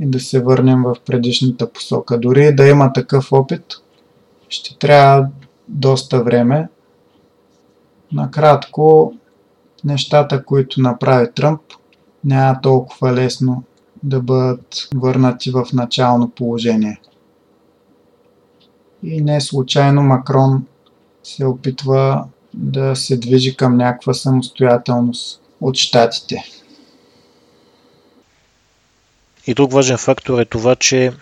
и 0.00 0.06
да 0.06 0.20
се 0.20 0.42
върнем 0.42 0.82
в 0.82 0.96
предишната 1.06 1.72
посока. 1.72 2.18
Дори 2.18 2.54
да 2.54 2.68
има 2.68 2.92
такъв 2.92 3.32
опит, 3.32 3.74
ще 4.48 4.78
трябва 4.78 5.26
доста 5.68 6.22
време. 6.22 6.68
Накратко, 8.12 9.14
нещата, 9.84 10.44
които 10.44 10.80
направи 10.80 11.26
Тръмп, 11.34 11.60
няма 12.24 12.60
толкова 12.60 13.12
лесно 13.12 13.62
да 14.02 14.20
бъдат 14.20 14.88
върнати 14.94 15.50
в 15.50 15.66
начално 15.72 16.30
положение. 16.30 17.00
И 19.02 19.20
не 19.20 19.40
случайно 19.40 20.02
Макрон 20.02 20.66
се 21.22 21.44
опитва 21.44 22.24
да 22.54 22.96
се 22.96 23.16
движи 23.16 23.56
към 23.56 23.76
някаква 23.76 24.14
самостоятелност 24.14 25.42
от 25.60 25.76
щатите. 25.76 26.44
И 29.46 29.54
друг 29.54 29.72
важен 29.72 29.98
фактор 29.98 30.40
е 30.40 30.44
това, 30.44 30.76
че 30.76 31.12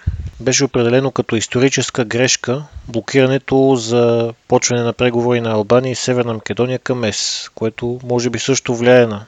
беше 0.41 0.65
определено 0.65 1.11
като 1.11 1.37
историческа 1.37 2.05
грешка 2.05 2.65
блокирането 2.89 3.77
за 3.77 4.35
почване 4.49 4.83
на 4.83 4.93
преговори 4.93 5.41
на 5.41 5.51
Албания 5.51 5.93
и 5.93 5.97
Северна 5.97 6.35
Македония 6.35 6.79
към 6.79 7.05
ЕС, 7.05 7.51
което 7.55 8.01
може 8.05 8.31
би 8.31 8.39
също 8.39 8.77
влияе 8.77 9.07
на 9.07 9.27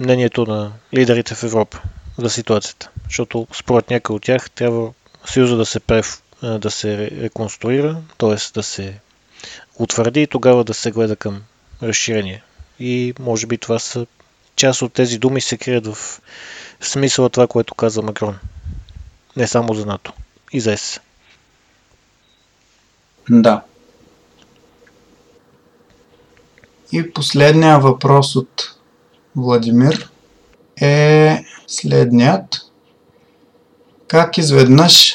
мнението 0.00 0.44
на 0.46 0.72
лидерите 0.94 1.34
в 1.34 1.42
Европа 1.42 1.80
за 2.18 2.30
ситуацията. 2.30 2.90
Защото 3.04 3.46
според 3.52 3.90
някои 3.90 4.16
от 4.16 4.22
тях 4.22 4.50
трябва 4.50 4.92
Съюза 5.26 5.56
да 5.56 5.66
се, 5.66 5.80
прев, 5.80 6.22
да 6.42 6.70
се 6.70 7.10
реконструира, 7.10 7.96
т.е. 8.18 8.52
да 8.54 8.62
се 8.62 8.94
утвърди 9.74 10.22
и 10.22 10.26
тогава 10.26 10.64
да 10.64 10.74
се 10.74 10.90
гледа 10.90 11.16
към 11.16 11.42
разширение. 11.82 12.42
И 12.80 13.14
може 13.18 13.46
би 13.46 13.58
това 13.58 13.78
са 13.78 14.06
част 14.56 14.82
от 14.82 14.92
тези 14.92 15.18
думи 15.18 15.40
се 15.40 15.56
крият 15.56 15.86
в 15.86 16.20
смисъла 16.80 17.28
това, 17.28 17.46
което 17.46 17.74
каза 17.74 18.02
Макрон. 18.02 18.38
Не 19.36 19.46
само 19.46 19.74
за 19.74 19.86
НАТО, 19.86 20.12
и 20.52 20.60
за 20.60 20.72
ЕС. 20.72 21.00
Да. 23.30 23.62
И 26.92 27.12
последния 27.12 27.78
въпрос 27.78 28.36
от 28.36 28.74
Владимир 29.36 30.10
е 30.80 31.44
следният. 31.66 32.56
Как 34.08 34.38
изведнъж 34.38 35.14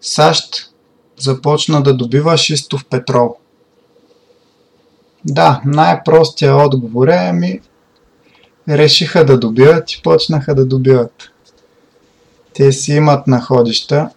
САЩ 0.00 0.72
започна 1.18 1.82
да 1.82 1.96
добива 1.96 2.36
шистов 2.36 2.84
петрол? 2.84 3.36
Да, 5.24 5.60
най-простия 5.64 6.56
отговор 6.56 7.08
е, 7.08 7.26
ами 7.30 7.60
решиха 8.70 9.24
да 9.24 9.38
добиват 9.38 9.92
и 9.92 10.02
почнаха 10.02 10.54
да 10.54 10.66
добиват. 10.66 11.30
Те 12.54 12.72
си 12.72 12.92
имат 12.92 13.26
находища, 13.26 14.10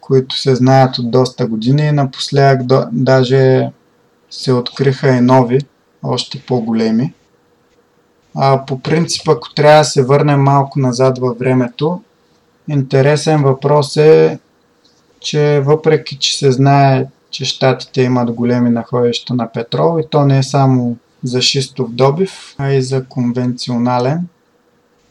които 0.00 0.38
се 0.38 0.54
знаят 0.54 0.98
от 0.98 1.10
доста 1.10 1.46
години 1.46 1.82
и 1.82 1.92
напоследък 1.92 2.66
до, 2.66 2.84
даже 2.92 3.70
се 4.30 4.52
откриха 4.52 5.08
и 5.08 5.20
нови, 5.20 5.60
още 6.02 6.42
по-големи. 6.46 7.12
А 8.34 8.66
по 8.66 8.80
принцип, 8.80 9.28
ако 9.28 9.54
трябва 9.54 9.78
да 9.78 9.84
се 9.84 10.04
върнем 10.04 10.40
малко 10.40 10.78
назад 10.78 11.18
във 11.18 11.38
времето, 11.38 12.02
интересен 12.68 13.42
въпрос 13.42 13.96
е, 13.96 14.38
че 15.20 15.60
въпреки, 15.60 16.18
че 16.18 16.38
се 16.38 16.52
знае, 16.52 17.06
че 17.30 17.44
щатите 17.44 18.02
имат 18.02 18.30
големи 18.30 18.70
находища 18.70 19.34
на 19.34 19.52
петрол 19.52 20.00
и 20.00 20.08
то 20.10 20.24
не 20.24 20.38
е 20.38 20.42
само 20.42 20.96
за 21.24 21.42
шистов 21.42 21.92
добив, 21.92 22.54
а 22.58 22.72
и 22.72 22.82
за 22.82 23.04
конвенционален. 23.04 24.28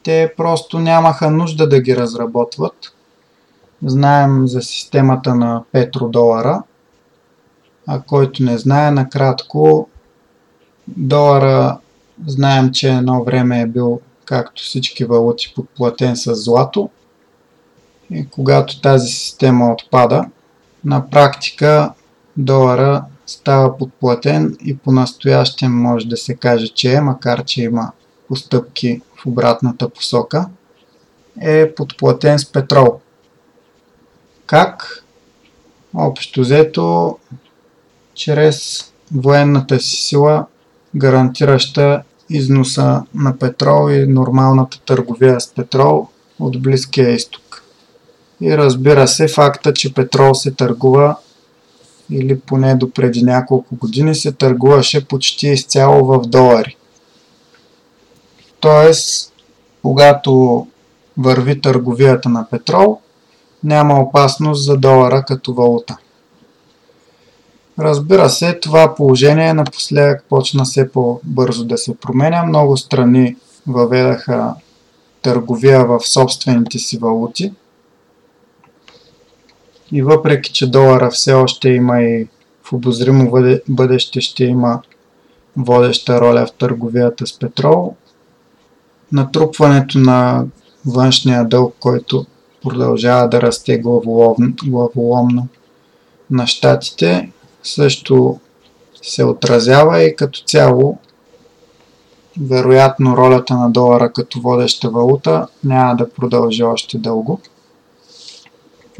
Те 0.02 0.34
просто 0.36 0.78
нямаха 0.78 1.30
нужда 1.30 1.68
да 1.68 1.80
ги 1.80 1.96
разработват. 1.96 2.74
Знаем 3.84 4.48
за 4.48 4.62
системата 4.62 5.34
на 5.34 5.62
петродолара, 5.72 6.62
а 7.86 8.00
който 8.00 8.42
не 8.42 8.58
знае, 8.58 8.90
накратко, 8.90 9.88
долара 10.88 11.78
знаем, 12.26 12.70
че 12.72 12.88
едно 12.88 13.24
време 13.24 13.60
е 13.60 13.66
бил, 13.66 14.00
както 14.24 14.62
всички 14.62 15.04
валути, 15.04 15.52
подплатен 15.56 16.16
с 16.16 16.34
злато. 16.34 16.90
И 18.10 18.28
когато 18.28 18.80
тази 18.80 19.08
система 19.08 19.72
отпада, 19.72 20.24
на 20.84 21.10
практика 21.10 21.92
долара 22.36 23.04
става 23.32 23.78
подплатен 23.78 24.56
и 24.64 24.76
по-настоящем 24.76 25.72
може 25.72 26.06
да 26.06 26.16
се 26.16 26.34
каже, 26.34 26.68
че 26.68 26.94
е, 26.94 27.00
макар 27.00 27.44
че 27.44 27.62
има 27.62 27.92
постъпки 28.28 29.00
в 29.16 29.26
обратната 29.26 29.88
посока, 29.88 30.46
е 31.40 31.74
подплатен 31.74 32.38
с 32.38 32.52
петрол. 32.52 33.00
Как? 34.46 35.04
Общо 35.94 36.40
взето, 36.40 37.18
чрез 38.14 38.90
военната 39.14 39.80
си 39.80 39.96
сила, 39.96 40.46
гарантираща 40.96 42.02
износа 42.30 43.02
на 43.14 43.38
петрол 43.38 43.90
и 43.90 44.06
нормалната 44.06 44.80
търговия 44.86 45.40
с 45.40 45.54
петрол 45.54 46.08
от 46.38 46.62
Близкия 46.62 47.10
изток. 47.10 47.64
И 48.40 48.58
разбира 48.58 49.08
се, 49.08 49.28
факта, 49.28 49.72
че 49.72 49.94
петрол 49.94 50.34
се 50.34 50.50
търгува 50.50 51.16
или 52.12 52.40
поне 52.40 52.74
до 52.74 52.90
преди 52.90 53.22
няколко 53.22 53.76
години 53.76 54.14
се 54.14 54.32
търгуваше 54.32 55.04
почти 55.04 55.48
изцяло 55.48 56.04
в 56.06 56.20
долари. 56.26 56.76
Тоест, 58.60 59.32
когато 59.82 60.66
върви 61.18 61.60
търговията 61.60 62.28
на 62.28 62.46
петрол, 62.50 62.98
няма 63.64 64.00
опасност 64.00 64.64
за 64.64 64.76
долара 64.76 65.24
като 65.26 65.54
валута. 65.54 65.96
Разбира 67.78 68.30
се, 68.30 68.58
това 68.60 68.94
положение 68.94 69.54
напоследък 69.54 70.24
почна 70.28 70.64
все 70.64 70.92
по-бързо 70.92 71.64
да 71.64 71.78
се 71.78 71.96
променя. 71.96 72.42
Много 72.42 72.76
страни 72.76 73.36
въведаха 73.66 74.54
търговия 75.22 75.86
в 75.86 76.00
собствените 76.00 76.78
си 76.78 76.98
валути, 76.98 77.52
и 79.92 80.02
въпреки, 80.02 80.52
че 80.52 80.70
долара 80.70 81.10
все 81.10 81.32
още 81.32 81.68
има 81.68 82.02
и 82.02 82.28
в 82.62 82.72
обозримо 82.72 83.32
бъдеще 83.68 84.20
ще 84.20 84.44
има 84.44 84.82
водеща 85.56 86.20
роля 86.20 86.46
в 86.46 86.52
търговията 86.52 87.26
с 87.26 87.38
петрол, 87.38 87.94
натрупването 89.12 89.98
на 89.98 90.44
външния 90.86 91.44
дълг, 91.44 91.74
който 91.80 92.26
продължава 92.62 93.28
да 93.28 93.42
расте 93.42 93.78
главоломно, 94.64 95.48
на 96.30 96.46
щатите, 96.46 97.32
също 97.62 98.40
се 99.02 99.24
отразява 99.24 100.02
и 100.02 100.16
като 100.16 100.42
цяло 100.46 100.98
вероятно 102.40 103.16
ролята 103.16 103.54
на 103.54 103.70
долара 103.70 104.12
като 104.12 104.40
водеща 104.40 104.90
валута 104.90 105.46
няма 105.64 105.96
да 105.96 106.10
продължи 106.10 106.62
още 106.62 106.98
дълго 106.98 107.40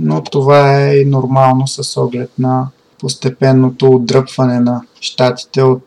но 0.02 0.22
това 0.22 0.80
е 0.80 0.96
и 0.96 1.04
нормално 1.04 1.66
с 1.66 2.00
оглед 2.00 2.30
на 2.38 2.68
постепенното 2.98 3.90
отдръпване 3.90 4.60
на 4.60 4.82
щатите 5.00 5.62
от 5.62 5.84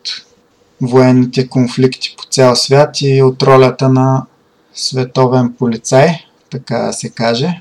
военните 0.82 1.48
конфликти 1.48 2.14
по 2.18 2.24
цял 2.24 2.56
свят 2.56 3.00
и 3.00 3.22
от 3.22 3.42
ролята 3.42 3.88
на 3.88 4.26
световен 4.74 5.54
полицай, 5.58 6.08
така 6.50 6.78
да 6.78 6.92
се 6.92 7.10
каже. 7.10 7.60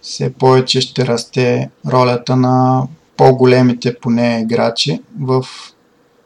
Все 0.00 0.32
повече 0.32 0.80
ще 0.80 1.06
расте 1.06 1.70
ролята 1.86 2.36
на 2.36 2.86
по-големите 3.16 3.98
поне 3.98 4.40
играчи 4.40 5.02
в 5.20 5.46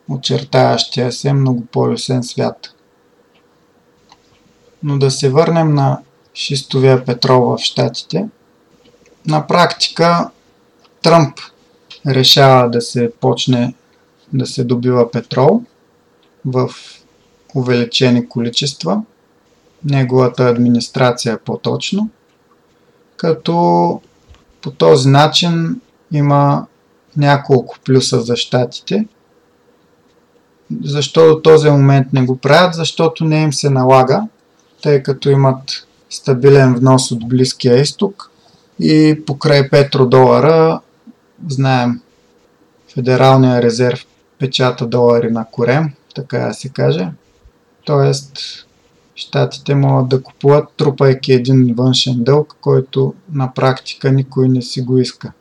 очертаящия 0.09 1.12
се 1.12 1.32
многополюсен 1.32 2.22
свят. 2.22 2.74
Но 4.82 4.99
да 4.99 5.11
се 5.11 5.30
върнем 5.30 5.74
на 5.74 6.01
шистовия 6.34 7.05
петрол 7.05 7.40
в 7.40 7.59
щатите 7.59 8.28
на 9.26 9.46
практика 9.46 10.30
Тръмп 11.02 11.38
решава 12.06 12.70
да 12.70 12.80
се 12.80 13.12
почне 13.20 13.74
да 14.32 14.46
се 14.46 14.64
добива 14.64 15.10
петрол 15.10 15.62
в 16.44 16.70
увеличени 17.54 18.28
количества, 18.28 19.02
неговата 19.84 20.48
администрация 20.48 21.38
по-точно, 21.44 22.08
като 23.16 23.54
по 24.60 24.70
този 24.70 25.08
начин 25.08 25.80
има 26.12 26.66
няколко 27.16 27.78
плюса 27.84 28.20
за 28.20 28.36
щатите. 28.36 29.06
Защо 30.84 31.34
до 31.34 31.42
този 31.42 31.70
момент 31.70 32.12
не 32.12 32.22
го 32.22 32.36
правят? 32.36 32.74
Защото 32.74 33.24
не 33.24 33.42
им 33.42 33.52
се 33.52 33.70
налага, 33.70 34.28
тъй 34.82 35.02
като 35.02 35.30
имат 35.30 35.86
стабилен 36.10 36.74
внос 36.74 37.10
от 37.10 37.28
Близкия 37.28 37.80
изток 37.80 38.30
и 38.80 39.22
покрай 39.26 39.70
петродолара, 39.70 40.80
знаем, 41.48 42.00
Федералния 42.94 43.62
резерв 43.62 44.06
печата 44.38 44.86
долари 44.86 45.30
на 45.30 45.46
корем, 45.50 45.92
така 46.14 46.38
да 46.38 46.54
се 46.54 46.68
каже. 46.68 47.08
Тоест, 47.84 48.38
щатите 49.14 49.74
могат 49.74 50.08
да 50.08 50.22
купуват, 50.22 50.72
трупайки 50.76 51.32
един 51.32 51.74
външен 51.76 52.24
дълг, 52.24 52.56
който 52.60 53.14
на 53.32 53.54
практика 53.54 54.12
никой 54.12 54.48
не 54.48 54.62
си 54.62 54.82
го 54.82 54.98
иска 54.98 55.32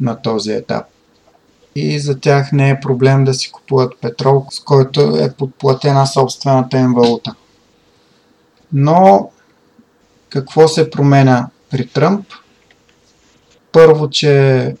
на 0.00 0.22
този 0.22 0.52
етап. 0.52 0.86
И 1.74 1.98
за 1.98 2.20
тях 2.20 2.52
не 2.52 2.70
е 2.70 2.80
проблем 2.80 3.24
да 3.24 3.34
си 3.34 3.50
купуват 3.52 4.00
петрол, 4.00 4.46
с 4.50 4.60
който 4.60 5.00
е 5.00 5.32
подплатена 5.32 6.06
собствената 6.06 6.78
им 6.78 6.94
валута. 6.94 7.34
Но 8.72 9.30
какво 10.28 10.68
се 10.68 10.90
променя 10.90 11.48
при 11.70 11.86
Тръмп? 11.86 12.26
Първо, 13.72 14.10
че 14.10 14.74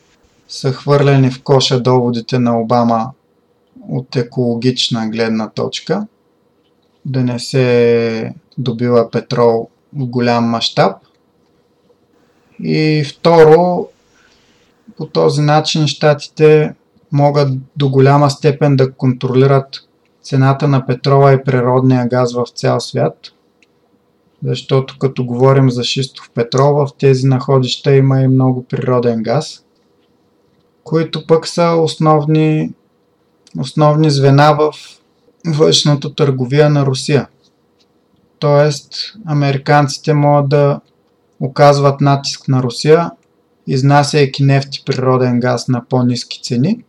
са 0.48 0.72
хвърлени 0.72 1.30
в 1.30 1.42
коша 1.42 1.80
доводите 1.80 2.38
на 2.38 2.60
Обама 2.60 3.10
от 3.88 4.16
екологична 4.16 5.08
гледна 5.08 5.50
точка, 5.50 6.06
да 7.04 7.24
не 7.24 7.38
се 7.38 8.34
добива 8.58 9.10
петрол 9.10 9.68
в 9.96 10.06
голям 10.06 10.44
мащаб. 10.44 10.96
И 12.62 13.04
второ, 13.08 13.88
по 14.96 15.06
този 15.06 15.40
начин 15.40 15.86
щатите 15.86 16.74
могат 17.12 17.48
до 17.76 17.90
голяма 17.90 18.30
степен 18.30 18.76
да 18.76 18.92
контролират 18.92 19.88
цената 20.22 20.68
на 20.68 20.86
петрола 20.86 21.32
и 21.32 21.44
природния 21.44 22.08
газ 22.08 22.34
в 22.34 22.44
цял 22.54 22.80
свят– 22.80 23.16
защото 24.44 24.98
като 24.98 25.24
говорим 25.24 25.70
за 25.70 25.84
шистов 25.84 26.30
петрол, 26.34 26.74
в 26.74 26.88
тези 26.98 27.26
находища 27.26 27.94
има 27.94 28.20
и 28.20 28.28
много 28.28 28.64
природен 28.64 29.22
газ, 29.22 29.64
които 30.84 31.26
пък 31.26 31.46
са 31.46 31.76
основни, 31.82 32.72
основни 33.58 34.10
звена 34.10 34.56
в 34.60 34.72
външната 35.46 36.14
търговия 36.14 36.70
на 36.70 36.86
Русия. 36.86 37.28
Тоест, 38.38 38.94
американците 39.26 40.14
могат 40.14 40.48
да 40.48 40.80
оказват 41.40 42.00
натиск 42.00 42.48
на 42.48 42.62
Русия, 42.62 43.10
изнасяйки 43.66 44.42
нефт 44.42 44.76
и 44.76 44.82
природен 44.86 45.40
газ 45.40 45.68
на 45.68 45.84
по-низки 45.88 46.40
цени, 46.42 46.84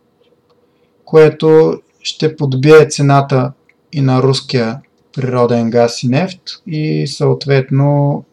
което 1.04 1.80
ще 2.02 2.36
подбие 2.36 2.88
цената 2.88 3.52
и 3.92 4.00
на 4.00 4.22
руския 4.22 4.80
природен 5.12 5.70
газ 5.70 6.02
и 6.02 6.08
нефт 6.08 6.42
и 6.66 7.06
съответно 7.06 8.24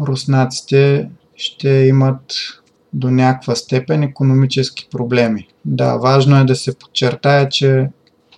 руснаците 0.00 1.10
ще 1.36 1.68
имат 1.68 2.22
до 2.92 3.10
някаква 3.10 3.54
степен 3.54 4.02
економически 4.02 4.88
проблеми. 4.90 5.48
Да, 5.64 5.96
важно 5.96 6.40
е 6.40 6.44
да 6.44 6.56
се 6.56 6.78
подчертая, 6.78 7.48
че 7.48 7.88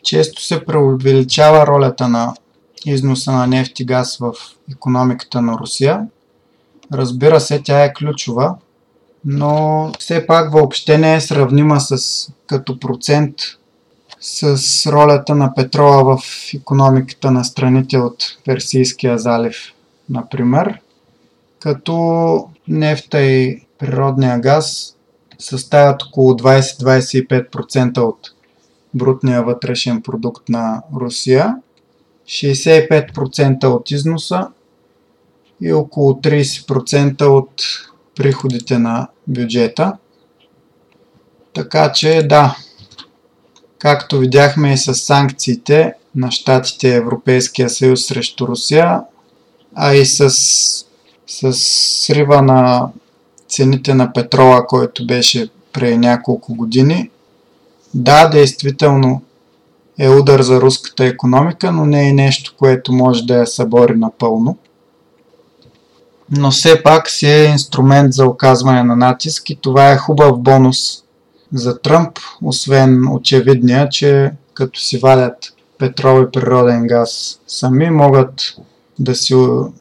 често 0.02 0.42
се 0.42 0.64
преувеличава 0.64 1.66
ролята 1.66 2.08
на 2.08 2.34
износа 2.86 3.32
на 3.32 3.46
нефт 3.46 3.80
и 3.80 3.84
газ 3.84 4.18
в 4.18 4.32
економиката 4.72 5.42
на 5.42 5.58
Русия. 5.58 6.06
Разбира 6.92 7.40
се, 7.40 7.62
тя 7.62 7.84
е 7.84 7.92
ключова, 7.92 8.54
но 9.24 9.90
все 9.98 10.26
пак 10.26 10.52
въобще 10.52 10.98
не 10.98 11.14
е 11.14 11.20
сравнима 11.20 11.80
с 11.80 12.28
като 12.46 12.80
процент 12.80 13.34
с 14.22 14.86
ролята 14.92 15.34
на 15.34 15.54
петрола 15.54 16.16
в 16.16 16.24
економиката 16.54 17.30
на 17.30 17.44
страните 17.44 17.98
от 17.98 18.38
Персийския 18.44 19.18
залив, 19.18 19.56
например, 20.10 20.80
като 21.60 22.48
нефта 22.68 23.22
и 23.22 23.66
природния 23.78 24.38
газ 24.40 24.96
съставят 25.38 26.02
около 26.02 26.32
20-25% 26.32 27.98
от 27.98 28.18
брутния 28.94 29.42
вътрешен 29.42 30.02
продукт 30.02 30.48
на 30.48 30.82
Русия, 30.96 31.56
65% 32.26 33.64
от 33.64 33.90
износа 33.90 34.48
и 35.60 35.72
около 35.72 36.12
30% 36.12 37.22
от 37.22 37.62
приходите 38.14 38.78
на 38.78 39.08
бюджета. 39.26 39.96
Така 41.52 41.92
че 41.92 42.22
да, 42.28 42.56
Както 43.82 44.18
видяхме 44.18 44.72
и 44.72 44.78
с 44.78 44.94
санкциите 44.94 45.94
на 46.14 46.30
щатите 46.30 46.96
Европейския 46.96 47.70
съюз 47.70 48.06
срещу 48.06 48.48
Русия, 48.48 49.00
а 49.74 49.94
и 49.94 50.06
с, 50.06 50.30
с 51.26 51.52
срива 52.06 52.42
на 52.42 52.88
цените 53.48 53.94
на 53.94 54.12
петрола, 54.12 54.66
който 54.66 55.06
беше 55.06 55.48
преди 55.72 55.96
няколко 55.96 56.54
години. 56.54 57.10
Да, 57.94 58.28
действително 58.28 59.22
е 59.98 60.08
удар 60.08 60.42
за 60.42 60.60
руската 60.60 61.04
економика, 61.04 61.72
но 61.72 61.86
не 61.86 62.08
е 62.08 62.12
нещо, 62.12 62.54
което 62.58 62.92
може 62.92 63.22
да 63.22 63.34
я 63.34 63.46
събори 63.46 63.94
напълно. 63.96 64.56
Но 66.30 66.50
все 66.50 66.82
пак 66.82 67.10
си 67.10 67.26
е 67.26 67.44
инструмент 67.44 68.12
за 68.12 68.26
оказване 68.26 68.82
на 68.82 68.96
натиск 68.96 69.50
и 69.50 69.56
това 69.56 69.90
е 69.90 69.98
хубав 69.98 70.38
бонус 70.38 71.02
за 71.54 71.78
Тръмп, 71.78 72.18
освен 72.42 73.08
очевидния, 73.12 73.88
че 73.88 74.32
като 74.54 74.80
си 74.80 74.98
валят 74.98 75.36
петрол 75.78 76.22
и 76.22 76.30
природен 76.30 76.86
газ 76.86 77.40
сами, 77.46 77.90
могат 77.90 78.34
да 78.98 79.14
си 79.14 79.34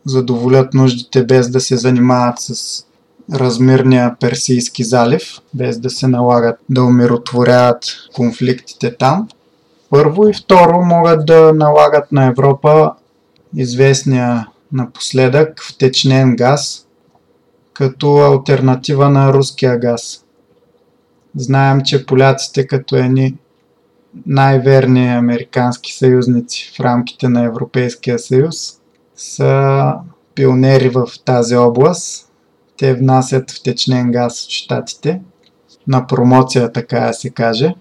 задоволят 0.06 0.74
нуждите 0.74 1.26
без 1.26 1.50
да 1.50 1.60
се 1.60 1.78
занимават 1.78 2.40
с 2.40 2.84
размирния 3.34 4.16
Персийски 4.20 4.84
залив, 4.84 5.40
без 5.54 5.80
да 5.80 5.90
се 5.90 6.08
налагат 6.08 6.60
да 6.70 6.84
умиротворяват 6.84 7.86
конфликтите 8.16 8.96
там. 8.98 9.28
Първо 9.90 10.28
и 10.28 10.34
второ 10.34 10.82
могат 10.82 11.26
да 11.26 11.54
налагат 11.54 12.12
на 12.12 12.26
Европа 12.26 12.92
известния 13.56 14.48
напоследък 14.74 15.64
втечнен 15.64 16.36
газ 16.36 16.88
като 17.74 18.18
альтернатива 18.18 19.10
на 19.10 19.34
руския 19.34 19.80
газ. 19.80 20.21
Знаем, 21.36 21.82
че 21.86 22.06
поляците 22.06 22.68
като 22.68 22.96
едни 22.96 23.36
най-верни 24.26 25.08
американски 25.08 25.94
съюзници 25.94 26.72
в 26.76 26.80
рамките 26.80 27.30
на 27.30 27.44
Европейския 27.44 28.20
съюз 28.20 28.56
са 29.16 29.94
пионери 30.36 30.90
в 30.90 31.08
тази 31.26 31.56
област. 31.56 32.32
Те 32.78 32.94
внасят 32.94 33.52
втечнен 33.52 34.12
газ 34.12 34.44
от 34.44 34.52
щатите 34.52 35.22
на 35.88 36.08
промоция, 36.08 36.72
така 36.72 37.00
да 37.00 37.14
се 37.14 37.30
каже. 37.30 37.74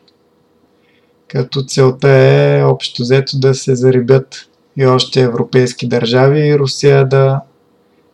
Като 1.29 1.63
целта 1.63 2.09
е 2.09 2.63
общо 2.65 3.03
взето 3.03 3.39
да 3.39 3.55
се 3.55 3.75
зарибят 3.75 4.49
и 4.77 4.87
още 4.87 5.21
европейски 5.21 5.89
държави 5.89 6.41
и 6.41 6.59
Русия 6.59 7.09
да 7.09 7.41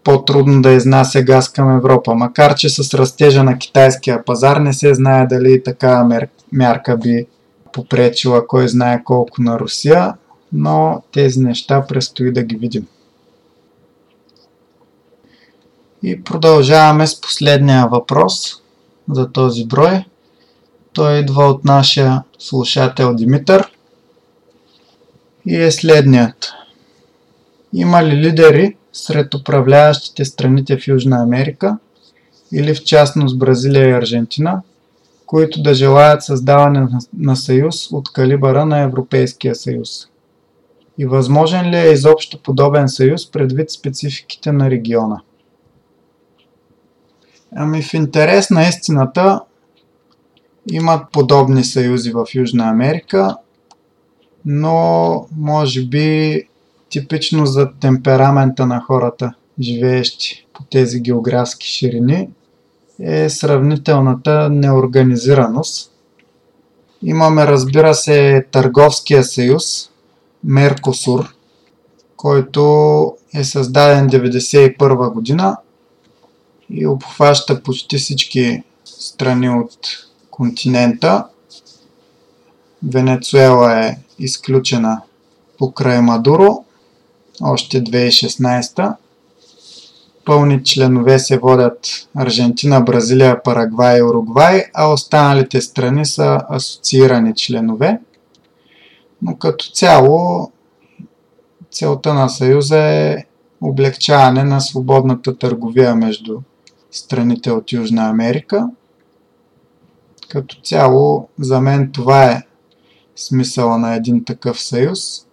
по-трудно 0.07 0.63
да 0.63 0.73
изнася 0.73 1.23
газ 1.23 1.49
към 1.49 1.77
Европа. 1.77 2.15
Макар, 2.15 2.55
че 2.55 2.69
с 2.69 2.95
растежа 2.95 3.45
на 3.45 3.59
китайския 3.59 4.25
пазар 4.25 4.57
не 4.57 4.73
се 4.73 4.95
знае 4.95 5.27
дали 5.27 5.63
такава 5.63 6.21
мярка 6.53 6.97
би 6.97 7.27
попречила 7.73 8.47
кой 8.47 8.69
знае 8.69 9.05
колко 9.05 9.43
на 9.43 9.59
Русия, 9.59 10.15
но 10.53 11.03
тези 11.13 11.41
неща 11.41 11.87
предстои 11.89 12.33
да 12.33 12.43
ги 12.43 12.57
видим. 12.57 12.87
И 16.03 16.23
продължаваме 16.23 17.07
с 17.07 17.21
последния 17.21 17.89
въпрос 17.89 18.63
за 19.11 19.33
този 19.33 19.67
брой. 19.67 20.05
Той 20.93 21.19
идва 21.19 21.45
от 21.45 21.65
нашия 21.65 22.23
слушател 22.39 23.15
Димитър 23.15 23.73
и 25.47 25.63
е 25.63 25.71
следният. 25.71 26.53
Има 27.73 28.05
ли 28.05 28.17
лидери, 28.17 28.77
сред 28.97 29.35
управляващите 29.35 30.25
страните 30.25 30.79
в 30.79 30.89
Южна 30.89 31.23
Америка 31.23 31.79
или 32.53 32.75
в 32.75 32.85
частност 32.85 33.39
Бразилия 33.39 33.89
и 33.89 33.93
Аржентина, 33.93 34.63
които 35.27 35.63
да 35.63 35.75
желаят 35.75 36.23
създаване 36.23 36.89
на 37.19 37.37
съюз 37.37 37.93
от 37.93 38.13
калибъра 38.13 38.67
на 38.67 38.81
Европейския 38.81 39.55
съюз. 39.55 39.91
И 40.99 41.07
възможен 41.07 41.71
ли 41.71 41.77
е 41.77 41.93
изобщо 41.93 42.43
подобен 42.43 42.89
съюз 42.89 43.31
предвид 43.31 43.71
спецификите 43.71 44.53
на 44.53 44.71
региона? 44.71 45.21
Ами 47.57 47.83
в 47.83 47.95
интерес 47.95 48.51
на 48.51 48.63
истината 48.69 49.41
имат 50.71 51.11
подобни 51.13 51.65
съюзи 51.65 52.13
в 52.13 52.27
Южна 52.35 52.69
Америка, 52.69 53.37
но 54.45 55.27
може 55.37 55.85
би 55.85 56.43
типично 56.91 57.47
за 57.47 57.71
темперамента 57.81 58.67
на 58.67 58.81
хората, 58.81 59.35
живеещи 59.61 60.47
по 60.53 60.65
тези 60.65 61.01
географски 61.01 61.67
ширини, 61.67 62.29
е 63.01 63.31
сравнителната 63.31 64.51
неорганизираност. 64.51 65.93
Имаме, 67.03 67.47
разбира 67.47 67.95
се, 67.95 68.47
Търговския 68.53 69.25
съюз, 69.25 69.91
Меркосур, 70.45 71.35
който 72.17 73.13
е 73.35 73.45
създаден 73.45 74.11
1991 74.11 75.13
година 75.13 75.57
и 76.71 76.87
обхваща 76.87 77.63
почти 77.63 77.99
всички 77.99 78.63
страни 78.85 79.51
от 79.51 79.79
континента. 80.31 81.25
Венецуела 82.83 83.85
е 83.85 83.97
изключена 84.19 85.03
покрай 85.59 86.01
Мадуро, 86.01 86.65
още 87.43 87.85
2016. 87.85 88.97
Пълни 90.25 90.65
членове 90.65 91.19
се 91.19 91.39
водят 91.39 92.09
Аржентина, 92.17 92.81
Бразилия, 92.81 93.43
Парагвай 93.43 93.99
и 93.99 94.03
Уругвай, 94.03 94.65
а 94.75 94.93
останалите 94.93 95.61
страни 95.61 96.07
са 96.07 96.41
асоциирани 96.51 97.35
членове. 97.35 98.01
Но 99.23 99.37
като 99.37 99.71
цяло 99.71 100.51
целта 101.71 102.15
на 102.15 102.29
Съюза 102.29 102.79
е 102.79 103.25
облегчаване 103.61 104.45
на 104.45 104.61
свободната 104.61 105.39
търговия 105.39 105.95
между 105.95 106.39
страните 106.91 107.51
от 107.51 107.73
Южна 107.73 108.09
Америка. 108.09 108.69
Като 110.29 110.57
цяло, 110.65 111.29
за 111.39 111.61
мен 111.61 111.91
това 111.93 112.25
е 112.25 112.43
смисъла 113.17 113.79
на 113.79 113.95
един 113.95 114.25
такъв 114.25 114.61
съюз. 114.61 115.26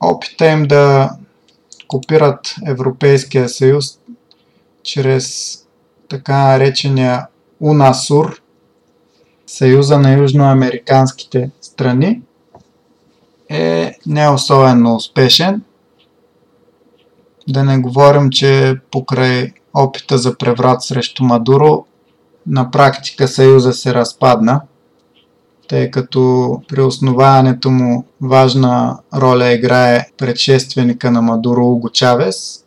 Опита 0.00 0.46
им 0.46 0.62
да 0.62 1.10
копират 1.88 2.54
Европейския 2.66 3.48
съюз 3.48 3.98
чрез 4.82 5.58
така 6.08 6.36
наречения 6.36 7.26
УНАСУР, 7.60 8.40
Съюза 9.46 9.98
на 9.98 10.12
южноамериканските 10.12 11.50
страни, 11.60 12.22
е 13.50 13.94
не 14.06 14.28
особено 14.28 14.94
успешен. 14.94 15.62
Да 17.48 17.64
не 17.64 17.78
говорим, 17.78 18.30
че 18.30 18.80
покрай 18.90 19.52
опита 19.74 20.18
за 20.18 20.38
преврат 20.38 20.82
срещу 20.82 21.24
Мадуро, 21.24 21.84
на 22.46 22.70
практика 22.70 23.28
Съюза 23.28 23.72
се 23.72 23.94
разпадна, 23.94 24.60
тъй 25.68 25.90
като 25.90 26.62
при 26.68 26.80
основаването 26.80 27.70
му 27.70 28.04
важна 28.20 28.98
роля 29.14 29.52
играе 29.52 30.06
предшественика 30.16 31.10
на 31.10 31.22
Мадуро 31.22 31.66
Уго 31.66 31.90
Чавес. 31.90 32.64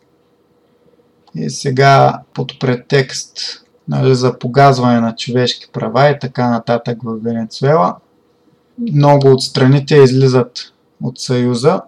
И 1.34 1.50
сега 1.50 2.20
под 2.34 2.60
претекст 2.60 3.38
нали, 3.88 4.14
за 4.14 4.38
погазване 4.38 5.00
на 5.00 5.16
човешки 5.16 5.66
права 5.72 6.08
и 6.08 6.18
така 6.18 6.50
нататък 6.50 6.98
в 7.04 7.18
Венецуела, 7.22 7.96
много 8.92 9.28
от 9.28 9.42
страните 9.42 9.96
излизат 9.96 10.58
от 11.02 11.18
Съюза. 11.18 11.82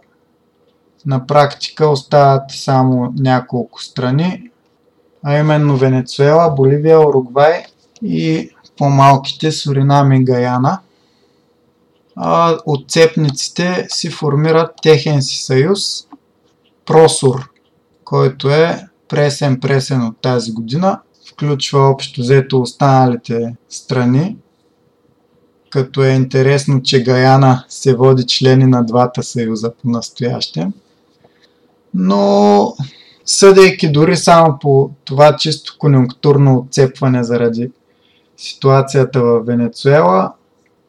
На 1.06 1.26
практика 1.26 1.88
остават 1.88 2.42
само 2.50 3.12
няколко 3.16 3.82
страни, 3.82 4.50
а 5.22 5.38
именно 5.38 5.76
Венецуела, 5.76 6.50
Боливия, 6.50 7.00
Уругвай 7.00 7.64
и 8.02 8.50
по-малките 8.78 9.52
Суринам 9.52 10.12
и 10.12 10.24
Гаяна. 10.24 10.78
А 12.22 12.58
отцепниците 12.66 13.86
си 13.88 14.10
формират 14.10 14.70
техен 14.82 15.22
си 15.22 15.44
съюз, 15.44 16.06
Просур, 16.86 17.50
който 18.04 18.50
е 18.50 18.86
пресен-пресен 19.08 20.08
от 20.08 20.20
тази 20.20 20.52
година. 20.52 21.00
Включва 21.32 21.80
общо 21.80 22.20
взето 22.20 22.60
останалите 22.60 23.56
страни, 23.68 24.36
като 25.70 26.04
е 26.04 26.08
интересно, 26.08 26.82
че 26.82 27.02
Гаяна 27.02 27.64
се 27.68 27.96
води 27.96 28.26
члени 28.26 28.66
на 28.66 28.82
двата 28.82 29.22
съюза 29.22 29.72
по 29.82 29.88
настояще. 29.88 30.68
Но 31.94 32.74
съдейки 33.24 33.92
дори 33.92 34.16
само 34.16 34.58
по 34.58 34.90
това 35.04 35.36
чисто 35.36 35.76
конюнктурно 35.78 36.56
отцепване 36.56 37.24
заради 37.24 37.70
ситуацията 38.36 39.22
в 39.22 39.40
Венецуела, 39.40 40.32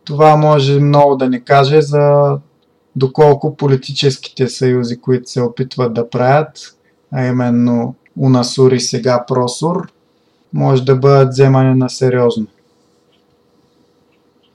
това 0.05 0.35
може 0.35 0.79
много 0.79 1.15
да 1.15 1.29
ни 1.29 1.43
каже 1.43 1.81
за 1.81 2.37
доколко 2.95 3.55
политическите 3.55 4.47
съюзи, 4.47 5.01
които 5.01 5.29
се 5.29 5.41
опитват 5.41 5.93
да 5.93 6.09
правят, 6.09 6.75
а 7.11 7.25
именно 7.25 7.95
Унасур 8.19 8.71
и 8.71 8.79
сега 8.79 9.25
Просур, 9.27 9.91
може 10.53 10.85
да 10.85 10.95
бъдат 10.95 11.29
вземани 11.29 11.75
на 11.75 11.89
сериозно. 11.89 12.47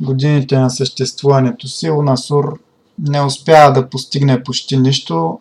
Годините 0.00 0.58
на 0.58 0.70
съществуването 0.70 1.68
си 1.68 1.90
Унасур 1.90 2.58
не 2.98 3.22
успява 3.22 3.72
да 3.72 3.88
постигне 3.88 4.42
почти 4.42 4.76
нищо, 4.76 5.40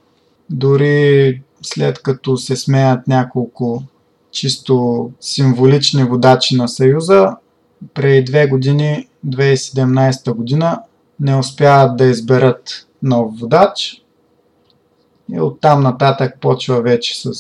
дори 0.50 1.42
след 1.62 2.02
като 2.02 2.38
се 2.38 2.56
смеят 2.56 3.08
няколко 3.08 3.84
чисто 4.32 5.10
символични 5.20 6.04
водачи 6.04 6.56
на 6.56 6.68
Съюза, 6.68 7.36
преди 7.94 8.24
две 8.24 8.48
години, 8.48 9.08
2017 9.26 10.34
година, 10.34 10.82
не 11.20 11.36
успяват 11.36 11.98
да 11.98 12.06
изберат 12.06 12.88
нов 13.04 13.40
водач. 13.40 14.02
И 15.32 15.40
оттам 15.40 15.84
нататък 15.84 16.38
почва 16.42 16.82
вече 16.82 17.22
с 17.22 17.34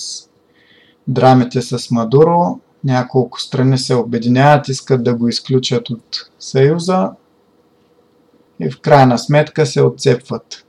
драмите 1.08 1.62
с 1.62 1.92
Мадуро, 1.92 2.60
няколко 2.84 3.42
страни 3.42 3.78
се 3.78 3.96
обединяват, 3.96 4.68
искат 4.68 5.04
да 5.04 5.16
го 5.16 5.28
изключат 5.28 5.90
от 5.90 6.30
Съюза 6.40 7.12
и 8.60 8.70
в 8.70 8.82
крайна 8.82 9.20
сметка 9.20 9.66
се 9.66 9.82
отцепват. 9.82 10.66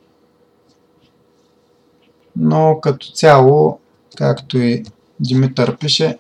Но 2.36 2.78
като 2.80 3.06
цяло, 3.12 3.78
както 4.16 4.58
и 4.58 4.84
Димитър 5.20 5.76
пише, 5.76 6.18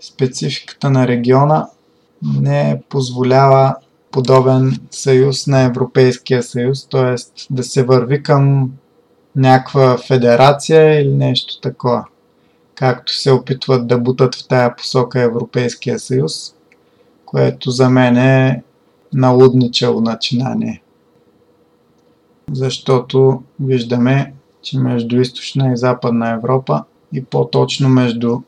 спецификата 0.00 0.90
на 0.90 1.08
региона 1.08 1.68
не 2.22 2.82
позволява 2.88 3.76
подобен 4.18 4.80
съюз 4.90 5.46
на 5.46 5.62
Европейския 5.62 6.42
съюз, 6.42 6.88
т.е. 6.88 7.14
да 7.50 7.62
се 7.62 7.82
върви 7.82 8.22
към 8.22 8.70
някаква 9.36 9.98
федерация 9.98 11.00
или 11.00 11.14
нещо 11.14 11.60
такова 11.60 12.04
както 12.74 13.12
се 13.12 13.32
опитват 13.32 13.86
да 13.86 13.98
бутат 13.98 14.34
в 14.34 14.48
тая 14.48 14.76
посока 14.76 15.22
Европейския 15.22 15.98
съюз, 15.98 16.54
което 17.24 17.70
за 17.70 17.90
мен 17.90 18.16
е 18.16 18.62
налудничало 19.12 20.00
начинание. 20.00 20.82
Защото 22.52 23.42
виждаме, 23.60 24.32
че 24.62 24.78
между 24.78 25.20
източна 25.20 25.72
и 25.72 25.76
западна 25.76 26.30
Европа 26.30 26.84
и 27.12 27.24
по-точно 27.24 27.88
между 27.88 28.40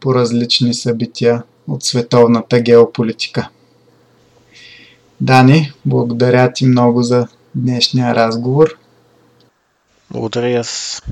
по 0.00 0.14
различни 0.14 0.74
събития 0.74 1.42
от 1.68 1.82
световната 1.82 2.60
геополитика. 2.60 3.48
Дани, 5.20 5.72
благодаря 5.86 6.52
ти 6.52 6.66
много 6.66 7.02
за 7.02 7.28
днешния 7.54 8.14
разговор. 8.14 8.78
Благодаря 10.10 10.60
аз. 10.60 11.02